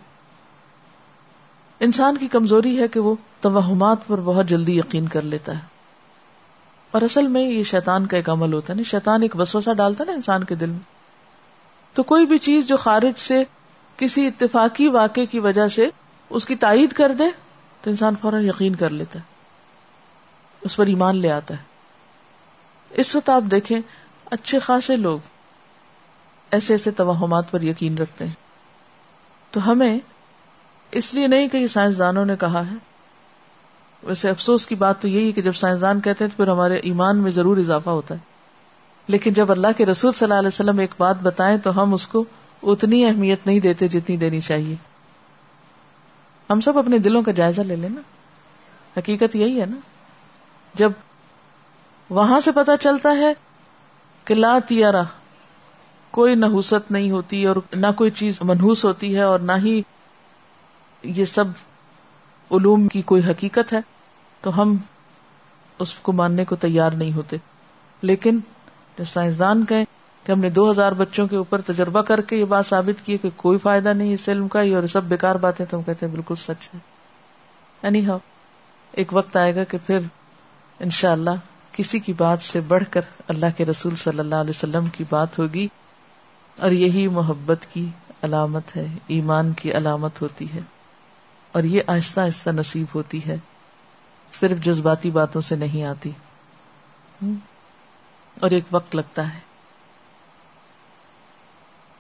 انسان 1.80 2.18
کی 2.18 2.28
کمزوری 2.28 2.80
ہے 2.80 2.88
کہ 2.88 3.00
وہ 3.00 3.16
توہمات 3.42 3.98
پر 4.08 4.22
بہت 4.22 4.46
جلدی 4.46 4.78
یقین 4.78 5.08
کر 5.08 5.22
لیتا 5.22 5.54
ہے۔ 5.54 5.77
اور 6.98 7.06
اصل 7.06 7.28
میں 7.28 7.42
یہ 7.42 7.64
شیطان 7.64 8.06
کا 8.06 8.18
ایک 8.18 8.30
عمل 8.30 8.54
ہوتا 8.54 8.74
ہے 8.74 8.78
نا، 8.78 8.84
شیطان 8.84 9.22
ایک 9.22 9.36
وسوسہ 9.36 9.74
ڈالتا 9.74 10.04
نا 10.04 10.12
انسان 10.12 10.44
کے 10.44 10.56
دل 10.56 10.70
میں۔ 10.70 10.80
تو 11.94 12.04
کوئی 12.04 12.26
بھی 12.26 12.38
چیز 12.38 12.68
جو 12.68 12.78
خارج 12.78 13.20
سے 13.20 13.44
کسی 13.98 14.28
اتفاقی 14.28 14.88
واقع 14.88 15.22
کی 15.32 15.40
وجہ 15.40 15.68
سے 15.68 15.90
اس 16.30 16.46
کی 16.46 16.56
تائید 16.56 16.94
کر 16.94 17.12
دے 17.12 17.24
تو 17.82 17.90
انسان 17.90 18.16
فوراً 18.22 18.46
یقین 18.46 18.76
کر 18.76 18.90
لیتا 18.90 19.20
ہے۔ 19.20 19.24
اس 20.62 20.76
پر 20.76 20.86
ایمان 20.86 21.16
لے 21.16 21.32
آتا 21.32 21.54
ہے۔ 21.54 21.64
اس 22.90 23.16
وقت 23.16 23.30
آپ 23.30 23.42
دیکھیں، 23.52 23.80
اچھے 24.26 24.60
خاصے 24.60 24.96
لوگ 24.96 25.20
ایسے 26.52 26.74
ایسے 26.74 26.92
توہمات 26.92 27.52
پر 27.52 27.62
یقین 27.62 27.98
رکھتے 27.98 28.26
ہیں۔ 28.26 28.34
تو 29.52 29.72
ہمیں 29.72 30.00
اس 30.92 31.14
لیے 31.14 31.28
نہیں 31.28 31.48
کہ 31.48 31.58
یہ 31.58 31.68
سائنسدانوں 31.68 32.26
نے 32.26 32.36
کہا 32.36 32.62
ہے 32.68 32.97
ویسے 34.08 34.30
افسوس 34.30 34.68
کی 34.68 34.76
بات 34.76 35.02
تو 35.02 35.08
یہی 35.08 35.32
کہ 35.32 35.42
جب 35.42 35.54
سائنسدان 35.54 36.02
کہتے 36.02 36.24
ہیں 36.24 36.32
تو 36.32 36.44
پھر 36.44 36.52
ہمارے 36.52 36.76
ایمان 36.76 37.18
میں 37.18 37.32
ضرور 37.32 37.58
اضافہ 37.58 37.90
ہوتا 37.90 38.16
ہے۔ 38.16 38.20
لیکن 39.08 39.34
جب 39.34 39.52
اللہ 39.52 39.68
کے 39.78 39.86
رسول 39.86 40.12
صلی 40.12 40.26
اللہ 40.26 40.40
علیہ 40.40 40.48
وسلم 40.48 40.80
ایک 40.80 40.92
بات 40.98 41.16
بتائیں 41.24 41.58
تو 41.58 41.84
ہم 41.84 41.94
اس 41.94 42.08
کو 42.08 42.24
اتنی 42.64 43.06
اہمیت 43.06 43.48
نہیں 43.48 43.60
دیتے 43.60 43.88
جتنی 43.88 44.18
دینی 44.18 44.42
چاہیے۔ 44.42 44.76
ہم 46.50 46.60
سب 46.60 46.78
اپنے 46.78 46.98
دلوں 46.98 47.22
کا 47.22 47.32
جائزہ 47.32 47.62
لے 47.62 47.76
لیں 47.76 47.90
نا۔ 47.90 48.02
حقیقت 48.98 49.36
یہی 49.36 49.62
ہے 49.62 49.66
نا۔ 49.66 49.78
جب 50.74 50.92
وہاں 52.10 52.40
سے 52.40 52.52
پتا 52.52 52.78
چلتا 52.78 53.12
ہے 53.12 53.34
کہ 54.26 54.36
لا 54.36 54.60
تیارا 54.68 55.02
کوئی 56.12 56.36
نحوست 56.36 56.92
نہیں 56.92 57.12
ہوتی 57.12 57.46
اور 57.46 57.56
نہ 57.76 57.88
کوئی 57.96 58.12
چیز 58.12 58.38
منحوس 58.42 58.86
ہوتی 58.86 59.16
ہے 59.16 59.22
اور 59.22 59.40
نہ 59.40 59.52
ہی 59.58 59.82
یہ 61.04 61.26
سب 61.26 61.46
علوم 62.52 62.88
کی 62.88 63.02
کوئی 63.02 63.22
حقیقت 63.24 63.74
ہے۔ 63.74 63.97
تو 64.48 64.62
ہم 64.62 64.78
اس 65.80 65.94
کو 65.94 66.12
ماننے 66.12 66.46
کو 66.46 66.56
تیار 66.56 66.92
نہیں 66.92 67.14
ہوتے۔ 67.14 67.38
لیکن 68.02 68.40
جب 68.98 69.04
سائنسدان 69.10 69.66
کہیں 69.66 69.86
کہ 70.24 70.32
ہم 70.32 70.40
نے 70.40 70.50
دو 70.50 70.72
ہزار 70.72 70.92
بچوں 70.92 71.28
کے 71.28 71.36
اوپر 71.36 71.62
تجربہ 71.62 72.02
کر 72.02 72.22
کے 72.22 72.36
یہ 72.36 72.46
بات 72.46 72.68
ثابت 72.68 73.06
کی 73.06 73.18
کہ 73.18 73.30
کوئی 73.36 73.60
فائدہ 73.60 73.90
نہیں 73.90 74.14
اس 74.14 74.30
علم 74.30 74.48
کا 74.48 74.60
اور 74.60 74.88
سب 74.88 75.04
بیکار 75.04 75.36
باتیں، 75.36 75.66
تو 75.70 75.78
ہم 75.78 75.84
کہتے 75.84 76.06
ہیں 76.06 76.14
بالکل 76.14 76.36
سچ 76.36 76.70
ہے۔ 76.74 76.80
اینی 77.82 78.08
ہاؤ 78.08 78.18
ایک 78.92 79.14
وقت 79.14 79.38
آئے 79.38 79.56
گا 79.56 79.64
کہ 79.64 79.78
پھر 79.86 80.00
انشاءاللہ 80.80 81.30
اللہ 81.30 81.42
کسی 81.72 82.00
کی 82.00 82.14
بات 82.14 82.42
سے 82.42 82.60
بڑھ 82.60 82.84
کر 82.90 83.02
اللہ 83.28 83.46
کے 83.58 83.66
رسول 83.66 83.96
صلی 83.96 84.20
اللہ 84.20 84.36
علیہ 84.36 84.54
وسلم 84.58 84.86
کی 84.88 85.04
بات 85.10 85.40
ہوگی 85.40 85.68
اور 86.60 86.72
یہی 86.72 87.08
محبت 87.08 87.66
کی 87.74 87.90
علامت 88.22 88.78
ہے، 88.78 88.88
ایمان 89.08 89.54
کی 89.54 89.74
علامت 89.74 90.22
ہوتی 90.22 90.54
ہے۔ 90.54 90.60
اور 91.52 91.64
یہ 91.64 91.82
آہستہ 91.88 92.20
آہستہ 92.20 92.50
نصیب 92.50 92.86
ہوتی 92.96 93.20
ہے۔ 93.26 93.38
صرف 94.34 94.58
جذباتی 94.58 95.12
باتوں 95.12 95.42
سے 95.42 95.56
نہیں 95.56 95.84
آتی۔ 95.84 96.12
اور 98.40 98.52
ایک 98.52 98.64
وقت 98.72 98.96
لگتا 98.96 99.34
ہے۔ 99.34 99.40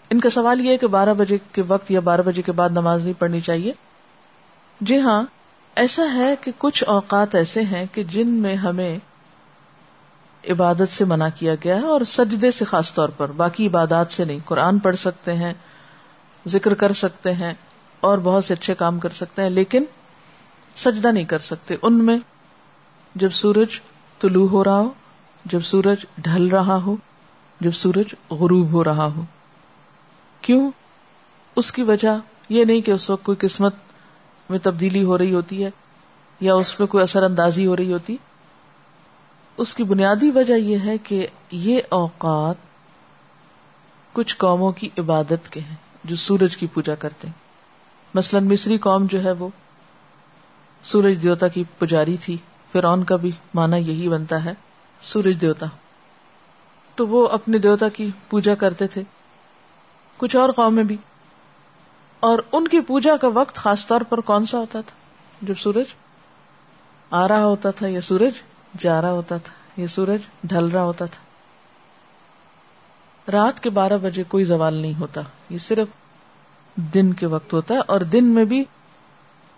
ان 0.10 0.20
کا 0.20 0.30
سوال 0.30 0.62
یہ 0.62 0.72
ہے 0.72 0.78
کہ 0.78 0.88
بارہ 0.88 1.14
بجے 1.14 1.38
کے 1.52 1.62
وقت 1.62 1.92
یا 1.92 2.00
بارہ 2.00 2.22
بجے 2.22 2.42
کے 2.42 2.52
بعد 2.52 2.70
نماز 2.70 3.04
نہیں 3.04 3.20
پڑھنی 3.20 3.42
چاہیے۔ 3.42 3.72
جی 4.82 5.00
ہاں 5.00 5.24
ایسا 5.76 6.04
ہے 6.14 6.36
کہ 6.42 6.52
کچھ 6.58 6.84
اوقات 6.88 7.36
ایسے 7.36 7.62
ہیں 7.62 7.86
کہ 7.92 8.04
جن 8.04 8.30
میں 8.30 8.56
ہمیں 8.56 9.00
عبادت 10.50 10.94
سے 10.94 11.06
منع 11.06 11.28
کیا 11.36 11.56
گیا 11.64 11.76
ہے 11.76 11.86
اور 11.86 12.02
سجدے 12.02 12.52
سے 12.52 12.66
خاص 12.66 12.94
طور 12.94 13.10
پر، 13.10 13.32
باقی 13.32 13.68
عبادات 13.68 14.12
سے 14.12 14.26
نہیں۔ 14.26 14.40
قرآن 14.46 14.80
پڑھ 14.80 14.96
سکتے 14.96 15.34
ہیں، 15.34 15.54
ذکر 16.48 16.74
کر 16.74 16.94
سکتے 16.94 17.34
ہیں 17.34 17.54
اور 18.00 18.18
بہت 18.18 18.46
سے 18.46 18.54
اچھے 18.54 18.76
کام 18.76 19.00
کر 19.00 19.10
سکتے 19.10 19.42
ہیں، 19.42 19.50
لیکن 19.50 19.84
سجدہ 20.78 21.08
نہیں 21.08 21.24
کر 21.24 21.40
سکتے۔ 21.40 21.76
ان 21.82 22.06
میں 22.06 22.20
جب 23.16 23.30
سورج 23.30 23.80
طلوع 24.20 24.48
ہو 24.48 24.64
رہا 24.64 24.80
ہو، 24.80 24.90
جب 25.46 25.60
سورج 25.62 26.06
ڈھل 26.18 26.48
رہا 26.48 26.76
ہو، 26.76 26.96
جب 27.60 27.72
سورج 27.72 28.16
غروب 28.32 28.72
ہو 28.72 28.84
رہا 28.84 29.06
ہو۔ 29.06 29.22
کیوں؟ 30.42 30.72
اس 31.56 31.72
کی 31.72 31.84
وجہ 31.84 32.20
یہ 32.50 32.66
نہیں 32.66 32.82
کہ 32.82 32.92
اس 32.92 33.10
وقت 33.10 33.24
کوئی 33.24 33.38
قسمت 33.40 33.76
میں 34.50 34.60
تبدیلی 34.60 35.04
ہو 35.04 35.18
رہی 35.18 35.34
ہوتی 35.34 35.66
ہے 35.66 35.70
یا 36.40 36.56
اس 36.56 36.78
پہ 36.78 36.86
کوئی 36.86 37.04
اثر 37.04 37.24
اندازی 37.24 37.68
ہو 37.68 37.76
رہی 37.76 37.94
ہوتی۔ 37.94 38.18
اس 39.58 39.74
کی 39.74 39.84
بنیادی 39.84 40.32
وجہ 40.32 40.54
یہ 40.54 40.78
ہے 40.86 40.98
کہ 40.98 41.28
یہ 41.52 41.82
اوقات 41.90 42.56
کچھ 44.14 44.38
قوموں 44.38 44.72
کی 44.72 44.90
عبادت 44.98 45.50
کے 45.50 45.60
ہیں 45.60 45.76
جو 46.04 46.16
سورج 46.16 46.58
کی 46.58 46.68
پوجا 46.68 46.96
کرتے 46.96 47.28
ہیں۔ 47.28 47.34
مثلا 48.14 48.40
مصری 48.40 48.78
قوم 48.78 49.06
جو 49.06 49.24
ہے 49.24 49.32
وہ 49.32 49.50
سورج 50.84 51.24
دیوتا 51.24 51.48
کی 51.48 51.64
پجاری 51.78 52.18
تھی، 52.18 52.38
فرعون 52.72 53.04
کا 53.04 53.16
بھی 53.16 53.32
مانا 53.54 53.76
یہی 53.76 54.10
بنتا 54.10 54.46
ہے، 54.46 54.54
سورج 55.02 55.42
دیوتا۔ 55.42 55.66
تو 56.96 57.08
وہ 57.08 57.28
اپنے 57.28 57.58
دیوتا 57.58 57.90
کی 57.90 58.12
پوجا 58.30 58.56
کرتے 58.56 58.88
تھے، 58.88 59.04
کچھ 60.18 60.36
اور 60.36 60.50
قومیں 60.50 60.84
بھی۔ 60.84 60.98
اور 62.20 62.40
ان 62.52 62.68
کی 62.68 62.80
پوجا 62.80 63.18
کا 63.18 63.28
وقت 63.28 63.56
خاص 63.56 63.88
طور 63.88 64.02
پر 64.02 64.22
کون 64.22 64.46
سا 64.46 64.58
ہوتا 64.58 64.82
تھا؟ 64.82 64.96
جب 65.42 65.54
سورج 65.58 65.86
آ 67.12 67.28
رہا 67.28 67.46
ہوتا 67.46 67.72
تھا 67.72 67.88
یا 67.88 68.02
سورج 68.02 68.32
جا 68.78 69.02
رہا 69.02 69.12
ہوتا 69.12 69.38
تھا 69.38 69.82
یا 69.82 69.88
سورج 69.88 70.20
ڈھل 70.44 70.66
رہا 70.66 70.84
ہوتا 70.84 71.06
تھا۔ 71.06 71.28
رات 73.32 73.64
کے 73.64 73.70
بارہ 73.70 73.98
بجے 74.02 74.24
کوئی 74.24 74.44
زوال 74.44 74.74
نہیں 74.74 75.00
ہوتا، 75.00 75.22
یہ 75.50 75.58
صرف 75.58 75.88
دن 76.76 77.14
کے 77.14 77.26
وقت 77.26 77.54
ہوتا 77.54 77.74
ہے 77.74 77.80
اور 77.80 78.02
دن 78.02 78.26
میں 78.26 78.46
بھی 78.46 78.66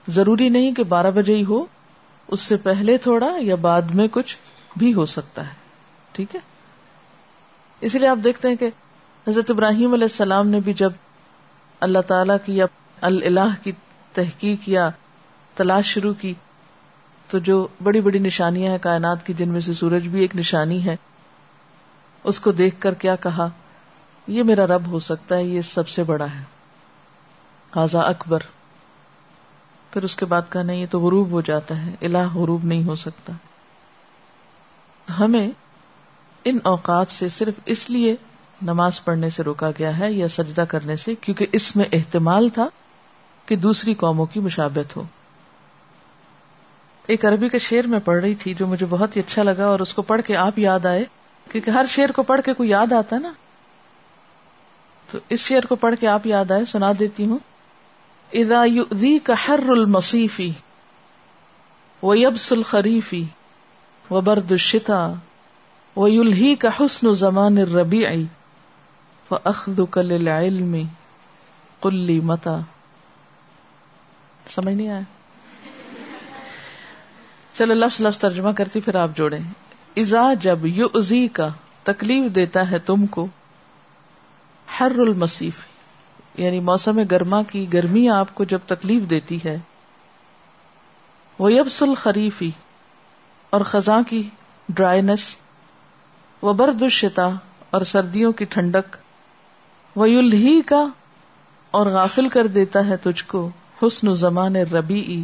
ضروری 0.10 0.50
نہیں 0.50 0.74
کہ 0.74 0.84
بارہ 0.84 1.12
بجے 1.12 1.36
ہی 1.36 1.46
ہو، 1.46 1.66
اس 2.28 2.42
سے 2.42 2.58
پہلے 2.58 2.98
تھوڑا 2.98 3.30
یا 3.40 3.56
بعد 3.56 3.82
میں 3.82 4.08
کچھ 4.12 4.38
بھی 4.78 4.94
ہو 4.94 5.06
سکتا 5.06 5.48
ہے۔ 5.48 5.54
ٹھیک 6.12 6.36
ہے؟ 6.36 6.40
اس 7.82 7.96
لیے 7.96 8.08
آپ 8.08 8.18
دیکھتے 8.24 8.48
ہیں 8.48 8.56
کہ 8.56 8.70
حضرت 9.28 9.52
ابراہیم 9.52 9.94
علیہ 9.94 10.04
السلام 10.04 10.48
نے 10.48 10.60
بھی 10.60 10.74
جب 10.74 10.92
اللہ 11.80 12.00
تعالی 12.00 12.34
کی 12.46 12.58
یا 12.58 12.66
اللہ 13.02 13.64
کی 13.64 13.72
تحقیق 14.14 14.70
یا 14.70 14.90
تلاش 15.56 15.86
شروع 15.86 16.14
کی، 16.14 16.34
تو 17.28 17.40
جو 17.40 17.68
بڑی 17.84 18.02
بڑی 18.02 18.20
نشانیاں 18.20 18.72
ہیں 18.72 18.78
کائنات 18.78 19.26
کی، 19.26 19.34
جن 19.34 19.50
میں 19.50 19.62
سے 19.62 19.74
سورج 19.74 20.08
بھی 20.08 20.22
ایک 20.22 20.36
نشانی 20.36 20.86
ہے، 20.86 20.96
اس 22.24 22.40
کو 22.40 22.52
دیکھ 22.52 22.76
کر 22.80 22.94
کیا 22.94 23.16
کہا؟ 23.16 23.48
یہ 24.28 24.44
میرا 24.44 24.68
رب 24.68 24.88
ہو 24.88 25.00
سکتا 25.00 25.36
ہے، 25.36 25.44
یہ 25.44 25.62
سب 25.62 25.88
سے 25.88 26.04
بڑا 26.04 26.26
ہے۔ 26.26 26.44
حاضا 27.76 28.00
اکبر۔ 28.00 28.40
پھر 29.92 30.04
اس 30.04 30.16
کے 30.16 30.26
بعد 30.26 30.42
کہا 30.50 30.64
نہیں، 30.64 30.78
یہ 30.78 30.86
تو 30.90 31.00
غروب 31.00 31.32
ہو 31.32 31.42
جاتا 31.42 31.86
ہے، 31.86 31.92
الہ 32.02 32.36
غروب 32.36 32.66
نہیں 32.66 32.84
ہو 32.84 32.96
سکتا۔ 32.96 33.34
ہمیں 35.20 35.50
ان 36.46 36.58
اوقات 36.64 37.12
سے 37.12 37.30
صرف 37.30 37.54
اس 37.66 37.90
لیے 37.90 38.16
نماز 38.62 39.04
پڑھنے 39.04 39.30
سے 39.30 39.44
روکا 39.44 39.72
گیا 39.80 40.00
ہے 40.00 40.12
یا 40.12 40.28
سجدہ 40.28 40.62
کرنے 40.62 40.96
سے، 40.96 41.16
کیونکہ 41.16 41.46
اس 41.52 41.76
میں 41.76 41.86
احتمال 41.92 42.50
تھا 42.50 42.68
کہ 43.46 43.56
دوسری 43.56 43.94
قوموں 43.94 44.26
کی 44.26 44.40
مشابت 44.40 44.96
ہو۔ 44.96 45.04
ایک 47.08 47.26
عربی 47.26 47.50
کے 47.50 47.60
شعر 47.60 47.88
میں 47.88 48.00
پڑھ 48.00 48.22
رہی 48.22 48.36
تھی 48.36 48.54
جو 48.54 48.68
مجھے 48.68 48.86
بہت 48.90 49.16
ہی 49.16 49.22
اچھا 49.28 49.44
لگا 49.44 49.66
اور 49.66 49.80
اس 49.80 49.94
کو 49.94 50.02
پڑھ 50.02 50.22
کے 50.22 50.36
آپ 50.36 50.60
یاد 50.60 50.86
آئے، 50.86 51.04
کیونکہ 51.52 51.72
ہر 51.72 51.86
شعر 51.90 52.12
کو 52.12 52.24
پڑھ 52.24 52.42
کے 52.46 52.54
کوئی 52.54 52.70
یاد 52.70 52.94
آتا 52.94 53.16
ہے 53.16 53.22
نا۔ 53.22 53.32
تو 55.12 55.18
اس 55.30 55.40
شعر 55.40 55.66
کو 55.66 55.76
پڑھ 55.76 55.96
کے 56.00 56.08
آپ 56.08 56.28
یاد 56.28 56.52
آئے، 56.52 56.66
سنا 56.66 56.92
دیتی 57.00 57.26
ہوں۔ 57.26 57.40
ادا 58.34 58.64
کا 59.24 59.34
ہر 59.48 59.60
المصیفی 59.70 60.52
و 62.04 62.16
یبس 62.16 62.52
الخریفی 62.52 63.24
و 64.12 64.22
برد 64.22 64.52
الشتا 64.52 65.14
و 65.96 66.08
یلہی 66.08 66.56
کا 66.56 66.70
حسن 66.80 67.14
زمان 67.14 67.58
ربی 67.58 68.06
کل 69.92 70.28
علم 70.28 70.76
کلی 71.82 72.20
متا 72.20 72.60
سمجھ 74.56 74.76
نہیں 74.76 74.90
آیا؟ 74.90 75.02
چلو 77.54 77.74
لفظ 77.74 78.02
لفظ 78.02 78.18
ترجمہ 78.18 78.52
کرتی 78.52 78.82
پھر 78.82 78.96
آپ 78.96 79.10
جوڑے 79.16 79.40
ازا 79.96 80.34
جب 80.34 80.66
یو 80.66 80.88
ازی 80.94 81.28
کا 81.28 81.50
تکلیف 81.84 82.36
دیتا 82.36 82.72
ہے 82.72 82.80
تم 82.80 83.06
کو 83.06 83.28
ہر 84.80 84.92
المصیف 85.00 85.60
یعنی 86.38 86.60
موسم 86.60 87.04
گرما 87.12 87.44
کی 87.44 87.74
گرمی 87.74 88.10
آپ 88.10 88.36
کو 88.36 88.44
جب 88.44 88.60
تکلیف 88.66 89.10
دیتی 89.10 89.38
ہے، 89.46 89.58
وہ 91.40 91.54
یبس 91.54 91.84
الخریفی 91.84 92.52
اور 93.50 93.62
خزاں 93.62 94.02
کی 94.08 94.30
ڈرائینس 94.70 95.36
وہ 96.42 96.54
برد 96.54 96.82
الشتا 96.82 97.30
اور 97.70 97.82
سردیوں 97.82 98.32
کی 98.32 98.46
ٹھنڈک 98.46 98.96
وہی 99.96 100.62
کا 100.62 100.88
اور 101.72 101.88
غافل 101.88 102.30
کر 102.30 102.48
دیتا 102.48 102.86
ہے 102.88 102.98
تجھ 102.98 103.24
کو 103.28 103.50
حسن 103.82 104.14
زمان 104.14 104.56
ربی 104.56 105.24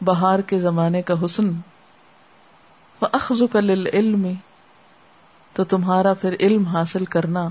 بہار 0.00 0.38
کے 0.38 0.58
زمانے 0.58 1.02
کا 1.02 1.14
حسن۔ 1.24 1.50
اخذ 3.00 3.42
علم 3.92 4.32
تو 5.52 5.64
تمہارا 5.64 6.14
پھر 6.14 6.36
علم 6.40 6.64
حاصل 6.64 7.04
کرنا۔ 7.04 7.48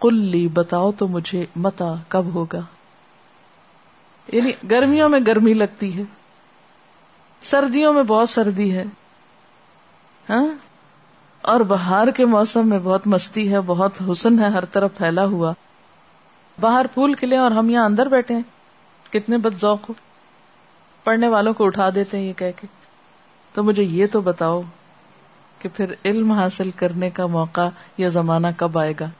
کلی 0.00 0.48
بتاؤ 0.48 0.92
تو 0.92 1.08
مجھے 1.08 1.46
متا 1.56 1.94
کب 2.08 2.24
ہوگا؟ 2.34 2.60
یعنی 4.32 4.50
گرمیوں 4.70 5.08
میں 5.08 5.20
گرمی 5.26 5.54
لگتی 5.54 5.98
ہے، 5.98 6.02
سردیوں 7.42 7.92
میں 7.92 8.02
بہت 8.02 8.28
سردی 8.28 8.76
ہے 8.76 8.84
ہاں؟ 10.30 10.46
اور 11.42 11.60
بہار 11.60 12.08
کے 12.08 12.24
موسم 12.24 12.68
میں 12.68 12.78
بہت 12.78 13.06
مستی 13.06 13.52
ہے، 13.52 13.60
بہت 13.60 13.92
حسن 14.12 14.40
ہے، 14.40 14.48
ہر 14.48 14.64
طرف 14.64 14.98
پھیلا 14.98 15.24
ہوا۔ 15.24 15.52
باہر 16.60 16.86
پھول 16.94 17.14
کھلے 17.14 17.36
اور 17.36 17.50
ہم 17.50 17.70
یہاں 17.70 17.84
اندر 17.84 18.06
بیٹھے 18.06 18.34
ہیں۔ 18.34 18.42
کتنے 19.12 19.36
بد 19.36 19.60
ذوق 19.60 19.88
ہو۔ 19.88 19.94
پڑھنے 21.04 21.28
والوں 21.28 21.54
کو 21.54 21.64
اٹھا 21.64 21.90
دیتے 21.94 22.18
ہیں 22.18 22.24
یہ 22.24 22.32
کہہ 22.32 22.60
کے۔ 22.60 22.66
تو 23.52 23.62
مجھے 23.62 23.82
یہ 23.82 24.06
تو 24.12 24.20
بتاؤ 24.20 24.62
کہ 25.58 25.68
پھر 25.74 25.94
علم 26.04 26.32
حاصل 26.32 26.70
کرنے 26.70 27.10
کا 27.10 27.26
موقع 27.26 27.68
یا 27.98 28.08
زمانہ 28.08 28.46
کب 28.56 28.78
آئے 28.78 28.94
گا؟ 29.00 29.10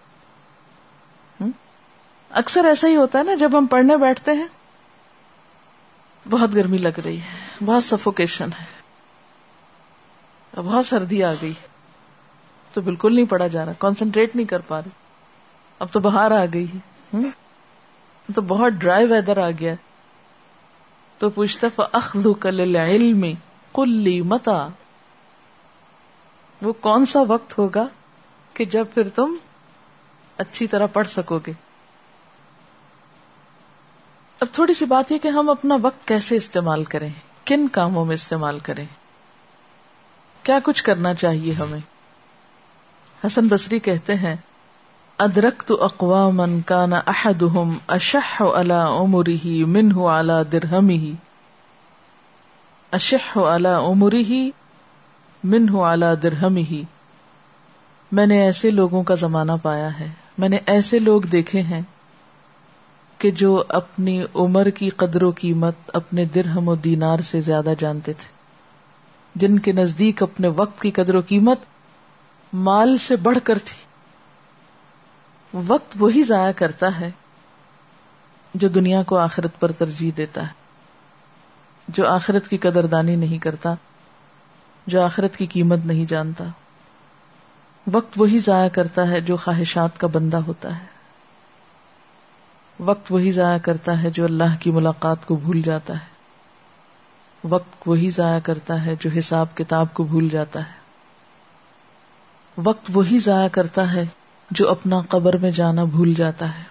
اکثر 2.30 2.64
ایسا 2.64 2.88
ہی 2.88 2.96
ہوتا 2.96 3.18
ہے 3.18 3.24
نا، 3.24 3.34
جب 3.34 3.58
ہم 3.58 3.66
پڑھنے 3.66 3.96
بیٹھتے 3.96 4.32
ہیں، 4.32 4.46
بہت 6.30 6.54
گرمی 6.54 6.78
لگ 6.78 6.98
رہی 7.04 7.20
ہے، 7.20 7.64
بہت 7.64 7.84
سفوکیشن 7.84 8.48
ہے 8.60 8.64
بہت 10.60 10.86
سردی 10.86 11.22
آ 11.24 11.32
گئی، 11.42 11.52
تو 12.74 12.80
بالکل 12.80 13.14
نہیں 13.14 13.26
پڑھا 13.26 13.46
جا 13.46 13.64
رہا 13.64 13.72
کانسنٹریٹ 13.78 14.36
نہیں 14.36 14.46
کر 14.46 14.60
پا 14.60 14.80
رہے۔ 14.80 14.90
اب 15.78 15.88
تو 15.92 16.00
باہر 16.00 16.30
آ 16.30 16.44
گئی 16.52 16.66
ہے 16.72 17.28
تو 18.28 18.42
بہت 18.42 18.72
ڈرائی 18.72 19.06
ویدر 19.06 19.38
آ 19.38 19.50
گیا 19.60 19.74
تو 21.18 21.30
پوچھتا 21.30 21.82
اخلو 21.92 22.34
کل 22.34 22.76
علم 22.76 23.24
کلی 23.72 24.22
متا 24.22 24.68
وہ 26.62 26.72
کون 26.72 27.04
سا 27.04 27.20
وقت 27.28 27.58
ہوگا 27.58 27.86
کہ 28.54 28.64
جب 28.64 28.86
پھر 28.94 29.08
تم 29.08 29.34
اچھی 30.36 30.66
طرح 30.66 30.86
پڑھ 30.86 31.08
سکو 31.08 31.38
گے؟ 31.46 31.52
اب 34.40 34.46
تھوڑی 34.52 34.74
سی 34.74 34.84
بات 34.84 35.12
یہ 35.12 35.18
کہ 35.18 35.28
ہم 35.28 35.50
اپنا 35.50 35.76
وقت 35.82 36.08
کیسے 36.08 36.36
استعمال 36.36 36.84
کریں؟ 36.84 37.08
کن 37.44 37.68
کاموں 37.68 38.04
میں 38.04 38.14
استعمال 38.14 38.58
کریں؟ 38.58 38.84
کیا 40.42 40.58
کچھ 40.64 40.84
کرنا 40.84 41.14
چاہیے 41.14 41.52
ہمیں؟ 41.52 41.78
حسن 43.26 43.48
بصری 43.48 43.78
کہتے 43.78 44.14
ہیں 44.14 44.36
ادرک 45.18 45.62
تو 45.66 45.84
اقوام 45.84 46.40
کا 46.62 46.86
نا 46.86 47.00
احد 47.06 47.42
اشح 47.88 48.42
الا 48.54 48.88
عمری 48.88 49.36
ہی 49.44 49.64
من 49.64 49.92
ہُ 49.92 50.08
اعلی 50.08 50.50
درہم 50.52 50.88
ہی 50.88 51.14
اشح 52.92 53.38
الا 53.38 53.78
عمری 53.78 54.22
ہی 54.24 54.50
من 55.44 55.68
ہُ 55.68 55.84
اعلی 55.84 56.14
درہم 56.22 56.56
ہی 56.56 56.82
میں 58.12 58.26
نے 58.26 58.42
ایسے 58.42 58.70
لوگوں 58.70 59.02
کا 59.02 59.14
زمانہ 59.14 59.52
پایا 59.62 59.98
ہے، 60.00 60.08
میں 60.38 60.48
نے 60.48 60.58
ایسے 60.66 60.98
لوگ 60.98 61.22
دیکھے 61.22 61.60
ہیں 61.60 61.82
کہ 63.20 63.30
جو 63.30 63.64
اپنی 63.68 64.24
عمر 64.34 64.70
کی 64.70 64.90
قدر 64.90 65.22
و 65.22 65.30
قیمت 65.30 65.74
اپنے 65.94 66.24
درہم 66.24 66.68
و 66.68 66.74
دینار 66.74 67.18
سے 67.18 67.40
زیادہ 67.40 67.72
جانتے 67.78 68.12
تھے۔ 68.12 68.28
جن 69.34 69.58
کے 69.58 69.72
نزدیک 69.72 70.22
اپنے 70.22 70.48
وقت 70.48 70.80
کی 70.80 70.90
قدر 70.90 71.14
و 71.14 71.20
قیمت 71.28 71.58
مال 72.52 72.98
سے 72.98 73.16
بڑھ 73.16 73.38
کر 73.44 73.58
تھی۔ 73.58 73.84
وقت 75.68 75.96
وہی 75.98 76.22
ضائع 76.22 76.52
کرتا 76.52 77.00
ہے 77.00 77.10
جو 78.54 78.68
دنیا 78.68 79.02
کو 79.02 79.18
آخرت 79.18 79.60
پر 79.60 79.72
ترجیح 79.72 80.10
دیتا 80.16 80.42
ہے۔ 80.42 80.52
جو 81.88 82.08
آخرت 82.08 82.48
کی 82.48 82.58
قدر 82.58 82.86
دانی 82.86 83.16
نہیں 83.16 83.38
کرتا، 83.38 83.74
جو 84.86 85.02
آخرت 85.02 85.36
کی 85.36 85.46
قیمت 85.46 85.78
نہیں 85.84 86.04
جانتا۔ 86.06 86.44
وقت 87.92 88.12
وہی 88.16 88.38
ضائع 88.38 88.68
کرتا 88.68 89.10
ہے 89.10 89.20
جو 89.20 89.36
خواہشات 89.36 90.00
کا 90.00 90.06
بندہ 90.06 90.36
ہوتا 90.36 90.80
ہے۔ 90.80 90.99
وقت 92.84 93.12
وہی 93.12 93.30
ضائع 93.30 93.58
کرتا 93.58 94.02
ہے 94.02 94.10
جو 94.10 94.24
اللہ 94.24 94.56
کی 94.60 94.70
ملاقات 94.70 95.26
کو 95.26 95.36
بھول 95.36 95.62
جاتا 95.62 95.94
ہے۔ 95.94 96.10
وقت 97.48 97.82
وہی 97.86 98.10
ضائع 98.10 98.40
کرتا 98.40 98.86
ہے 98.86 98.94
جو 99.00 99.10
حساب 99.18 99.46
کتاب 99.54 99.94
کو 99.94 100.04
بھول 100.04 100.28
جاتا 100.28 100.60
ہے۔ 100.60 100.72
وقت 102.56 102.90
وہی 102.94 103.18
ضائع 103.18 103.48
کرتا 103.48 103.92
ہے 103.92 104.04
جو 104.50 104.70
اپنا 104.70 105.00
قبر 105.08 105.36
میں 105.36 105.50
جانا 105.50 105.84
بھول 105.84 106.14
جاتا 106.14 106.58
ہے۔ 106.58 106.62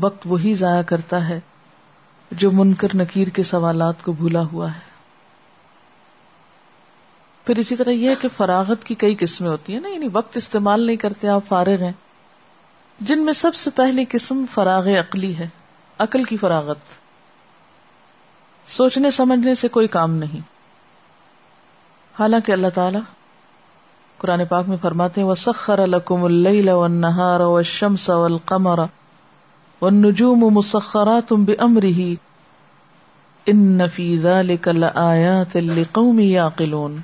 وقت 0.00 0.22
وہی 0.24 0.54
ضائع 0.54 0.82
کرتا 0.82 1.28
ہے 1.28 1.40
جو 2.30 2.50
منکر 2.50 2.88
نکیر 2.94 3.28
کے 3.28 3.42
سوالات 3.42 4.02
کو 4.02 4.12
بھولا 4.12 4.42
ہوا 4.42 4.74
ہے۔ 4.74 4.90
پھر 7.46 7.58
اسی 7.58 7.76
طرح 7.76 7.90
یہ 7.90 8.10
کہ 8.20 8.28
فراغت 8.36 8.84
کی 8.84 8.94
کئی 8.94 9.16
قسمیں 9.18 9.50
ہوتی 9.50 9.72
ہیں 9.72 9.80
نا 9.80 9.88
یعنی 9.88 10.08
وقت 10.12 10.36
استعمال 10.36 10.86
نہیں 10.86 10.96
کرتے، 10.96 11.28
آپ 11.28 11.42
فارغ 11.48 11.82
ہیں۔ 11.82 12.09
جن 13.00 13.24
میں 13.24 13.32
سب 13.32 13.54
سے 13.54 13.70
پہلی 13.70 14.04
قسم 14.08 14.44
فراغ 14.54 14.88
عقلی 14.88 15.36
ہے، 15.36 15.48
عقل 15.98 16.22
کی 16.22 16.36
فراغت۔ 16.36 16.78
سوچنے، 18.68 19.10
سمجھنے 19.10 19.54
سے 19.54 19.68
کوئی 19.68 19.86
کام 19.86 20.14
نہیں۔ 20.14 20.40
حالانکہ 22.18 22.52
اللہ 22.52 22.66
تعالی 22.74 22.98
قرآن 24.18 24.44
پاک 24.44 24.68
میں 24.68 24.76
فرماتے 24.82 25.22
وہ 25.22 25.34
سخر 25.34 25.78
الکم 25.78 26.24
اللہ 26.24 26.88
نہار 26.88 27.40
و 27.40 27.62
شمس 27.62 28.10
القمر 28.10 28.78
و 29.80 29.90
نجوم 29.90 30.38
مسخرا 30.38 31.20
تم 31.28 31.44
بے 31.44 31.54
امری 31.58 32.16
ان 33.46 33.56
نفیز 33.56 34.26
یاقلون 36.18 36.96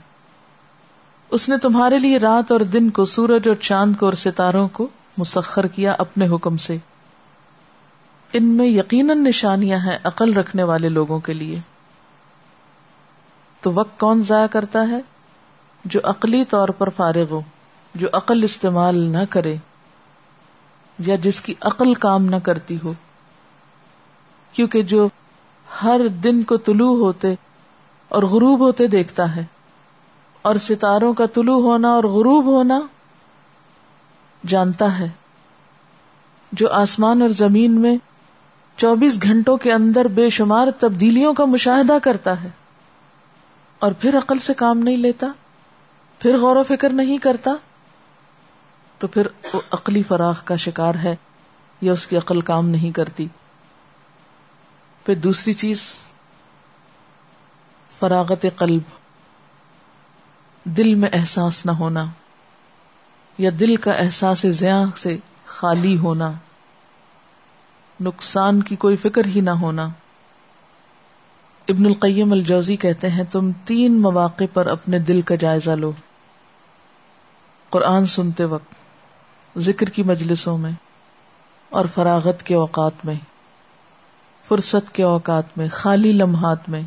اس 1.31 1.49
نے 1.49 1.59
تمہارے 1.59 1.99
لیے 1.99 2.19
رات 2.19 2.53
اور 2.53 2.61
دن 2.61 2.91
کو، 2.91 3.05
سورج 3.05 3.49
اور 3.49 3.57
چاند 3.57 3.97
کو 3.97 4.07
اور 4.07 4.15
ستاروں 4.15 4.69
کو 4.69 4.89
مسخر 5.19 5.67
کیا 5.67 5.95
اپنے 5.99 6.27
حکم 6.29 6.57
سے۔ 6.57 6.77
ان 8.33 8.45
میں 8.45 8.67
یقیناً 8.67 9.25
نشانیاں 9.25 9.79
ہیں 9.79 9.99
عقل 10.05 10.33
رکھنے 10.33 10.63
والے 10.63 10.89
لوگوں 10.89 11.19
کے 11.21 11.33
لیے۔ 11.33 11.59
تو 13.61 13.73
وقت 13.73 13.99
کون 14.01 14.23
ضائع 14.23 14.47
کرتا 14.47 14.83
ہے؟ 14.89 15.01
جو 15.85 16.01
عقلی 16.05 16.45
طور 16.45 16.69
پر 16.69 16.89
فارغ 16.89 17.31
ہو، 17.31 17.41
جو 17.95 18.09
عقل 18.13 18.43
استعمال 18.43 18.99
نہ 18.99 19.25
کرے، 19.31 19.57
یا 20.99 21.17
جس 21.17 21.41
کی 21.41 21.55
عقل 21.61 21.95
کام 21.95 22.25
نہ 22.25 22.37
کرتی 22.43 22.79
ہو۔ 22.85 22.93
کیونکہ 24.53 24.83
جو 24.83 25.09
ہر 25.83 26.01
دن 26.25 26.43
کو 26.43 26.57
طلوع 26.57 26.97
ہوتے 26.97 27.35
اور 28.09 28.23
غروب 28.23 28.61
ہوتے 28.61 28.87
دیکھتا 28.87 29.37
ہے، 29.37 29.45
اور 30.43 30.55
ستاروں 30.55 31.13
کا 31.15 31.27
طلوع 31.27 31.63
ہونا 31.63 31.89
اور 31.89 32.05
غروب 32.05 32.45
ہونا 32.45 32.81
جانتا 34.47 34.99
ہے، 34.99 35.09
جو 36.53 36.73
آسمان 36.73 37.23
اور 37.23 37.31
زمین 37.31 37.81
میں 37.81 37.97
چوبیس 38.77 39.23
گھنٹوں 39.23 39.57
کے 39.57 39.73
اندر 39.73 40.09
بے 40.09 40.31
شمار 40.31 40.69
تبدیلیوں 40.79 41.35
کا 41.35 41.45
مشاہدہ 41.45 41.99
کرتا 42.03 42.43
ہے۔ 42.43 42.49
اور 43.79 43.93
پھر 43.93 44.19
عقل 44.19 44.39
سے 44.39 44.55
کام 44.55 44.79
نہیں 44.79 44.97
لیتا، 44.97 45.27
پھر 46.19 46.37
غور 46.37 46.57
و 46.57 46.63
فکر 46.63 46.91
نہیں 46.91 47.19
کرتا، 47.19 47.51
تو 48.99 49.07
پھر 49.07 49.27
وہ 49.53 49.61
عقلی 49.71 50.03
فراخ 50.03 50.45
کا 50.45 50.57
شکار 50.57 50.95
ہے 50.95 51.17
یا 51.81 51.93
اس 51.93 52.07
کی 52.07 52.17
عقل 52.17 52.41
کام 52.41 52.69
نہیں 52.69 52.91
کرتی۔ 52.91 53.27
پھر 55.07 55.15
دوسری 55.15 55.53
چیز، 55.53 56.01
فراغت 57.99 58.47
قلب۔ 58.57 58.83
دل 60.65 60.95
میں 60.95 61.09
احساس 61.13 61.67
نہ 61.67 61.71
ہونا۔ 61.71 62.05
یا 63.39 63.51
دل 63.61 63.77
کا 63.77 63.91
احساس 63.91 64.43
زیاں 64.43 64.87
سے 64.97 65.17
خالی 65.47 65.99
ہونا، 65.99 66.33
نقصان 68.01 68.63
کی 68.63 68.77
کوئی 68.77 68.97
فکر 68.97 69.25
ہی 69.25 69.41
نہ 69.41 69.51
ہونا۔ 69.51 69.89
ابن 71.69 71.87
القیم 71.87 72.33
الجوزی 72.33 72.77
کہتے 72.77 73.11
ہیں، 73.11 73.25
تم 73.25 73.51
تین 73.65 74.01
مواقع 74.01 74.45
پر 74.53 74.67
اپنے 74.67 74.99
دل 74.99 75.21
کا 75.21 75.35
جائزہ 75.35 75.71
لو۔ 75.71 75.93
قرآن 77.71 78.07
سنتے 78.07 78.45
وقت، 78.45 78.75
ذکر 79.59 79.87
کی 79.87 80.03
مجلسوں 80.03 80.59
میں 80.59 80.73
اور 81.71 81.85
فراغت 81.95 82.43
کے 82.43 82.55
اوقات 82.55 83.05
میں، 83.05 83.15
فرصت 84.49 84.95
کے 84.95 85.03
اوقات 85.03 85.59
میں، 85.59 85.69
خالی 85.73 86.13
لمحات 86.13 86.69
میں۔ 86.69 86.83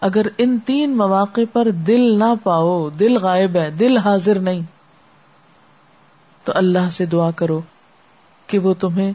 اگر 0.00 0.26
ان 0.38 0.58
تین 0.58 0.96
مواقع 0.96 1.40
پر 1.52 1.70
دل 1.70 2.18
نہ 2.18 2.34
پاؤ، 2.42 2.88
دل 2.88 3.16
غائب 3.16 3.56
ہے، 3.56 3.70
دل 3.70 3.96
حاضر 3.96 4.38
نہیں۔ 4.38 4.77
تو 6.48 6.54
اللہ 6.54 6.90
سے 6.92 7.06
دعا 7.06 7.30
کرو 7.30 7.60
کہ 8.46 8.58
وہ 8.58 8.74
تمہیں 8.74 9.12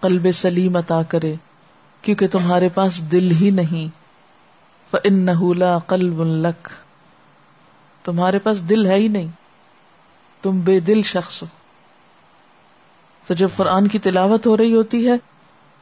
قلب 0.00 0.32
سلیم 0.32 0.76
عطا 0.76 1.02
کرے، 1.02 1.34
کیونکہ 2.02 2.28
تمہارے 2.28 2.68
پاس 2.68 3.12
دل 3.12 3.30
ہی 3.30 3.50
نہیں۔ 3.50 3.88
نہ 5.04 5.78
قلب 5.86 6.24
لک 6.24 6.68
تمہارے 8.02 8.38
پاس 8.38 8.68
دل 8.68 8.86
ہے 8.86 8.94
ہی 8.94 9.08
نہیں۔ 9.08 9.26
تم 10.42 10.60
بے 10.60 10.80
دل 10.80 11.02
شخص 11.02 11.42
ہو۔ 11.42 11.48
تو 13.26 13.34
جب 13.34 13.48
قرآن 13.56 13.88
کی 13.88 13.98
تلاوت 13.98 14.46
ہو 14.46 14.56
رہی 14.56 14.74
ہوتی 14.74 15.08
ہے، 15.08 15.16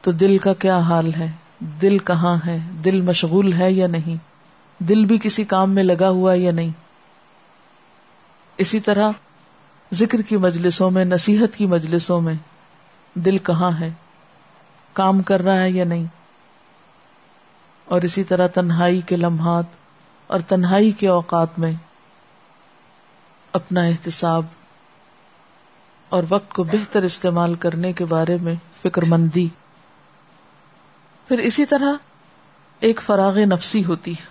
تو 0.01 0.11
دل 0.11 0.37
کا 0.37 0.53
کیا 0.53 0.77
حال 0.77 1.13
ہے؟ 1.13 1.31
دل 1.59 1.97
کہاں 1.97 2.37
ہے؟ 2.45 2.57
دل 2.85 3.01
مشغول 3.01 3.53
ہے 3.53 3.71
یا 3.71 3.87
نہیں؟ 3.87 4.15
دل 4.83 5.05
بھی 5.05 5.19
کسی 5.23 5.43
کام 5.43 5.71
میں 5.71 5.83
لگا 5.83 6.09
ہوا 6.09 6.33
یا 6.33 6.51
نہیں؟ 6.51 6.71
اسی 8.57 8.79
طرح 8.79 9.09
ذکر 9.93 10.21
کی 10.21 10.37
مجلسوں 10.37 10.91
میں، 10.91 11.05
نصیحت 11.05 11.57
کی 11.57 11.65
مجلسوں 11.65 12.21
میں 12.21 12.33
دل 13.13 13.37
کہاں 13.37 13.71
ہے؟ 13.79 13.93
کام 14.93 15.21
کر 15.21 15.41
رہا 15.41 15.61
ہے 15.61 15.71
یا 15.71 15.85
نہیں؟ 15.85 16.05
اور 17.85 18.01
اسی 18.01 18.23
طرح 18.23 18.47
تنہائی 18.47 19.01
کے 19.01 19.17
لمحات 19.17 19.65
اور 20.27 20.39
تنہائی 20.39 20.91
کے 20.91 21.07
اوقات 21.07 21.59
میں 21.59 21.71
اپنا 23.51 23.81
احتساب 23.81 24.45
اور 26.09 26.23
وقت 26.29 26.53
کو 26.53 26.63
بہتر 26.63 27.03
استعمال 27.03 27.55
کرنے 27.55 27.93
کے 27.93 28.05
بارے 28.05 28.37
میں 28.41 28.55
فکر 28.81 29.01
مندی۔ 29.01 29.47
پھر 31.27 31.39
اسی 31.39 31.65
طرح 31.65 31.93
ایک 32.79 33.01
فراغ 33.01 33.39
نفسی 33.39 33.85
ہوتی 33.85 34.11
ہے۔ 34.11 34.25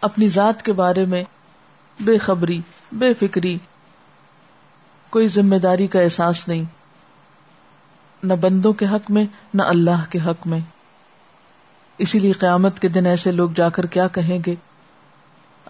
اپنی 0.00 0.28
ذات 0.28 0.62
کے 0.62 0.72
بارے 0.72 1.04
میں 1.04 1.24
بے 2.00 2.18
خبری، 2.18 2.60
بے 2.92 3.14
فکری 3.14 3.58
کوئی 5.10 5.28
ذمہ 5.28 5.56
داری 5.56 5.86
کا 5.86 6.00
احساس 6.00 6.48
نہیں۔ 6.48 6.64
نہ 8.22 8.34
بندوں 8.34 8.72
کے 8.72 8.86
حق 8.86 9.10
میں، 9.10 9.24
نہ 9.54 9.62
اللہ 9.62 10.10
کے 10.10 10.18
حق 10.26 10.46
میں۔ 10.46 10.60
اسی 11.98 12.18
لیے 12.18 12.32
قیامت 12.32 12.80
کے 12.80 12.88
دن 12.88 13.06
ایسے 13.06 13.32
لوگ 13.32 13.50
جا 13.56 13.68
کر 13.68 13.86
کیا 13.86 14.08
کہیں 14.08 14.38
گے؟ 14.46 14.54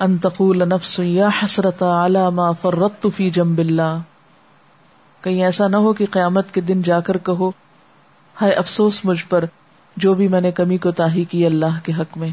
انتقول 0.00 0.68
نفس 0.68 1.00
یا 1.02 1.28
حسرت 1.44 1.82
ما 2.34 2.52
فرت 2.52 3.06
فی 3.16 3.30
جنب 3.30 3.58
اللہ۔ 3.58 3.98
کہیں 5.20 5.42
ایسا 5.42 5.68
نہ 5.68 5.76
ہو 5.76 5.92
کہ 5.92 6.06
قیامت 6.10 6.54
کے 6.54 6.60
دن 6.60 6.82
جا 6.82 7.00
کر 7.00 7.18
کہو، 7.18 7.48
ہائے 8.40 8.52
افسوس 8.52 9.04
مجھ 9.04 9.26
پر، 9.28 9.44
جو 9.96 10.14
بھی 10.14 10.28
میں 10.28 10.40
نے 10.40 10.52
کمی 10.52 10.78
کو 10.78 10.90
تاہی 10.90 11.24
کی 11.24 11.46
اللہ 11.46 11.80
کے 11.82 11.92
حق 11.92 12.18
میں۔ 12.18 12.28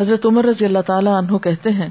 حضرت 0.00 0.26
عمر 0.26 0.44
رضی 0.44 0.64
اللہ 0.64 0.78
تعالی 0.86 1.10
عنہ 1.18 1.38
کہتے 1.38 1.70
ہیں 1.70 1.88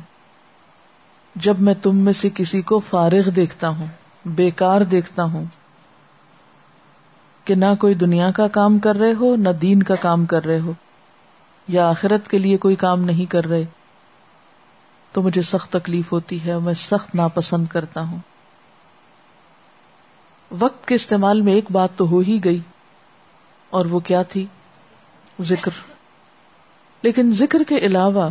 جب 1.36 1.60
میں 1.60 1.74
تم 1.74 1.98
میں 1.98 2.14
سے 2.14 2.30
کسی 2.36 2.62
کو 2.62 2.80
فارغ 2.80 3.30
دیکھتا 3.30 3.68
ہوں، 3.68 3.86
بیکار 4.26 4.82
دیکھتا 4.82 5.24
ہوں 5.24 5.46
کہ 7.46 7.56
نہ 7.56 7.66
کوئی 7.80 7.94
دنیا 7.94 8.32
کا 8.32 8.48
کام 8.48 8.80
کر 8.80 8.96
رہے 8.96 9.14
ہو، 9.14 9.36
نہ 9.36 9.50
دین 9.50 9.84
کا 9.84 9.96
کام 9.96 10.26
کر 10.26 10.46
رہے 10.46 10.60
ہو 10.60 10.72
یا 11.68 11.90
آخرت 11.90 12.28
کے 12.28 12.38
لیے 12.38 12.58
کوئی 12.58 12.76
کام 12.76 13.04
نہیں 13.04 13.26
کر 13.26 13.46
رہے، 13.46 13.64
تو 15.12 15.22
مجھے 15.22 15.42
سخت 15.42 15.72
تکلیف 15.72 16.12
ہوتی 16.12 16.46
ہے، 16.46 16.60
میں 16.60 16.74
سخت 16.74 17.16
ناپسند 17.16 17.68
کرتا 17.68 18.02
ہوں۔ 18.02 18.20
وقت 20.60 20.88
کے 20.88 20.96
استعمال 20.96 21.42
میں 21.42 21.54
ایک 21.54 21.72
بات 21.72 21.90
تو 21.96 22.08
ہو 22.08 22.20
ہی 22.20 22.44
گئی، 22.44 22.60
اور 23.70 23.86
وہ 23.86 24.00
کیا 24.00 24.22
تھی؟ 24.22 24.46
ذکر۔ 25.42 25.72
لیکن 27.02 27.32
ذکر 27.32 27.64
کے 27.68 27.78
علاوہ 27.78 28.30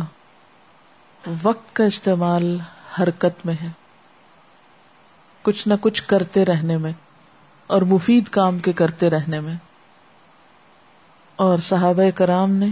وقت 1.43 1.75
کا 1.75 1.83
استعمال 1.83 2.57
حرکت 2.99 3.45
میں 3.45 3.53
ہے۔ 3.61 3.67
کچھ 5.41 5.67
نہ 5.67 5.73
کچھ 5.81 6.03
کرتے 6.03 6.45
رہنے 6.45 6.77
میں 6.77 6.91
اور 7.67 7.81
مفید 7.81 8.29
کام 8.29 8.59
کے 8.59 8.73
کرتے 8.73 9.09
رہنے 9.09 9.39
میں۔ 9.39 9.55
اور 11.35 11.57
صحابہ 11.57 12.09
کرام 12.15 12.51
نے 12.51 12.67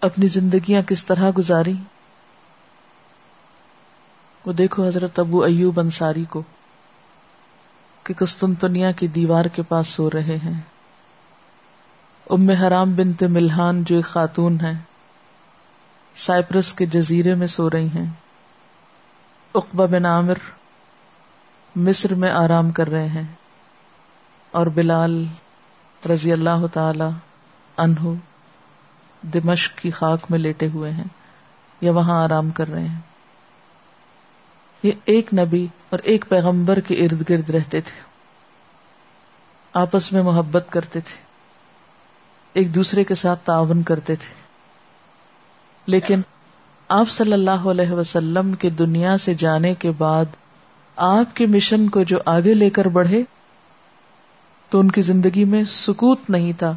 اپنی 0.00 0.26
زندگیاں 0.26 0.82
کس 0.82 1.04
طرح 1.04 1.30
گزاری؟ 1.38 1.74
وہ 4.46 4.52
دیکھو 4.52 4.86
حضرت 4.86 5.18
ابو 5.18 5.42
ایوب 5.42 5.80
انصاری 5.80 6.24
کو 6.24 6.42
کہ 8.04 8.14
کستنتنیا 8.14 8.92
کی 8.92 9.06
دیوار 9.06 9.44
کے 9.44 9.62
پاس 9.62 9.88
سو 9.88 10.10
رہے 10.10 10.36
ہیں۔ 10.36 10.60
ام 12.30 12.50
حرام 12.50 12.94
بنت 12.94 13.22
ملحان 13.22 13.84
جو 13.84 13.96
ایک 13.96 14.04
خاتون 14.04 14.60
ہے 14.60 14.72
سائپرس 16.16 16.72
کے 16.72 16.86
جزیرے 16.86 17.34
میں 17.34 17.46
سو 17.46 17.70
رہی 17.70 17.86
ہیں۔ 17.86 18.27
اقبا 19.54 19.84
بن 19.84 20.06
عامر 20.06 20.34
مصر 21.76 22.14
میں 22.14 22.30
آرام 22.30 22.70
کر 22.70 22.88
رہے 22.88 23.06
ہیں 23.06 23.22
اور 24.50 24.66
بلال 24.66 25.26
رضی 26.10 26.32
اللہ 26.32 26.66
تعالی 26.72 27.04
انہ 27.76 28.14
دمشق 29.22 29.78
کی 29.78 29.90
خاک 29.90 30.26
میں 30.30 30.38
لیٹے 30.38 30.68
ہوئے 30.68 30.90
ہیں 30.90 31.04
یا 31.80 31.92
وہاں 31.92 32.24
آرام 32.24 32.50
کر 32.50 32.68
رہے 32.68 32.88
ہیں۔ 32.88 33.00
یہ 34.82 34.92
ایک 35.04 35.34
نبی 35.34 35.66
اور 35.90 35.98
ایک 35.98 36.24
پیغمبر 36.28 36.80
کے 36.80 36.94
ارد 36.94 37.30
گرد 37.30 37.50
رہتے 37.50 37.80
تھے۔ 37.80 38.00
آپس 39.72 40.12
میں 40.12 40.22
محبت 40.22 40.66
کرتے 40.70 41.00
تھے۔ 41.00 41.22
ایک 42.52 42.74
دوسرے 42.74 43.04
کے 43.04 43.14
ساتھ 43.14 43.40
تعاون 43.44 43.82
کرتے 43.82 44.16
تھے۔ 44.16 44.34
لیکن 45.86 46.20
آپ 46.88 47.08
صلی 47.08 47.32
اللہ 47.32 47.66
علیہ 47.70 47.90
وسلم 47.90 48.52
کے 48.52 48.70
دنیا 48.70 49.18
سے 49.18 49.34
جانے 49.34 49.74
کے 49.74 49.90
بعد 49.90 50.24
آپ 50.96 51.36
کے 51.36 51.46
مشن 51.46 51.88
کو 51.88 52.02
جو 52.02 52.18
آگے 52.24 52.54
لے 52.54 52.70
کر 52.70 52.88
بڑھے 52.88 53.22
تو 54.70 54.80
ان 54.80 54.90
کی 54.90 55.02
زندگی 55.02 55.44
میں 55.44 55.64
سکوت 55.64 56.30
نہیں 56.30 56.52
تھا۔ 56.52 56.74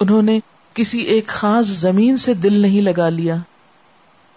انہوں 0.00 0.22
نے 0.22 0.38
کسی 0.74 0.98
ایک 0.98 1.26
خاص 1.26 1.66
زمین 1.66 2.16
سے 2.16 2.34
دل 2.34 2.60
نہیں 2.62 2.82
لگا 2.82 3.08
لیا، 3.08 3.36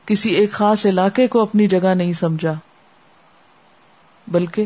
کسی 0.06 0.32
ایک 0.32 0.52
خاص 0.52 0.86
علاقے 0.86 1.28
کو 1.28 1.42
اپنی 1.42 1.68
جگہ 1.68 1.94
نہیں 1.94 2.14
سمجھا، 2.14 2.54
بلکہ 4.28 4.66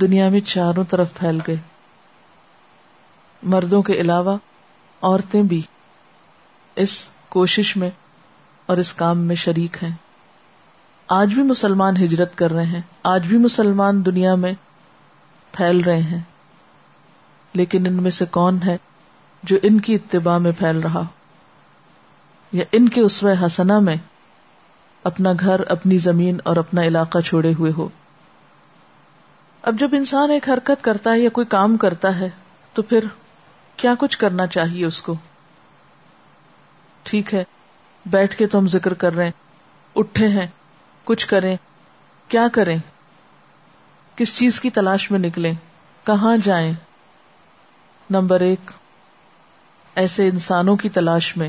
دنیا 0.00 0.28
میں 0.28 0.40
چاروں 0.40 0.84
طرف 0.84 1.14
پھیل 1.14 1.38
گئے۔ 1.46 1.56
مردوں 3.42 3.82
کے 3.82 3.92
علاوہ 3.92 4.36
عورتیں 5.02 5.42
بھی 5.42 5.62
اس 6.76 7.04
کوشش 7.28 7.76
میں 7.76 7.90
اور 8.66 8.76
اس 8.76 8.94
کام 8.94 9.18
میں 9.18 9.36
شریک 9.36 9.84
ہیں۔ 9.84 9.90
آج 11.08 11.34
بھی 11.34 11.42
مسلمان 11.42 11.96
ہجرت 11.96 12.38
کر 12.38 12.50
رہے 12.50 12.66
ہیں۔ 12.66 12.80
آج 13.02 13.26
بھی 13.26 13.38
مسلمان 13.38 14.06
دنیا 14.06 14.34
میں 14.34 14.52
پھیل 15.52 15.80
رہے 15.80 16.00
ہیں۔ 16.00 16.20
لیکن 17.52 17.86
ان 17.86 17.92
میں 17.92 18.10
سے 18.10 18.24
کون 18.24 18.58
ہے 18.66 18.76
جو 19.42 19.56
ان 19.62 19.80
کی 19.80 19.94
اتباع 19.94 20.38
میں 20.38 20.52
پھیل 20.58 20.80
رہا 20.80 21.02
یا 22.52 22.64
ان 22.72 22.88
کے 22.88 23.00
اسوہ 23.00 23.46
حسنا 23.46 23.78
میں 23.78 23.96
اپنا 25.04 25.32
گھر، 25.40 25.60
اپنی 25.68 25.98
زمین 25.98 26.38
اور 26.44 26.56
اپنا 26.56 26.82
علاقہ 26.82 27.18
چھوڑے 27.18 27.54
ہوئے 27.58 27.72
ہو؟ 27.78 27.88
اب 29.62 29.74
جب 29.78 29.88
انسان 29.92 30.30
ایک 30.30 30.48
حرکت 30.48 30.84
کرتا 30.84 31.12
ہے 31.12 31.18
یا 31.20 31.28
کوئی 31.28 31.46
کام 31.46 31.76
کرتا 31.76 32.18
ہے، 32.18 32.30
تو 32.72 32.82
پھر 32.82 33.04
کیا 33.76 33.94
کچھ 33.98 34.18
کرنا 34.18 34.46
چاہیے 34.46 34.86
اس 34.86 35.02
کو؟ 35.02 35.14
ٹھیک 37.02 37.34
ہے۔ 37.34 37.44
بیٹھ 38.06 38.36
کے 38.36 38.46
تو 38.46 38.58
ہم 38.58 38.66
ذکر 38.66 38.94
کر 38.94 39.14
رہے 39.14 39.24
ہیں۔ 39.24 39.32
اٹھے 39.96 40.28
ہیں۔ 40.28 40.46
کچھ 41.04 41.26
کریں۔ 41.26 41.56
کیا 42.28 42.48
کریں؟ 42.52 42.78
کس 44.16 44.36
چیز 44.36 44.60
کی 44.60 44.70
تلاش 44.70 45.10
میں 45.10 45.18
نکلیں؟ 45.18 45.54
کہاں 46.04 46.36
جائیں؟ 46.44 46.72
نمبر 48.10 48.40
ایک، 48.40 48.70
ایسے 49.94 50.28
انسانوں 50.28 50.76
کی 50.76 50.88
تلاش 50.88 51.36
میں 51.36 51.48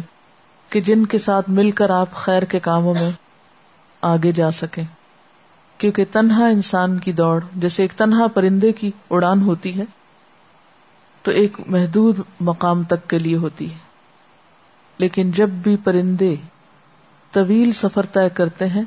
کہ 0.69 0.81
جن 0.81 1.05
کے 1.05 1.17
ساتھ 1.17 1.49
مل 1.49 1.71
کر 1.71 1.89
آپ 1.89 2.13
خیر 2.13 2.43
کے 2.43 2.59
کاموں 2.59 2.93
میں 2.93 3.11
آگے 4.01 4.31
جا 4.31 4.51
سکیں۔ 4.51 4.83
کیونکہ 5.77 6.05
تنہا 6.11 6.45
انسان 6.45 6.99
کی 6.99 7.11
دوڑ، 7.11 7.43
جیسے 7.55 7.83
ایک 7.83 7.93
تنہا 7.93 8.27
پرندے 8.27 8.71
کی 8.71 8.91
اڑان 9.09 9.41
ہوتی 9.41 9.79
ہے، 9.79 9.83
تو 11.21 11.31
ایک 11.31 11.57
محدود 11.67 12.19
مقام 12.39 12.83
تک 12.83 13.09
کے 13.09 13.19
لیے 13.19 13.37
ہوتی 13.37 13.73
ہے۔ 13.73 13.77
لیکن 14.97 15.31
جب 15.31 15.49
بھی 15.49 15.77
پرندے 15.77 16.35
طویل 17.31 17.71
سفر 17.71 18.05
طے 18.05 18.29
کرتے 18.29 18.67
ہیں 18.67 18.83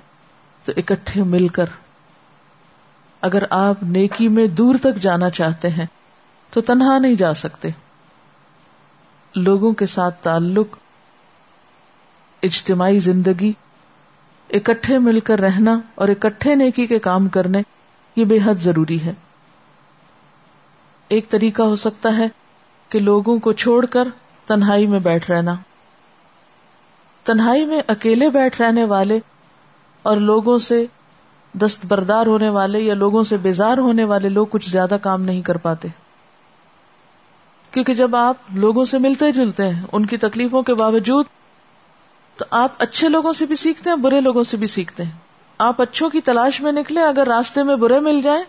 تو 0.64 0.72
اکٹھے 0.76 1.22
مل 1.22 1.48
کر 1.48 1.64
اگر 3.20 3.42
آپ 3.50 3.82
نیکی 3.82 4.28
میں 4.28 4.46
دور 4.46 4.74
تک 4.80 5.00
جانا 5.00 5.30
چاہتے 5.30 5.68
ہیں 5.68 5.86
تو 6.50 6.60
تنہا 6.60 6.98
نہیں 6.98 7.14
جا 7.14 7.34
سکتے۔ 7.34 7.68
لوگوں 9.34 9.72
کے 9.72 9.86
ساتھ 9.86 10.24
تعلق، 10.24 10.76
اجتماعی 12.42 12.98
زندگی، 12.98 13.52
اکٹھے 14.50 14.98
مل 14.98 15.20
کر 15.20 15.38
رہنا 15.38 15.80
اور 15.94 16.08
اکٹھے 16.08 16.54
نیکی 16.54 16.86
کے 16.86 16.98
کام 16.98 17.28
کرنے، 17.28 17.62
یہ 18.16 18.24
بے 18.24 18.38
حد 18.44 18.54
ضروری 18.54 19.02
ہے۔ 19.02 19.12
ایک 21.08 21.30
طریقہ 21.30 21.62
ہو 21.62 21.76
سکتا 21.76 22.16
ہے 22.18 22.28
کہ 22.88 22.98
لوگوں 22.98 23.38
کو 23.38 23.52
چھوڑ 23.52 23.86
کر 23.86 24.08
تنہائی 24.46 24.86
میں 24.86 25.00
بیٹھ 25.00 25.30
رہنا۔ 25.30 25.54
تنہائی 27.28 27.66
میں 27.66 27.82
اکیلے 27.86 28.30
بیٹھ 28.30 28.62
رہنے 28.62 28.84
والے 28.84 29.18
اور 30.02 30.16
لوگوں 30.16 30.58
سے 30.58 30.86
دستبردار 31.52 32.26
ہونے 32.26 32.48
والے 32.48 32.80
یا 32.80 32.94
لوگوں 32.94 33.24
سے 33.24 33.36
بیزار 33.36 33.78
ہونے 33.78 34.04
والے 34.04 34.28
لوگ 34.28 34.46
کچھ 34.50 34.70
زیادہ 34.70 34.96
کام 35.02 35.22
نہیں 35.22 35.42
کر 35.42 35.56
پاتے۔ 35.56 35.88
کیونکہ 37.70 37.94
جب 37.94 38.16
آپ 38.16 38.34
لوگوں 38.54 38.84
سے 38.84 38.98
ملتے 38.98 39.32
جلتے 39.32 39.68
ہیں، 39.68 39.82
ان 39.92 40.06
کی 40.06 40.16
تکلیفوں 40.16 40.62
کے 40.62 40.74
باوجود 40.74 41.26
تو 42.36 42.44
آپ 42.50 42.72
اچھے 42.78 43.08
لوگوں 43.08 43.32
سے 43.32 43.46
بھی 43.46 43.56
سیکھتے 43.56 43.90
ہیں، 43.90 43.96
برے 43.96 44.20
لوگوں 44.20 44.42
سے 44.42 44.56
بھی 44.56 44.66
سیکھتے 44.66 45.02
ہیں۔ 45.04 45.12
آپ 45.58 45.82
اچھوں 45.82 46.10
کی 46.10 46.20
تلاش 46.20 46.60
میں 46.60 46.72
نکلے، 46.72 47.02
اگر 47.02 47.26
راستے 47.26 47.62
میں 47.62 47.76
برے 47.76 48.00
مل 48.00 48.20
جائیں 48.20 48.44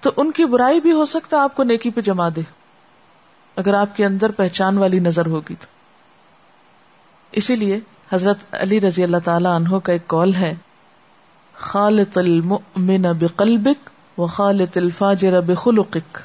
تو 0.00 0.10
ان 0.16 0.30
کی 0.30 0.44
برائی 0.44 0.80
بھی 0.80 0.92
ہو 0.92 1.04
سکتا 1.04 1.36
ہے، 1.36 1.42
آپ 1.42 1.56
کو 1.56 1.62
نیکی 1.62 1.90
پہ 1.90 2.00
جما 2.00 2.28
دے۔ 2.36 2.40
اگر 3.56 3.74
آپ 3.74 3.96
کے 3.96 4.04
اندر 4.04 4.30
پہچان 4.30 4.78
والی 4.78 4.98
نظر 4.98 5.26
ہوگی 5.26 5.54
تو۔ 5.54 5.73
اسی 7.34 7.56
لیے 7.56 7.80
حضرت 8.12 8.38
علی 8.52 8.80
رضی 8.80 9.04
اللہ 9.04 9.16
تعالی 9.24 9.48
عنہ 9.56 9.76
کا 9.76 9.92
ایک 9.92 10.06
کال 10.06 10.34
ہے، 10.34 10.54
خالط 11.54 12.18
المؤمن 12.18 13.02
بقلبک 13.18 13.90
و 14.20 14.26
خالط 14.26 14.76
الفاجر 14.76 15.40
بخلقک۔ 15.40 16.18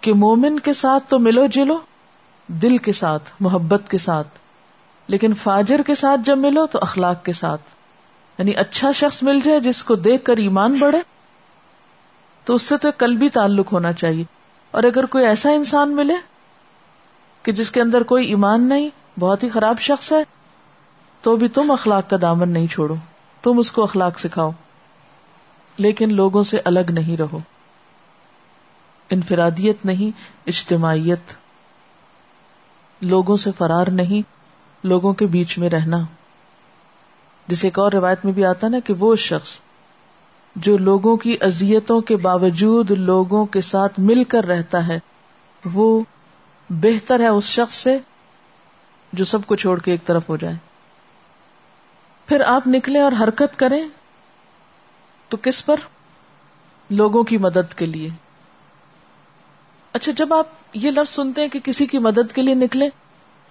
کہ 0.00 0.14
مومن 0.14 0.58
کے 0.58 0.72
ساتھ 0.72 1.04
تو 1.08 1.18
ملو 1.18 1.46
جلو، 1.46 1.78
دل 2.46 2.76
کے 2.76 2.92
ساتھ، 2.92 3.30
محبت 3.40 3.90
کے 3.90 3.98
ساتھ، 3.98 4.28
لیکن 5.08 5.34
فاجر 5.34 5.82
کے 5.86 5.94
ساتھ 5.94 6.20
جب 6.24 6.38
ملو 6.38 6.66
تو 6.66 6.78
اخلاق 6.82 7.24
کے 7.24 7.32
ساتھ۔ 7.32 7.62
یعنی 8.38 8.54
اچھا 8.56 8.92
شخص 8.92 9.22
مل 9.22 9.40
جائے 9.40 9.60
جس 9.60 9.84
کو 9.84 9.94
دیکھ 9.94 10.24
کر 10.24 10.36
ایمان 10.36 10.74
بڑھے، 10.74 11.00
تو 12.44 12.54
اس 12.54 12.62
سے 12.62 12.76
تو 12.76 12.88
کل 12.98 13.16
بھی 13.16 13.28
تعلق 13.28 13.72
ہونا 13.72 13.92
چاہیے۔ 13.92 14.24
اور 14.70 14.82
اگر 14.82 15.06
کوئی 15.06 15.26
ایسا 15.26 15.50
انسان 15.50 15.96
ملے 15.96 16.14
کہ 17.42 17.52
جس 17.52 17.70
کے 17.70 17.80
اندر 17.80 18.02
کوئی 18.02 18.26
ایمان 18.26 18.68
نہیں 18.68 18.90
بہت 19.18 19.42
ہی 19.42 19.48
خراب 19.48 19.78
شخص 19.80 20.12
ہے، 20.12 20.22
تو 21.22 21.36
بھی 21.36 21.48
تم 21.48 21.70
اخلاق 21.70 22.10
کا 22.10 22.16
دامن 22.22 22.48
نہیں 22.48 22.66
چھوڑو۔ 22.66 22.94
تم 23.42 23.58
اس 23.58 23.72
کو 23.72 23.82
اخلاق 23.82 24.18
سکھاؤ۔ 24.18 24.50
لیکن 25.76 26.14
لوگوں 26.14 26.42
سے 26.42 26.60
الگ 26.64 26.90
نہیں 26.90 27.16
رہو۔ 27.16 27.38
انفرادیت 29.10 29.86
نہیں، 29.86 30.18
اجتماعیت۔ 30.46 31.34
لوگوں 33.02 33.36
سے 33.36 33.50
فرار 33.58 33.86
نہیں، 33.86 34.22
لوگوں 34.84 35.12
کے 35.12 35.26
بیچ 35.26 35.58
میں 35.58 35.70
رہنا۔ 35.70 35.98
جسے 37.48 37.66
ایک 37.66 37.78
اور 37.78 37.92
روایت 37.92 38.24
میں 38.24 38.32
بھی 38.32 38.44
آتا 38.44 38.68
نا 38.68 38.78
کہ 38.80 38.92
وہ 38.92 39.16
شخص 39.16 39.58
جو 40.56 40.76
لوگوں 40.76 41.16
کی 41.16 41.36
اذیتوں 41.40 42.00
کے 42.00 42.16
باوجود 42.16 42.90
لوگوں 42.90 43.44
کے 43.44 43.60
ساتھ 43.60 44.00
مل 44.00 44.24
کر 44.24 44.44
رہتا 44.44 44.88
ہے، 44.88 44.98
وہ 45.74 46.00
بہتر 46.70 47.20
ہے 47.20 47.28
اس 47.28 47.44
شخص 47.44 47.76
سے 47.76 47.98
جو 49.12 49.24
سب 49.24 49.44
کو 49.46 49.56
چھوڑ 49.56 49.80
کے 49.80 49.90
ایک 49.90 50.04
طرف 50.04 50.28
ہو 50.28 50.36
جائے 50.36 50.54
پھر 52.26 52.40
آپ 52.40 52.66
نکلے 52.66 53.00
اور 53.00 53.12
حرکت 53.20 53.58
کریں۔ 53.58 53.88
تو 55.28 55.36
کس 55.36 55.66
پر؟ 55.66 55.76
لوگوں 56.90 57.22
کی 57.22 57.38
مدد 57.38 57.74
کے 57.74 57.86
لیے۔ 57.86 58.08
اچھا 59.92 60.12
جب 60.16 60.34
آپ 60.34 60.46
یہ 60.74 60.90
لفظ 60.90 61.14
سنتے 61.14 61.40
ہیں 61.40 61.48
کہ 61.48 61.60
کسی 61.60 61.86
کی 61.86 61.98
مدد 61.98 62.34
کے 62.34 62.42
لیے 62.42 62.54
نکلے 62.54 62.88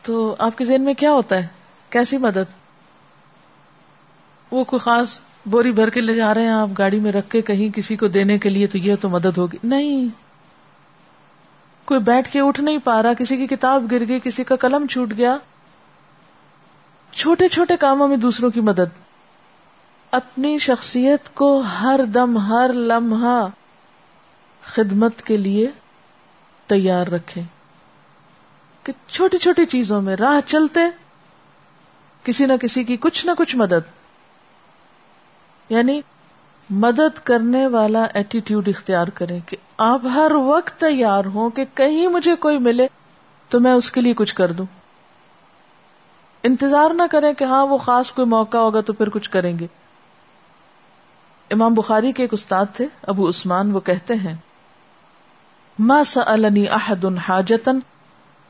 تو 0.01 0.35
آپ 0.39 0.57
کے 0.57 0.65
ذہن 0.65 0.81
میں 0.81 0.93
کیا 0.93 1.11
ہوتا 1.11 1.35
ہے؟ 1.35 1.47
کیسی 1.89 2.17
مدد؟ 2.17 2.51
وہ 4.51 4.63
کوئی 4.63 4.79
خاص 4.79 5.19
بوری 5.45 5.71
بھر 5.71 5.89
کے 5.89 6.01
لے 6.01 6.15
جا 6.15 6.33
رہے 6.33 6.41
ہیں، 6.41 6.49
آپ 6.49 6.69
گاڑی 6.77 6.99
میں 6.99 7.11
رکھ 7.11 7.29
کے 7.29 7.41
کہیں 7.41 7.75
کسی 7.75 7.95
کو 7.95 8.07
دینے 8.07 8.37
کے 8.37 8.49
لیے 8.49 8.67
تو 8.67 8.77
یہ 8.77 8.95
تو 9.01 9.09
مدد 9.09 9.37
ہوگی۔ 9.37 9.57
نہیں۔ 9.63 10.30
کوئی 11.85 11.99
بیٹھ 11.99 12.31
کے 12.31 12.39
اٹھ 12.41 12.61
نہیں 12.61 12.77
پا 12.77 13.03
رہا، 13.03 13.13
کسی 13.13 13.37
کی 13.37 13.47
کتاب 13.47 13.91
گر 13.91 14.07
گئی، 14.07 14.19
کسی 14.23 14.43
کا 14.43 14.55
قلم 14.55 14.85
چھوٹ 14.85 15.13
گیا۔ 15.17 15.37
چھوٹے 17.11 17.47
چھوٹے 17.47 17.77
کاموں 17.77 18.07
میں 18.07 18.17
دوسروں 18.17 18.49
کی 18.49 18.61
مدد۔ 18.61 19.01
اپنی 20.11 20.57
شخصیت 20.57 21.35
کو 21.35 21.59
ہر 21.59 21.99
دم، 22.03 22.37
ہر 22.37 22.71
لمحہ 22.73 23.47
خدمت 24.63 25.21
کے 25.21 25.37
لیے 25.37 25.71
تیار 26.67 27.07
رکھے 27.07 27.41
کہ 28.83 28.93
چھوٹی 29.07 29.37
چھوٹی 29.37 29.65
چیزوں 29.65 30.01
میں 30.01 30.15
راہ 30.15 30.47
چلتے، 30.47 30.79
کسی 32.23 32.45
نہ 32.45 32.53
کسی 32.61 32.83
کی 32.83 32.97
کچھ 32.97 33.25
نہ 33.25 33.31
کچھ 33.37 33.55
مدد۔ 33.55 34.01
یعنی 35.69 36.01
مدد 36.71 37.19
کرنے 37.23 37.67
والا 37.67 38.03
ایٹیٹیوڈ 38.13 38.67
اختیار 38.67 39.07
کریں 39.07 39.39
کہ 39.45 39.57
آپ 39.77 40.01
ہر 40.13 40.31
وقت 40.31 40.79
تیار 40.79 41.25
ہوں 41.25 41.49
کہ 41.49 41.65
کہیں 41.73 42.07
مجھے 42.07 42.35
کوئی 42.35 42.57
ملے 42.57 42.87
تو 43.49 43.59
میں 43.59 43.71
اس 43.71 43.91
کے 43.91 44.01
لیے 44.01 44.13
کچھ 44.13 44.35
کر 44.35 44.51
دوں۔ 44.51 44.65
انتظار 46.43 46.93
نہ 46.93 47.01
کریں 47.11 47.33
کہ 47.33 47.43
ہاں 47.43 47.65
وہ 47.65 47.77
خاص 47.77 48.11
کوئی 48.11 48.27
موقع 48.27 48.57
ہوگا 48.57 48.81
تو 48.81 48.93
پھر 48.93 49.09
کچھ 49.09 49.29
کریں 49.29 49.59
گے۔ 49.59 49.67
امام 51.51 51.73
بخاری 51.73 52.11
کے 52.11 52.23
ایک 52.23 52.33
استاد 52.33 52.65
تھے، 52.73 52.87
ابو 53.07 53.29
عثمان، 53.29 53.71
وہ 53.71 53.79
کہتے 53.79 54.15
ہیں، 54.15 54.35
ما 55.79 56.03
سألنی 56.03 56.67
احد 56.67 57.05
حاجتا 57.29 57.71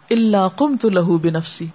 الا 0.10 0.48
قمت 0.48 0.86
له 0.86 1.18
بنفسی. 1.18 1.68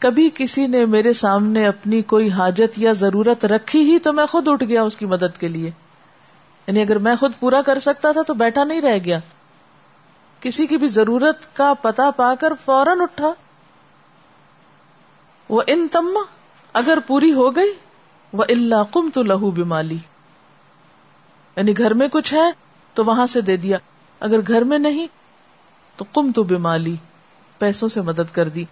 کبھی 0.00 0.30
کسی 0.34 0.66
نے 0.66 0.86
میرے 0.86 1.12
سامنے 1.12 1.66
اپنی 1.66 2.02
کوئی 2.02 2.30
حاجت 2.30 2.78
یا 2.78 2.92
ضرورت 2.92 3.44
رکھی 3.44 3.92
ہی 3.92 3.98
تو 3.98 4.12
میں 4.12 4.26
خود 4.26 4.48
اٹھ 4.48 4.64
گیا 4.64 4.82
اس 4.82 4.96
کی 4.96 5.06
مدد 5.06 5.40
کے 5.40 5.48
لیے۔ 5.48 5.70
یعنی 6.66 6.82
اگر 6.82 6.98
میں 6.98 7.16
خود 7.16 7.32
پورا 7.40 7.62
کر 7.62 7.78
سکتا 7.78 8.12
تھا 8.12 8.22
تو 8.22 8.34
بیٹھا 8.34 8.64
نہیں 8.64 8.80
رہ 8.80 8.98
گیا۔ 9.04 9.18
کسی 10.40 10.66
کی 10.66 10.76
بھی 10.76 10.88
ضرورت 10.88 11.56
کا 11.56 11.74
پتا 11.74 12.10
پا 12.10 12.34
کر 12.34 12.52
فوراً 12.64 13.00
اٹھا۔ 13.00 13.34
وہ 15.48 15.62
ان 15.66 15.88
تم، 15.92 16.18
اگر 16.72 16.98
پوری 17.06 17.32
ہو 17.32 17.56
گئی، 17.56 17.72
وہ 18.32 18.44
اللہ 18.48 18.82
کم 18.90 19.10
تو 19.14 19.22
لہو 19.22 19.50
بیمالی 19.50 19.98
یعنی 21.56 21.78
گھر 21.78 21.94
میں 21.94 22.08
کچھ 22.08 22.34
ہے 22.34 22.50
تو 22.94 23.04
وہاں 23.04 23.26
سے 23.26 23.40
دے 23.40 23.56
دیا۔ 23.56 23.78
اگر 24.20 24.40
گھر 24.48 24.62
میں 24.62 24.78
نہیں 24.78 25.06
تو 25.96 26.04
کم 26.04 26.32
تو 26.32 26.42
بیمالی 26.42 26.96
پیسوں 27.58 27.88
سے 27.88 28.00
مدد 28.00 28.34
کر 28.34 28.48
دی۔ 28.48 28.64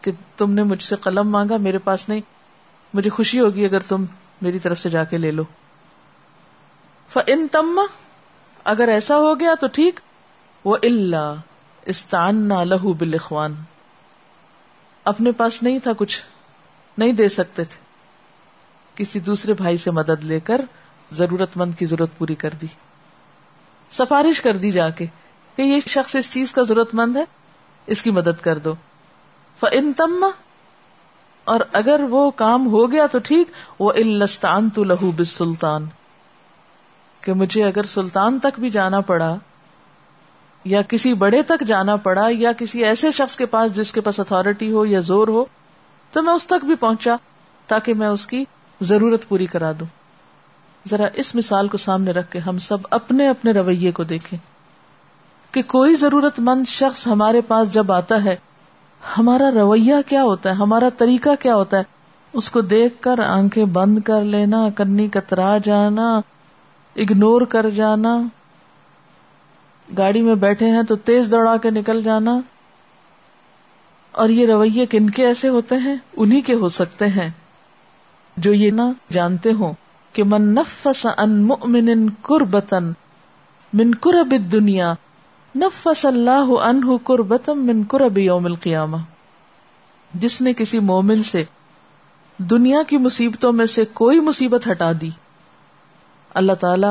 کہ 0.00 0.12
تم 0.36 0.52
نے 0.52 0.62
مجھ 0.62 0.82
سے 0.82 0.96
قلم 0.96 1.30
مانگا، 1.30 1.56
میرے 1.56 1.78
پاس 1.78 2.08
نہیں۔ 2.08 2.20
مجھے 2.94 3.10
خوشی 3.10 3.40
ہوگی 3.40 3.64
اگر 3.64 3.80
تم 3.80 4.04
میری 4.42 4.58
طرف 4.58 4.78
سے 4.78 4.90
جا 4.90 5.04
کے 5.04 5.18
لے 5.18 5.30
لو۔ 5.30 5.42
ان 7.26 7.46
تم، 7.52 7.80
اگر 8.64 8.88
ایسا 8.88 9.16
ہو 9.16 9.40
گیا 9.40 9.54
تو 9.60 9.66
ٹھیک۔ 9.66 10.00
وہ 10.64 10.76
اللہ 10.82 11.34
استان 11.86 12.36
نہ 12.36 12.54
لہو 12.54 12.92
بلخوان 12.92 13.54
اپنے 15.04 15.32
پاس 15.32 15.62
نہیں 15.62 15.78
تھا 15.78 15.90
کچھ، 15.96 16.22
نہیں 16.98 17.12
دے 17.12 17.28
سکتے 17.28 17.64
تھے۔ 17.64 17.76
کسی 18.94 19.20
دوسرے 19.20 19.52
بھائی 19.52 19.76
سے 19.76 19.90
مدد 19.90 20.24
لے 20.24 20.40
کر 20.40 20.60
ضرورت 21.12 21.56
مند 21.56 21.74
کی 21.78 21.86
ضرورت 21.86 22.18
پوری 22.18 22.34
کر 22.34 22.50
دی۔ 22.62 22.66
سفارش 23.90 24.40
کر 24.40 24.56
دی 24.56 24.70
جا 24.70 24.90
کے 24.90 25.06
کہ 25.56 25.62
یہ 25.62 25.80
شخص 25.86 26.16
اس 26.16 26.32
چیز 26.32 26.52
کا 26.52 26.62
ضرورت 26.62 26.94
مند 26.94 27.16
ہے، 27.16 27.24
اس 27.86 28.02
کی 28.02 28.10
مدد 28.10 28.42
کر 28.42 28.58
دو۔ 28.58 28.74
ان 29.62 29.92
تم 29.92 30.26
اور 31.44 31.60
اگر 31.72 32.00
وہ 32.10 32.30
کام 32.30 32.66
ہو 32.66 32.92
گیا 32.92 33.06
تو 33.06 33.18
ٹھیک 33.18 33.48
وہ 33.78 33.90
الستان 33.90 34.70
تو 34.70 34.84
لہو 34.84 35.10
بس 35.10 35.28
سلطان 35.28 35.86
کہ 37.20 37.32
مجھے 37.32 37.64
اگر 37.64 37.82
سلطان 37.82 38.38
تک 38.38 38.60
بھی 38.60 38.70
جانا 38.70 39.00
پڑا، 39.00 39.36
یا 40.64 40.82
کسی 40.82 41.14
بڑے 41.14 41.42
تک 41.42 41.60
جانا 41.66 41.96
پڑا، 41.96 42.26
یا 42.30 42.52
کسی 42.52 42.84
ایسے 42.84 43.12
شخص 43.12 43.36
کے 43.36 43.46
پاس 43.46 43.72
جس 43.72 43.92
کے 43.92 44.00
پاس 44.00 44.20
اتارٹی 44.20 44.72
ہو 44.72 44.86
یا 44.86 45.00
زور 45.00 45.28
ہو، 45.28 45.44
تو 46.12 46.22
میں 46.22 46.32
اس 46.32 46.46
تک 46.46 46.64
بھی 46.64 46.74
پہنچا 46.74 47.16
تاکہ 47.66 47.94
میں 47.94 48.08
اس 48.08 48.26
کی 48.26 48.44
ضرورت 48.80 49.28
پوری 49.28 49.46
کرا 49.46 49.72
دوں۔ 49.80 49.86
ذرا 50.88 51.06
اس 51.14 51.34
مثال 51.34 51.68
کو 51.68 51.76
سامنے 51.76 52.10
رکھ 52.10 52.30
کے 52.30 52.38
ہم 52.38 52.58
سب 52.58 52.78
اپنے 52.90 53.28
اپنے 53.28 53.50
رویے 53.50 53.92
کو 53.92 54.04
دیکھیں۔ 54.04 54.38
کہ 55.50 55.62
کوئی 55.62 55.94
ضرورت 55.94 56.40
مند 56.40 56.68
شخص 56.68 57.06
ہمارے 57.06 57.40
پاس 57.40 57.72
جب 57.72 57.92
آتا 57.92 58.24
ہے 58.24 58.36
ہمارا 59.18 59.50
رویہ 59.50 59.94
کیا 60.06 60.22
ہوتا 60.22 60.48
ہے؟ 60.48 60.54
ہمارا 60.54 60.88
طریقہ 60.88 61.28
کیا 61.40 61.54
ہوتا 61.54 61.76
ہے؟ 61.76 61.82
اس 62.32 62.50
کو 62.50 62.60
دیکھ 62.60 63.02
کر 63.02 63.18
آنکھیں 63.18 63.64
بند 63.64 63.98
کر 63.98 64.24
لینا، 64.24 64.68
کنی 64.76 65.08
کترا 65.08 65.58
جانا 65.58 66.20
اگنور 66.96 67.42
کر 67.42 67.70
جانا۔ 67.70 68.22
گاڑی 69.98 70.22
میں 70.22 70.34
بیٹھے 70.34 70.70
ہیں 70.70 70.82
تو 70.82 70.96
تیز 70.96 71.30
دوڑا 71.30 71.56
کے 71.56 71.70
نکل 71.70 72.02
جانا۔ 72.02 72.40
اور 74.12 74.28
یہ 74.28 74.46
رویے 74.46 74.86
کن 74.86 75.10
کے 75.10 75.26
ایسے 75.26 75.48
ہوتے 75.48 75.76
ہیں؟ 75.76 75.96
انہی 76.16 76.40
کے 76.40 76.54
ہو 76.54 76.68
سکتے 76.68 77.06
ہیں۔ 77.06 77.30
جو 78.36 78.52
یہ 78.52 78.70
نہ 78.70 78.82
جانتے 79.12 79.52
ہوں 79.52 79.72
کہ 80.12 80.24
من 80.24 80.42
نفس 80.42 81.06
ان 81.18 81.42
مؤمن 81.42 82.10
کربتن 82.10 82.92
من 83.72 83.94
کرب 83.94 84.32
الدنیا 84.32 84.94
نفس 85.56 86.04
اللہ 86.04 86.60
عنہ 86.62 86.96
قربتم 87.04 87.66
من 87.66 87.82
قرب 87.88 88.18
یوم 88.18 88.44
القیامہ۔ 88.44 88.96
جس 90.14 90.40
نے 90.40 90.52
کسی 90.52 90.78
مومن 90.78 91.22
سے 91.22 91.44
دنیا 92.38 92.82
کی 92.82 92.96
مصیبتوں 92.96 93.52
میں 93.52 93.66
سے 93.66 93.84
کوئی 93.84 94.20
مصیبت 94.20 94.68
ہٹا 94.70 94.92
دی۔ 95.00 95.10
اللہ 96.34 96.52
تعالی 96.52 96.86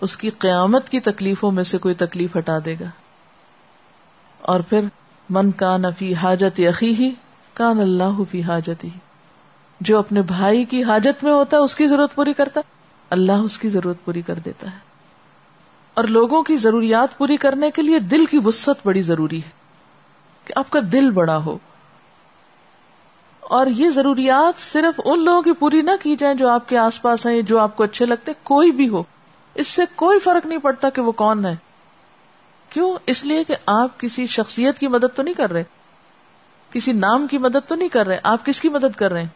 اس 0.00 0.16
کی 0.16 0.30
قیامت 0.30 0.88
کی 0.88 1.00
تکلیفوں 1.00 1.52
میں 1.52 1.64
سے 1.64 1.78
کوئی 1.78 1.94
تکلیف 1.94 2.36
ہٹا 2.36 2.58
دے 2.64 2.74
گا۔ 2.80 2.86
اور 4.40 4.60
پھر، 4.60 4.80
من 5.30 5.50
کا 5.50 5.76
نفی 5.76 6.14
حاجت 6.14 6.60
عقی 6.60 6.94
ہی 6.94 7.10
کان 7.54 7.80
اللہ 7.80 8.22
فی 8.30 8.42
حاجت 8.42 8.84
ہی 8.84 8.90
جو 9.80 9.98
اپنے 9.98 10.22
بھائی 10.22 10.64
کی 10.64 10.84
حاجت 10.84 11.24
میں 11.24 11.32
ہوتا 11.32 11.56
ہے، 11.56 11.62
اس 11.62 11.76
کی 11.76 11.86
ضرورت 11.86 12.14
پوری 12.14 12.32
کرتا 12.32 12.60
اللہ 13.10 13.32
اس 13.32 13.58
کی 13.58 13.68
ضرورت 13.68 14.04
پوری 14.04 14.22
کر 14.22 14.34
دیتا 14.34 14.70
ہے۔ 14.70 14.85
اور 15.96 16.04
لوگوں 16.04 16.42
کی 16.42 16.56
ضروریات 16.56 17.18
پوری 17.18 17.36
کرنے 17.36 17.70
کے 17.70 17.82
لیے 17.82 17.98
دل 17.98 18.26
کی 18.26 18.38
وسط 18.44 18.86
بڑی 18.86 19.02
ضروری 19.02 19.38
ہے 19.44 19.50
کہ 20.44 20.52
آپ 20.56 20.70
کا 20.70 20.80
دل 20.92 21.10
بڑا 21.10 21.36
ہو۔ 21.36 21.58
اور 23.40 23.66
یہ 23.66 23.90
ضروریات 23.90 24.60
صرف 24.60 25.00
ان 25.04 25.24
لوگوں 25.24 25.42
کی 25.42 25.52
پوری 25.52 25.82
نہ 25.82 25.90
کی 26.02 26.16
جائیں 26.16 26.34
جو 26.34 26.48
آپ 26.48 26.68
کے 26.68 26.78
آس 26.78 27.02
پاس 27.02 27.26
ہیں، 27.26 27.42
جو 27.42 27.58
آپ 27.58 27.76
کو 27.76 27.82
اچھے 27.82 28.06
لگتے، 28.06 28.32
کوئی 28.42 28.72
بھی 28.72 28.88
ہو۔ 28.88 29.02
اس 29.54 29.68
سے 29.68 29.82
کوئی 29.94 30.18
فرق 30.18 30.46
نہیں 30.46 30.58
پڑتا 30.58 30.90
کہ 30.90 31.02
وہ 31.02 31.12
کون 31.12 31.46
ہے 31.46 31.56
کیوں؟ 32.70 32.98
اس 33.06 33.24
لیے 33.24 33.44
کہ 33.44 33.56
آپ 33.66 34.00
کسی 34.00 34.26
شخصیت 34.26 34.78
کی 34.78 34.88
مدد 34.88 35.16
تو 35.16 35.22
نہیں 35.22 35.34
کر 35.34 35.52
رہے۔ 35.52 35.64
کسی 36.72 36.92
نام 36.92 37.26
کی 37.26 37.38
مدد 37.38 37.68
تو 37.68 37.74
نہیں 37.74 37.88
کر 37.88 38.06
رہے۔ 38.06 38.18
آپ 38.22 38.46
کس 38.46 38.60
کی 38.60 38.68
مدد 38.68 38.96
کر 38.96 39.12
رہے 39.12 39.22
ہیں؟ 39.22 39.28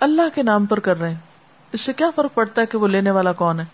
اللہ 0.00 0.22
کے 0.34 0.42
نام 0.42 0.66
پر 0.66 0.80
کر 0.80 1.00
رہے 1.00 1.08
ہیں۔ 1.08 1.29
اس 1.72 1.80
سے 1.80 1.92
کیا 1.92 2.10
فرق 2.16 2.34
پڑتا 2.34 2.62
ہے 2.62 2.66
کہ 2.66 2.78
وہ 2.78 2.88
لینے 2.88 3.10
والا 3.10 3.32
کون 3.32 3.60
ہے؟ 3.60 3.64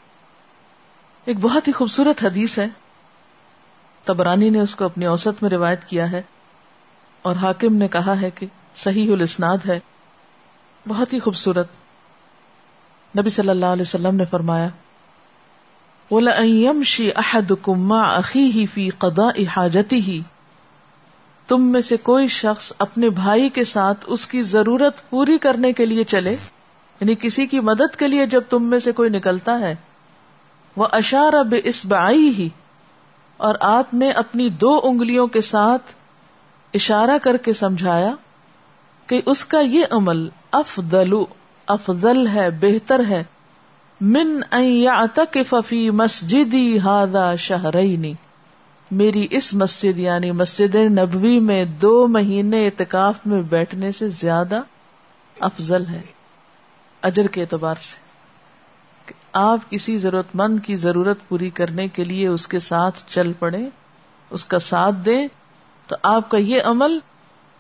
ایک 1.24 1.36
بہت 1.40 1.68
ہی 1.68 1.72
خوبصورت 1.72 2.24
حدیث 2.24 2.59
ہے۔ 2.59 2.66
تبرانی 4.05 4.51
نے 4.51 4.61
اس 4.61 4.74
کو 4.74 4.84
اپنی 4.84 5.07
اوسط 5.07 5.42
میں 5.42 5.51
روایت 5.51 5.84
کیا 5.84 6.12
ہے 6.12 6.22
اور 7.22 7.36
حاکم 7.36 7.76
نے 7.76 7.88
کہا 7.88 8.20
ہے 8.20 8.30
کہ 8.30 8.47
صحیح 8.76 9.12
الاسناد 9.12 9.59
ہے۔ 9.66 9.80
بہت 10.88 11.12
ہی 11.12 11.18
خوبصورت۔ 11.18 11.66
نبی 13.18 13.30
صلی 13.30 13.49
اللہ 13.49 13.66
علیہ 13.66 13.82
وسلم 13.82 14.14
نے 14.14 14.24
فرمایا 14.24 14.68
يَمْشِ 16.40 17.11
أَحَدُكُمْ 17.16 17.76
مَعْ 17.76 18.18
أَخِيهِ 18.18 18.66
فِي 18.72 18.88
قَضَاءِ 18.88 19.44
حَاجَتِهِ 19.57 20.20
تم 21.47 21.62
میں 21.62 21.80
سے 21.80 21.97
کوئی 21.97 22.28
شخص 22.28 22.72
اپنے 22.78 23.11
بھائی 23.11 23.49
کے 23.49 23.64
ساتھ 23.64 24.05
اس 24.07 24.26
کی 24.26 24.42
ضرورت 24.42 25.11
پوری 25.11 25.38
کرنے 25.38 25.72
کے 25.72 25.86
لیے 25.86 26.05
چلے۔ 26.05 26.36
یعنی 27.01 27.14
کسی 27.14 27.47
کی 27.47 27.61
مدد 27.61 27.97
کے 27.97 28.09
لیے 28.09 28.26
جب 28.26 28.42
تم 28.49 28.62
میں 28.62 28.78
سے 28.78 28.92
کوئی 28.92 29.11
نکلتا 29.11 29.59
ہے، 29.61 29.74
وہ 30.76 30.86
اشار 30.92 31.32
اب 31.32 31.55
اس 31.64 31.84
ہی، 32.11 32.49
اور 33.36 33.55
آپ 33.61 33.94
نے 33.94 34.11
اپنی 34.11 34.49
دو 34.49 34.80
انگلیوں 34.82 35.26
کے 35.26 35.40
ساتھ 35.40 35.94
اشارہ 36.74 37.18
کر 37.22 37.36
کے 37.36 37.53
سمجھایا 37.53 38.14
کہ 39.07 39.20
اس 39.26 39.44
کا 39.44 39.61
یہ 39.61 39.84
عمل 39.90 40.28
افضل 40.51 41.12
افضل 41.66 42.26
ہے، 42.26 42.51
بہتر 42.51 43.01
ہے۔ 43.09 43.22
من 44.01 44.40
ففی 45.51 45.90
مسجدی 45.90 46.78
ہادا 46.78 47.34
شہرئی 47.34 48.12
میری 48.90 49.26
اس 49.30 49.55
مسجد 49.55 49.99
یعنی 49.99 50.30
مسجد 50.30 50.74
نبوی 50.74 51.40
میں 51.40 51.64
دو 51.64 52.07
مہینے 52.07 52.64
اعتکاف 52.66 53.14
میں 53.26 53.40
بیٹھنے 53.42 53.92
سے 53.92 54.09
زیادہ 54.09 54.61
افضل 55.40 55.86
ہے۔ 55.86 56.03
اجر 57.03 57.26
کے 57.26 57.40
اعتبار 57.40 57.74
سے 57.74 58.07
آپ 59.32 59.70
کسی 59.70 59.99
ضرورت 59.99 60.26
مند 60.34 60.59
کی 60.64 60.76
ضرورت 60.76 61.28
پوری 61.28 61.51
کرنے 61.51 61.88
کے 61.88 62.05
لیے 62.05 62.26
اس 62.26 62.49
کے 62.49 62.59
ساتھ 62.59 63.03
چل 63.07 63.32
پڑے، 63.32 63.68
اس 64.30 64.44
کا 64.44 64.59
ساتھ 64.59 64.94
دیں 65.07 65.28
تو 65.86 65.97
آپ 66.03 66.30
کا 66.30 66.38
یہ 66.38 66.62
عمل 66.62 66.99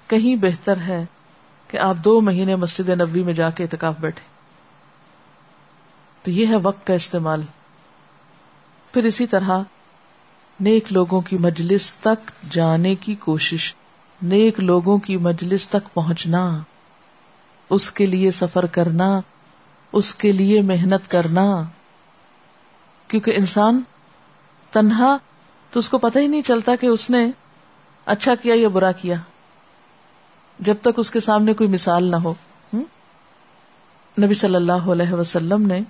کہیں 0.06 0.36
بہتر 0.36 0.76
ہے 0.76 1.04
کہ 1.68 1.76
آپ 1.76 1.96
دو 1.96 2.20
مہینے 2.20 2.56
مسجد 2.56 2.88
نبی 2.88 3.22
میں 3.22 3.32
جا 3.32 3.50
کے 3.50 3.62
اعتکاف 3.62 3.94
بیٹھے۔ 4.00 4.26
تو 6.22 6.30
یہ 6.30 6.46
ہے 6.46 6.56
وقت 6.56 6.86
کا 6.86 6.94
استعمال۔ 6.94 7.42
پھر 8.92 9.04
اسی 9.04 9.26
طرح 9.26 9.58
نیک 10.60 10.92
لوگوں 10.92 11.20
کی 11.20 11.38
مجلس 11.38 11.92
تک 11.92 12.30
جانے 12.50 12.94
کی 12.94 13.14
کوشش، 13.14 13.74
نیک 14.22 14.60
لوگوں 14.60 14.98
کی 14.98 15.16
مجلس 15.16 15.68
تک 15.68 15.94
پہنچنا۔ 15.94 16.58
اس 17.70 17.90
کے 17.90 18.06
لیے 18.06 18.30
سفر 18.30 18.66
کرنا، 18.66 19.20
اس 19.92 20.14
کے 20.14 20.32
لیے 20.32 20.62
محنت 20.62 21.10
کرنا۔ 21.10 21.62
کیونکہ 23.08 23.32
انسان 23.36 23.80
تنہا 24.70 25.16
تو 25.70 25.78
اس 25.78 25.88
کو 25.88 25.98
پتہ 25.98 26.18
ہی 26.18 26.26
نہیں 26.26 26.42
چلتا 26.42 26.76
کہ 26.76 26.86
اس 26.86 27.10
نے 27.10 27.30
اچھا 28.06 28.34
کیا 28.34 28.54
یا 28.58 28.68
برا 28.68 28.92
کیا۔ 28.92 29.16
جب 30.58 30.74
تک 30.80 30.88
اس 30.96 31.10
کے 31.10 31.20
سامنے 31.20 31.54
کوئی 31.54 31.70
مثال 31.70 32.04
نہ 32.04 32.16
ہو۔ 32.16 32.34
نبی 34.22 34.34
صلی 34.34 34.54
اللہ 34.54 34.72
علیہ 34.72 35.12
وسلم 35.12 35.66
نے 35.66 35.80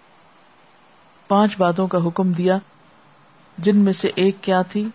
پانچ 1.29 1.59
باتوں 1.59 1.87
کا 1.87 1.99
حکم 2.07 2.33
دیا، 2.33 2.59
جن 3.59 3.77
میں 3.77 3.93
سے 3.93 4.11
ایک 4.15 4.37
کیا 4.41 4.63
تھی؟ 4.63 4.89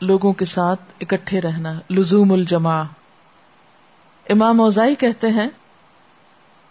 لوگوں 0.00 0.32
کے 0.32 0.44
ساتھ 0.44 0.80
اکٹھے 1.00 1.40
رہنا، 1.40 1.72
لزوم 1.90 2.32
الجما 2.32 2.82
امام 4.28 4.60
اوزائی 4.60 4.94
کہتے 4.94 5.28
ہیں 5.28 5.48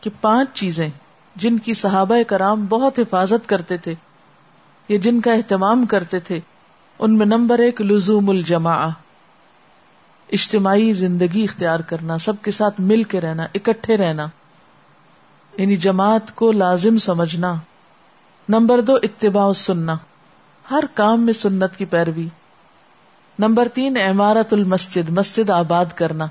کہ 0.02 0.10
پانچ 0.22 0.50
چیزیں 0.54 0.90
جن 1.36 1.58
کی 1.58 1.74
صحابہ 1.74 2.16
کرام 2.28 2.66
بہت 2.66 3.00
حفاظت 3.00 3.50
کرتے 3.50 3.78
تھے 3.78 3.94
یا 4.90 4.98
جن 5.02 5.22
کا 5.22 5.34
اہتمام 5.34 5.86
کرتے 5.86 6.20
تھے، 6.20 6.40
ان 7.00 7.18
میں 7.18 7.26
نمبر 7.26 7.60
ایک 7.60 7.82
لزوم 7.82 8.30
الجما 8.30 8.74
اجتماعی 10.32 10.94
زندگی 10.94 11.44
اختیار 11.44 11.80
کرنا، 11.80 12.18
سب 12.18 12.34
کے 12.42 12.52
ساتھ 12.52 12.82
مل 12.82 13.04
کے 13.04 13.22
رہنا، 13.22 13.44
اکٹھے 13.44 13.98
رہنا 13.98 14.28
یعنی 15.58 15.76
جماعت 15.76 16.36
کو 16.36 16.52
لازم 16.52 16.98
سمجھنا۔ 16.98 17.56
نمبر 18.50 18.82
دو، 18.82 18.96
اتباع 18.96 19.54
سننا 19.54 19.98
ہر 20.72 20.84
کام 20.94 21.22
میں 21.22 21.34
سنت 21.34 21.78
کی 21.78 21.86
پیروی۔ 21.86 22.28
نمبر 23.40 23.68
تین، 23.68 23.98
عمارت 23.98 24.54
المسجد، 24.54 25.10
مسجد 25.10 25.50
آباد 25.50 25.86
کرنا۔ 25.96 26.28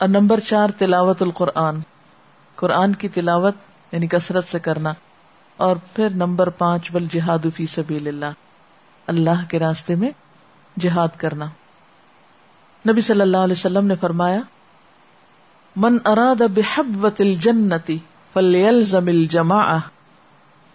اور 0.00 0.08
نمبر 0.08 0.40
چار 0.40 0.68
تلاوت 0.78 1.22
القرآن۔ 1.22 1.80
قرآن 2.56 2.94
کی 2.94 3.08
تلاوت 3.08 3.54
یعنی 3.92 4.06
کثرت 4.06 4.48
سے 4.48 4.58
کرنا 4.58 4.92
اور 5.56 5.76
پھر 5.94 6.10
نمبر 6.10 6.48
پانچ، 6.48 6.90
بل 6.92 7.06
جہاد 7.10 7.46
فی 7.56 7.66
سبیل 7.66 8.08
اللہ۔ 8.08 8.26
اللہ 9.06 9.44
کے 9.48 9.58
راستے 9.58 9.94
میں 9.94 10.10
جہاد 10.80 11.08
کرنا۔ 11.16 11.44
نبی 12.90 13.00
صلی 13.00 13.20
اللہ 13.20 13.36
علیہ 13.36 13.52
وسلم 13.52 13.86
نے 13.86 13.94
فرمایا، 14.00 14.40
من 15.76 15.98
اراد 16.04 16.42
بحبوت 16.54 17.20
الجنتی 17.20 17.98
فلیلزم 18.32 19.06
الجماعہ 19.06 19.78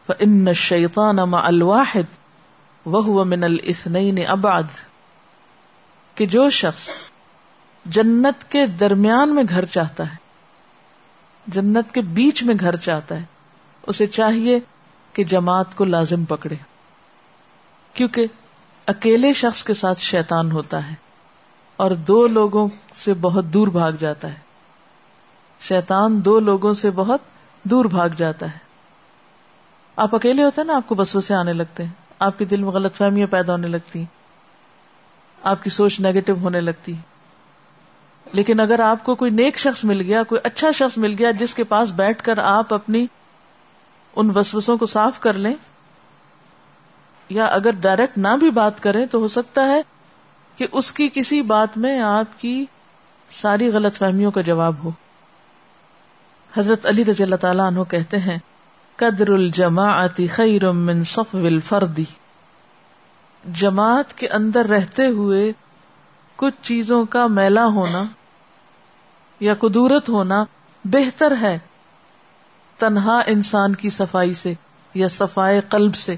فإن 0.07 0.47
الشیطان 0.47 1.15
مع 1.15 1.41
الواحد 1.43 2.17
وهو 2.87 3.23
من 3.23 3.43
الاثنین 3.43 4.19
ابعد۔ 4.27 4.63
کہ 6.15 6.25
جو 6.25 6.49
شخص 6.49 6.89
جنت 7.85 8.51
کے 8.51 8.67
درمیان 8.67 9.35
میں 9.35 9.43
گھر 9.49 9.65
چاہتا 9.65 10.11
ہے۔ 10.11 10.15
جنت 11.47 11.93
کے 11.93 12.01
بیچ 12.01 12.43
میں 12.43 12.55
گھر 12.59 12.75
چاہتا 12.75 13.15
ہے۔ 13.15 13.25
اسے 13.87 14.07
چاہیے 14.07 14.59
کہ 15.13 15.23
جماعت 15.23 15.75
کو 15.75 15.83
لازم 15.83 16.25
پکڑے۔ 16.25 16.55
کیونکہ 17.93 18.25
اکیلے 18.87 19.33
شخص 19.33 19.63
کے 19.63 19.73
ساتھ 19.73 19.99
شیطان 19.99 20.51
ہوتا 20.51 20.89
ہے 20.89 20.95
اور 21.77 21.91
دو 21.91 22.27
لوگوں 22.27 22.67
سے 22.93 23.13
بہت 23.13 23.45
دور 23.45 23.67
بھاگ 23.67 23.91
جاتا 23.91 24.27
ہے۔ 24.27 24.39
شیطان 25.61 26.25
دو 26.25 26.39
لوگوں 26.39 26.73
سے 26.73 26.91
بہت 26.91 27.19
دور 27.63 27.85
بھاگ 27.85 28.09
جاتا 28.17 28.45
ہے۔ 28.45 28.57
آپ 29.95 30.15
اکیلے 30.15 30.43
ہوتے 30.43 30.61
ہیں 30.61 30.67
نا، 30.67 30.75
آپ 30.75 30.87
کو 30.87 30.95
بسوں 30.95 31.21
سے 31.21 31.33
آنے 31.33 31.53
لگتے 31.53 31.83
ہیں۔ 31.83 31.91
آپ 32.19 32.39
کے 32.39 32.45
دل 32.45 32.63
میں 32.63 32.71
غلط 32.71 32.95
فہمیاں 32.95 33.27
پیدا 33.27 33.53
ہونے 33.53 33.67
لگتی 33.67 33.99
ہیں۔ 33.99 34.05
آپ 35.43 35.63
کی 35.63 35.69
سوچ 35.69 35.99
نیگیٹو 35.99 36.33
ہونے 36.33 36.61
لگتی 36.61 36.93
لیکن 38.33 38.59
اگر 38.59 38.79
آپ 38.79 39.03
کو 39.03 39.15
کوئی 39.15 39.31
نیک 39.31 39.57
شخص 39.57 39.83
مل 39.83 40.01
گیا، 40.01 40.23
کوئی 40.23 40.41
اچھا 40.43 40.71
شخص 40.71 40.97
مل 40.97 41.15
گیا 41.19 41.31
جس 41.31 41.53
کے 41.55 41.63
پاس 41.63 41.91
بیٹھ 41.91 42.23
کر 42.23 42.37
آپ 42.39 42.73
اپنی 42.73 43.05
ان 44.15 44.31
وسوسوں 44.35 44.77
کو 44.77 44.85
صاف 44.85 45.19
کر 45.19 45.33
لیں، 45.33 45.53
یا 47.29 47.45
اگر 47.45 47.71
ڈائریکٹ 47.71 48.17
نہ 48.17 48.35
بھی 48.39 48.49
بات 48.51 48.81
کریں 48.83 49.05
تو 49.05 49.19
ہو 49.19 49.27
سکتا 49.27 49.65
ہے 49.67 49.81
کہ 50.57 50.67
اس 50.71 50.91
کی 50.91 51.09
کسی 51.13 51.41
بات 51.41 51.77
میں 51.77 51.99
آپ 52.01 52.39
کی 52.41 52.65
ساری 53.29 53.69
غلط 53.71 53.97
فہمیوں 53.97 54.31
کا 54.31 54.41
جواب 54.41 54.83
ہو۔ 54.83 54.91
حضرت 56.57 56.85
علی 56.85 57.05
رضی 57.05 57.23
اللہ 57.23 57.35
تعالیٰ 57.35 57.65
عنہ 57.67 57.83
کہتے 57.89 58.19
ہیں، 58.19 58.37
قدر 58.99 59.29
الجماعتی 59.29 60.27
خیر 60.27 60.71
من 60.71 61.03
صف 61.03 61.35
الفردی 61.35 62.03
جماعت 63.43 64.17
کے 64.17 64.27
اندر 64.27 64.65
رہتے 64.65 65.07
ہوئے 65.07 65.51
کچھ 66.35 66.55
چیزوں 66.61 67.05
کا 67.05 67.25
میلا 67.27 67.65
ہونا 67.65 68.03
یا 69.39 69.53
قدورت 69.53 70.09
ہونا 70.09 70.45
بہتر 70.85 71.33
ہے 71.41 71.59
تنہا 72.77 73.19
انسان 73.27 73.75
کی 73.75 73.89
صفائی 73.89 74.33
سے 74.33 74.53
یا 74.93 75.07
صفائی 75.07 75.59
قلب 75.69 75.95
سے۔ 75.95 76.15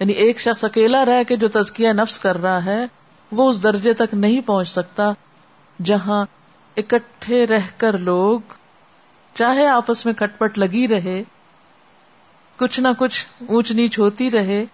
یعنی 0.00 0.12
ایک 0.12 0.40
شخص 0.40 0.64
اکیلا 0.64 1.04
رہ 1.04 1.22
کے 1.24 1.36
جو 1.36 1.48
تزکیہ 1.48 1.88
نفس 1.88 2.18
کر 2.18 2.42
رہا 2.42 2.64
ہے، 2.64 2.86
وہ 3.32 3.48
اس 3.48 3.62
درجے 3.62 3.92
تک 3.92 4.14
نہیں 4.14 4.40
پہنچ 4.40 4.68
سکتا 4.68 5.12
جہاں 5.82 6.26
اکٹھے 6.76 7.46
رہ 7.46 7.66
کر 7.76 7.98
لوگ 7.98 8.40
چاہے 9.34 9.66
آپس 9.66 10.06
میں 10.06 10.14
کٹ 10.14 10.38
پٹ 10.38 10.58
لگی 10.58 10.88
رہے، 10.88 11.22
کچھ 12.56 12.80
نہ 12.80 12.88
کچھ 12.98 13.26
اونچ 13.48 13.72
نیچ 13.72 13.98
ہوتی 13.98 14.30
رہے، 14.30 14.64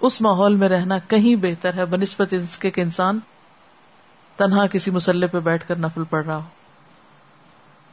اس 0.00 0.20
ماحول 0.20 0.54
میں 0.54 0.68
رہنا 0.68 0.98
کہیں 0.98 1.36
بہتر 1.36 1.74
ہے 1.74 1.84
بنسبت 1.84 2.32
اس 2.32 2.58
کے 2.58 2.70
انسان 2.76 3.18
تنہا 4.40 4.66
کسی 4.66 4.90
مسلح 4.90 5.26
پہ 5.26 5.38
بیٹھ 5.38 5.68
کر 5.68 5.76
نفل 5.76 6.04
پڑ 6.04 6.24
رہا 6.24 6.36
ہو۔ 6.36 6.42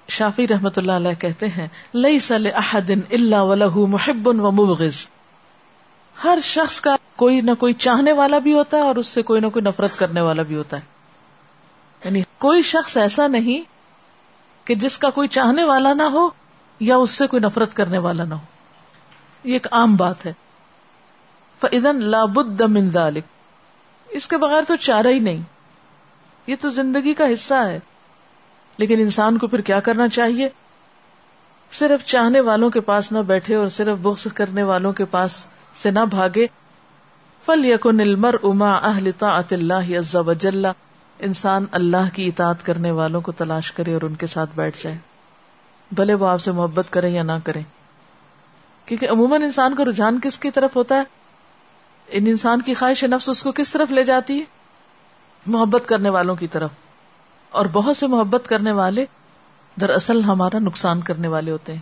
شافی 0.10 0.48
رحمت 0.48 0.78
اللہ 0.78 0.92
علیہ 0.92 1.14
کہتے 1.14 1.48
ہیں 1.48 1.68
لئی 1.94 2.20
سل 2.20 2.48
احدن 2.54 3.00
اللہ 3.12 3.36
ولہ 3.36 3.76
محب 3.76 4.28
و 4.28 4.52
مبغض 4.52 5.08
ہر 6.24 6.40
شخص 6.44 6.82
کا 6.82 6.96
کوئی 7.16 7.42
نہ 7.42 7.52
کوئی 7.60 7.74
چاہنے 7.74 8.12
والا 8.12 8.40
بھی 8.40 8.54
ہوتا 8.54 8.78
ہے 8.78 8.82
اور 8.82 8.96
اس 8.96 9.08
سے 9.08 9.22
کوئی 9.22 9.42
نہ 9.42 9.48
کوئی 9.48 9.66
نفرت 9.66 10.00
کرنے 10.00 10.22
والا 10.22 10.42
بھی 10.42 10.56
ہوتا 10.56 10.78
ہے۔ 10.78 10.82
یعنی 12.06 12.22
کوئی 12.38 12.62
شخص 12.62 12.98
ایسا 12.98 13.28
نہیں 13.28 13.64
کہ 14.68 14.76
جس 14.76 14.98
کا 14.98 15.10
کوئی 15.10 15.28
چاہنے 15.28 15.64
والا 15.64 15.94
نہ 15.94 16.04
ہو 16.04 16.30
یا 16.80 16.96
اس 16.96 17.12
سے 17.12 17.28
کوئی 17.28 17.42
نفرت 17.42 17.74
کرنے 17.74 17.98
والا 17.98 18.24
نہ 18.24 18.34
ہو۔ 18.34 18.46
یہ 19.44 19.54
ایک 19.54 19.68
عام 19.72 19.96
بات 19.96 20.26
ہے۔ 20.26 20.34
فن 21.60 22.06
لابد 22.06 22.62
من 22.62 22.90
ذلك 22.90 23.24
اس 24.10 24.28
کے 24.28 24.38
بغیر 24.38 24.64
تو 24.68 24.76
چارہ 24.76 25.08
ہی 25.08 25.20
نہیں۔ 25.20 25.42
یہ 26.48 26.56
تو 26.62 26.70
زندگی 26.70 27.14
کا 27.14 27.26
حصہ 27.26 27.54
ہے۔ 27.54 27.80
لیکن 28.78 29.00
انسان 29.00 29.38
کو 29.38 29.48
پھر 29.48 29.62
کیا 29.62 29.80
کرنا 29.80 30.08
چاہیے؟ 30.08 30.50
صرف 31.72 32.06
چاہنے 32.06 32.40
والوں 32.40 32.70
کے 32.70 32.80
پاس 32.80 33.12
نہ 33.12 33.20
بیٹھے 33.20 33.56
اور 33.56 33.68
صرف 33.68 33.98
بغض 34.02 34.28
کرنے 34.34 34.64
والوں 34.64 34.94
کے 34.94 35.06
پاس 35.06 35.46
سے 35.76 35.92
نہ 35.92 36.00
بھاگے۔ 36.10 36.48
فل 37.46 37.66
یقن 37.66 38.00
المر 38.00 38.36
اما 38.44 38.76
اہل 38.76 39.12
طاعت 39.20 39.54
اللہ 39.54 39.98
عز 40.00 40.16
وجل۔ 40.16 40.66
انسان 41.20 41.66
اللہ 41.72 42.10
کی 42.14 42.28
اطاعت 42.28 42.66
کرنے 42.66 42.92
والوں 42.92 43.22
کو 43.22 43.32
تلاش 43.32 43.72
کرے 43.72 43.94
اور 43.94 44.02
ان 44.02 44.16
کے 44.16 44.28
ساتھ 44.28 44.50
بیٹھ 44.56 44.84
جائے۔ 44.84 44.98
بھلے 45.92 46.14
وہ 46.14 46.28
آپ 46.28 46.42
سے 46.42 46.52
محبت 46.52 46.86
کریں 46.90 47.14
یا 47.14 47.24
نہ 47.24 47.32
کریں۔ 47.44 47.64
کیونکہ 48.86 49.10
عموماً 49.10 49.42
انسان 49.42 49.76
کا 49.76 49.84
رجحان 49.86 50.20
کس 50.24 50.40
کی 50.40 50.52
طرف 50.52 50.76
ہوتا 50.76 50.96
ہے؟ 50.96 51.04
ان 52.08 52.24
انسان 52.28 52.62
کی 52.62 52.74
خواہش 52.74 53.04
نفس 53.04 53.30
اس 53.30 53.44
کو 53.44 53.52
کس 53.52 53.72
طرف 53.72 53.92
لے 53.92 54.04
جاتی 54.04 54.40
ہے؟ 54.40 54.57
محبت 55.46 55.84
کرنے 55.86 56.10
والوں 56.10 56.36
کی 56.36 56.48
طرف۔ 56.48 56.70
اور 57.50 57.66
بہت 57.72 57.98
سے 57.98 58.08
محبت 58.08 58.48
کرنے 58.48 58.72
والے 58.72 59.06
دراصل 59.82 60.24
ہمارا 60.24 60.60
نقصان 60.60 61.02
کرنے 61.02 61.28
والے 61.28 61.52
ہوتے 61.52 61.74
ہیں، 61.74 61.82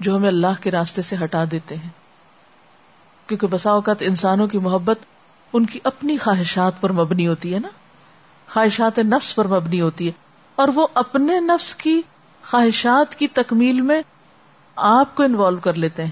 جو 0.00 0.16
ہمیں 0.16 0.28
اللہ 0.28 0.62
کے 0.62 0.70
راستے 0.70 1.02
سے 1.02 1.16
ہٹا 1.24 1.44
دیتے 1.50 1.76
ہیں۔ 1.76 1.88
کیونکہ 3.26 3.46
بسا 3.46 3.70
اوقات 3.70 3.96
انسانوں 4.00 4.46
کی 4.46 4.58
محبت 4.58 4.98
ان 5.52 5.66
کی 5.66 5.78
اپنی 5.84 6.16
خواہشات 6.16 6.80
پر 6.80 6.92
مبنی 6.92 7.26
ہوتی 7.26 7.54
ہے 7.54 7.58
نا۔ 7.58 7.68
خواہشات 8.52 8.98
نفس 8.98 9.34
پر 9.34 9.46
مبنی 9.46 9.80
ہوتی 9.80 10.06
ہے۔ 10.06 10.12
اور 10.56 10.68
وہ 10.74 10.86
اپنے 10.94 11.40
نفس 11.40 11.74
کی 11.74 12.02
خواہشات 12.50 13.14
کی 13.14 13.28
تکمیل 13.28 13.80
میں 13.80 14.02
آپ 14.76 15.14
کو 15.14 15.22
انوالو 15.22 15.58
کر 15.58 15.74
لیتے 15.74 16.04
ہیں۔ 16.04 16.10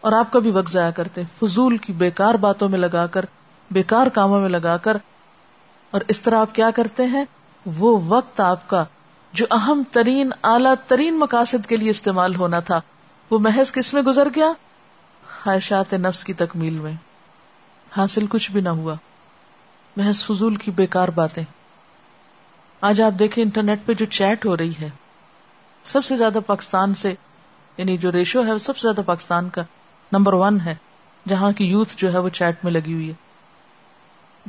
اور 0.00 0.12
آپ 0.12 0.32
کا 0.32 0.38
بھی 0.38 0.50
وقت 0.50 0.70
ضائع 0.70 0.90
کرتے 0.90 1.22
فضول 1.42 1.76
کی 1.76 1.92
بیکار 1.92 2.34
باتوں 2.34 2.68
میں 2.68 2.78
لگا 2.78 3.06
کر، 3.06 3.24
بیکار 3.70 4.06
کاموں 4.06 4.40
میں 4.40 4.48
لگا 4.48 4.76
کر 4.76 4.96
اور 5.92 6.00
اس 6.08 6.20
طرح 6.20 6.38
آپ 6.38 6.54
کیا 6.54 6.70
کرتے 6.70 7.06
ہیں؟ 7.06 7.24
وہ 7.66 8.00
وقت 8.06 8.40
آپ 8.40 8.68
کا، 8.68 8.84
جو 9.32 9.46
اہم 9.50 9.82
ترین، 9.90 10.30
اعلی 10.42 10.70
ترین 10.86 11.18
مقاصد 11.18 11.66
کے 11.66 11.76
لیے 11.76 11.90
استعمال 11.90 12.34
ہونا 12.34 12.60
تھا۔ 12.60 12.80
وہ 13.30 13.38
محض 13.38 13.72
کس 13.72 13.94
میں 13.94 14.02
گزر 14.02 14.28
گیا؟ 14.36 14.52
خواہشات 15.42 15.92
نفس 15.92 16.24
کی 16.24 16.32
تکمیل 16.32 16.72
میں۔ 16.72 16.92
حاصل 17.96 18.26
کچھ 18.26 18.50
بھی 18.50 18.60
نہ 18.60 18.68
ہوا۔ 18.68 18.94
محض 19.96 20.24
فضول 20.24 20.54
کی 20.54 20.70
بیکار 20.70 21.08
باتیں۔ 21.08 21.44
آج 22.80 23.00
آپ 23.00 23.18
دیکھیں 23.18 23.44
انٹرنیٹ 23.44 23.78
پہ 23.86 23.94
جو 23.94 24.04
چیٹ 24.04 24.46
ہو 24.46 24.56
رہی 24.56 24.72
ہے۔ 24.80 24.90
سب 25.86 26.04
سے 26.04 26.16
زیادہ 26.16 26.38
پاکستان 26.46 26.94
سے 26.94 27.14
یعنی 27.76 27.96
جو 27.96 28.12
ریشو 28.12 28.44
ہے، 28.46 28.52
وہ 28.52 28.58
سب 28.58 28.76
سے 28.76 28.82
زیادہ 28.82 29.00
پاکستان 29.06 29.48
کا 29.48 29.62
نمبر 30.12 30.32
ون 30.32 30.60
ہے، 30.60 30.74
جہاں 31.28 31.52
کی 31.52 31.64
یوتھ 31.64 31.94
جو 31.96 32.12
ہے 32.12 32.18
وہ 32.18 32.28
چیٹ 32.28 32.64
میں 32.64 32.72
لگی 32.72 32.94
ہوئی 32.94 33.08
ہے۔ 33.08 33.31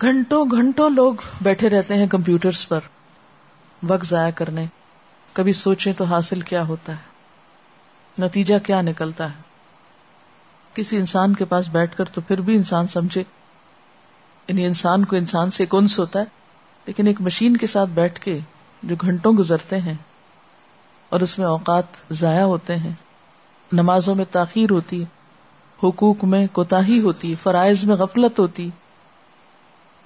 گھنٹوں 0.02 0.46
گھنٹوں 0.52 0.90
لوگ 0.90 1.14
بیٹھے 1.42 1.70
رہتے 1.70 1.94
ہیں 1.94 2.08
کمپیوٹرز 2.08 2.68
پر، 2.68 2.80
وقت 3.84 4.06
ضائع 4.06 4.32
کرنے۔ 4.32 4.66
کبھی 5.34 5.54
سوچیں 5.54 5.94
تو 5.94 6.04
حاصل 6.04 6.42
کیا 6.42 6.68
ہوتا 6.68 6.92
ہے، 6.92 8.24
نتیجہ 8.24 8.56
کیا 8.66 8.82
نکلتا 8.82 9.30
ہے۔ 9.30 9.42
کسی 10.74 10.98
انسان 10.98 11.34
کے 11.34 11.46
پاس 11.46 11.70
بیٹھ 11.70 11.98
کر 11.98 12.04
تو 12.04 12.22
پھر 12.22 12.42
بھی 12.42 12.56
انسان 12.56 12.88
سمجھے۔ 12.88 13.24
یعنی 14.48 14.66
انسان 14.66 15.06
کو 15.06 15.16
انسان 15.16 15.52
سے 15.52 15.66
کنس 15.66 16.00
ہوتا 16.00 16.20
ہے، 16.20 16.26
لیکن 16.86 17.08
ایک 17.08 17.22
مشین 17.22 17.58
کے 17.58 17.68
ساتھ 17.68 17.90
بیٹھ 17.90 18.20
کے 18.20 18.40
جو 18.84 18.96
گھنٹوں 19.02 19.34
گزرتے 19.34 19.80
ہیں 19.80 19.94
اور 21.10 21.20
اس 21.20 21.40
میں 21.40 21.48
اوقات 21.48 21.84
ضائع 22.12 22.44
ہوتے 22.44 22.76
ہیں، 22.76 22.92
نمازوں 23.72 24.16
میں 24.16 24.26
تاخیر 24.32 24.70
ہوتی، 24.70 25.04
حقوق 25.84 26.24
میں 26.24 26.48
کوتا 26.52 26.80
ہوتی، 27.04 27.36
فرائض 27.44 27.84
میں 27.84 27.96
غفلت 27.96 28.40
ہوتی 28.40 28.70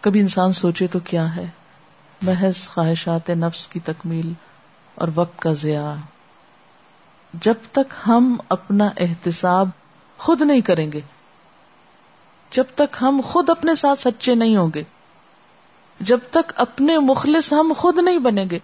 کبھی 0.02 0.20
انسان 0.20 0.52
سوچے 0.52 0.88
تو 0.88 1.00
کیا 1.00 1.36
ہے؟ 1.36 1.46
محض 2.22 2.70
خواہشات 2.70 3.30
نفس 3.30 3.68
کی 3.68 3.80
تکمیل 3.80 4.34
اور 4.96 5.08
وقت 5.16 5.40
کا 5.40 5.54
ضیاع۔ 5.54 5.96
جب 7.34 7.54
تک 7.72 7.94
ہم 8.08 8.38
اپنا 8.50 8.90
احتساب 8.98 9.70
خود 10.18 10.42
نہیں 10.42 10.62
کریں 10.62 10.92
گے، 10.92 11.02
جب 12.52 12.64
تک 12.76 12.96
ہم 13.02 13.22
خود 13.26 13.50
اپنے 13.50 13.76
ساتھ 13.76 14.02
سچے 14.02 14.36
نہیں 14.36 14.58
ہوں 14.58 14.70
گے، 14.76 14.84
جب 16.00 16.20
تک 16.32 16.52
اپنے 16.56 17.00
مخلص 17.00 17.54
ہم 17.54 17.74
خود 17.78 17.98
نہیں 17.98 18.18
بنیں 18.18 18.46
گے، 18.52 18.60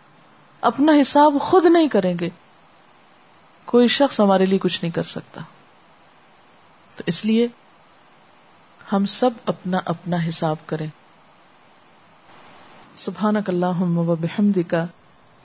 اپنا 0.62 0.92
حساب 1.02 1.34
خود 1.42 1.66
نہیں 1.66 1.88
کریں 1.88 2.20
گے، 2.20 2.30
کوئی 3.66 3.88
شخص 3.88 4.20
ہمارے 4.20 4.46
لیے 4.46 4.60
کچھ 4.60 4.80
نہیں 4.82 4.92
کر 4.92 5.04
سکتا۔ 5.04 5.42
تو 6.96 7.04
اس 7.06 7.26
لیے 7.26 7.48
ہم 8.94 9.06
سب 9.06 9.30
اپنا 9.46 9.80
اپنا 9.86 10.18
حساب 10.30 10.56
کریں۔ 10.66 10.88
سبحان 13.06 13.36
و 13.98 14.16
بحمدک، 14.16 14.76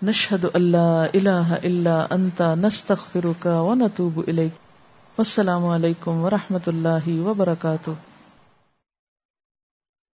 نشہد 0.03 0.45
اللہ 0.55 1.07
الہ 1.15 1.55
الا 1.65 2.07
انتا 2.11 2.55
نستغفرک 2.55 3.47
و 3.47 3.75
نتوب 3.75 4.21
الیک۔ 4.27 4.51
والسلام 5.19 5.67
علیکم 5.67 6.25
ورحمۃ 6.25 6.67
اللہ 6.67 7.09
وبرکاتہ۔ 7.09 7.91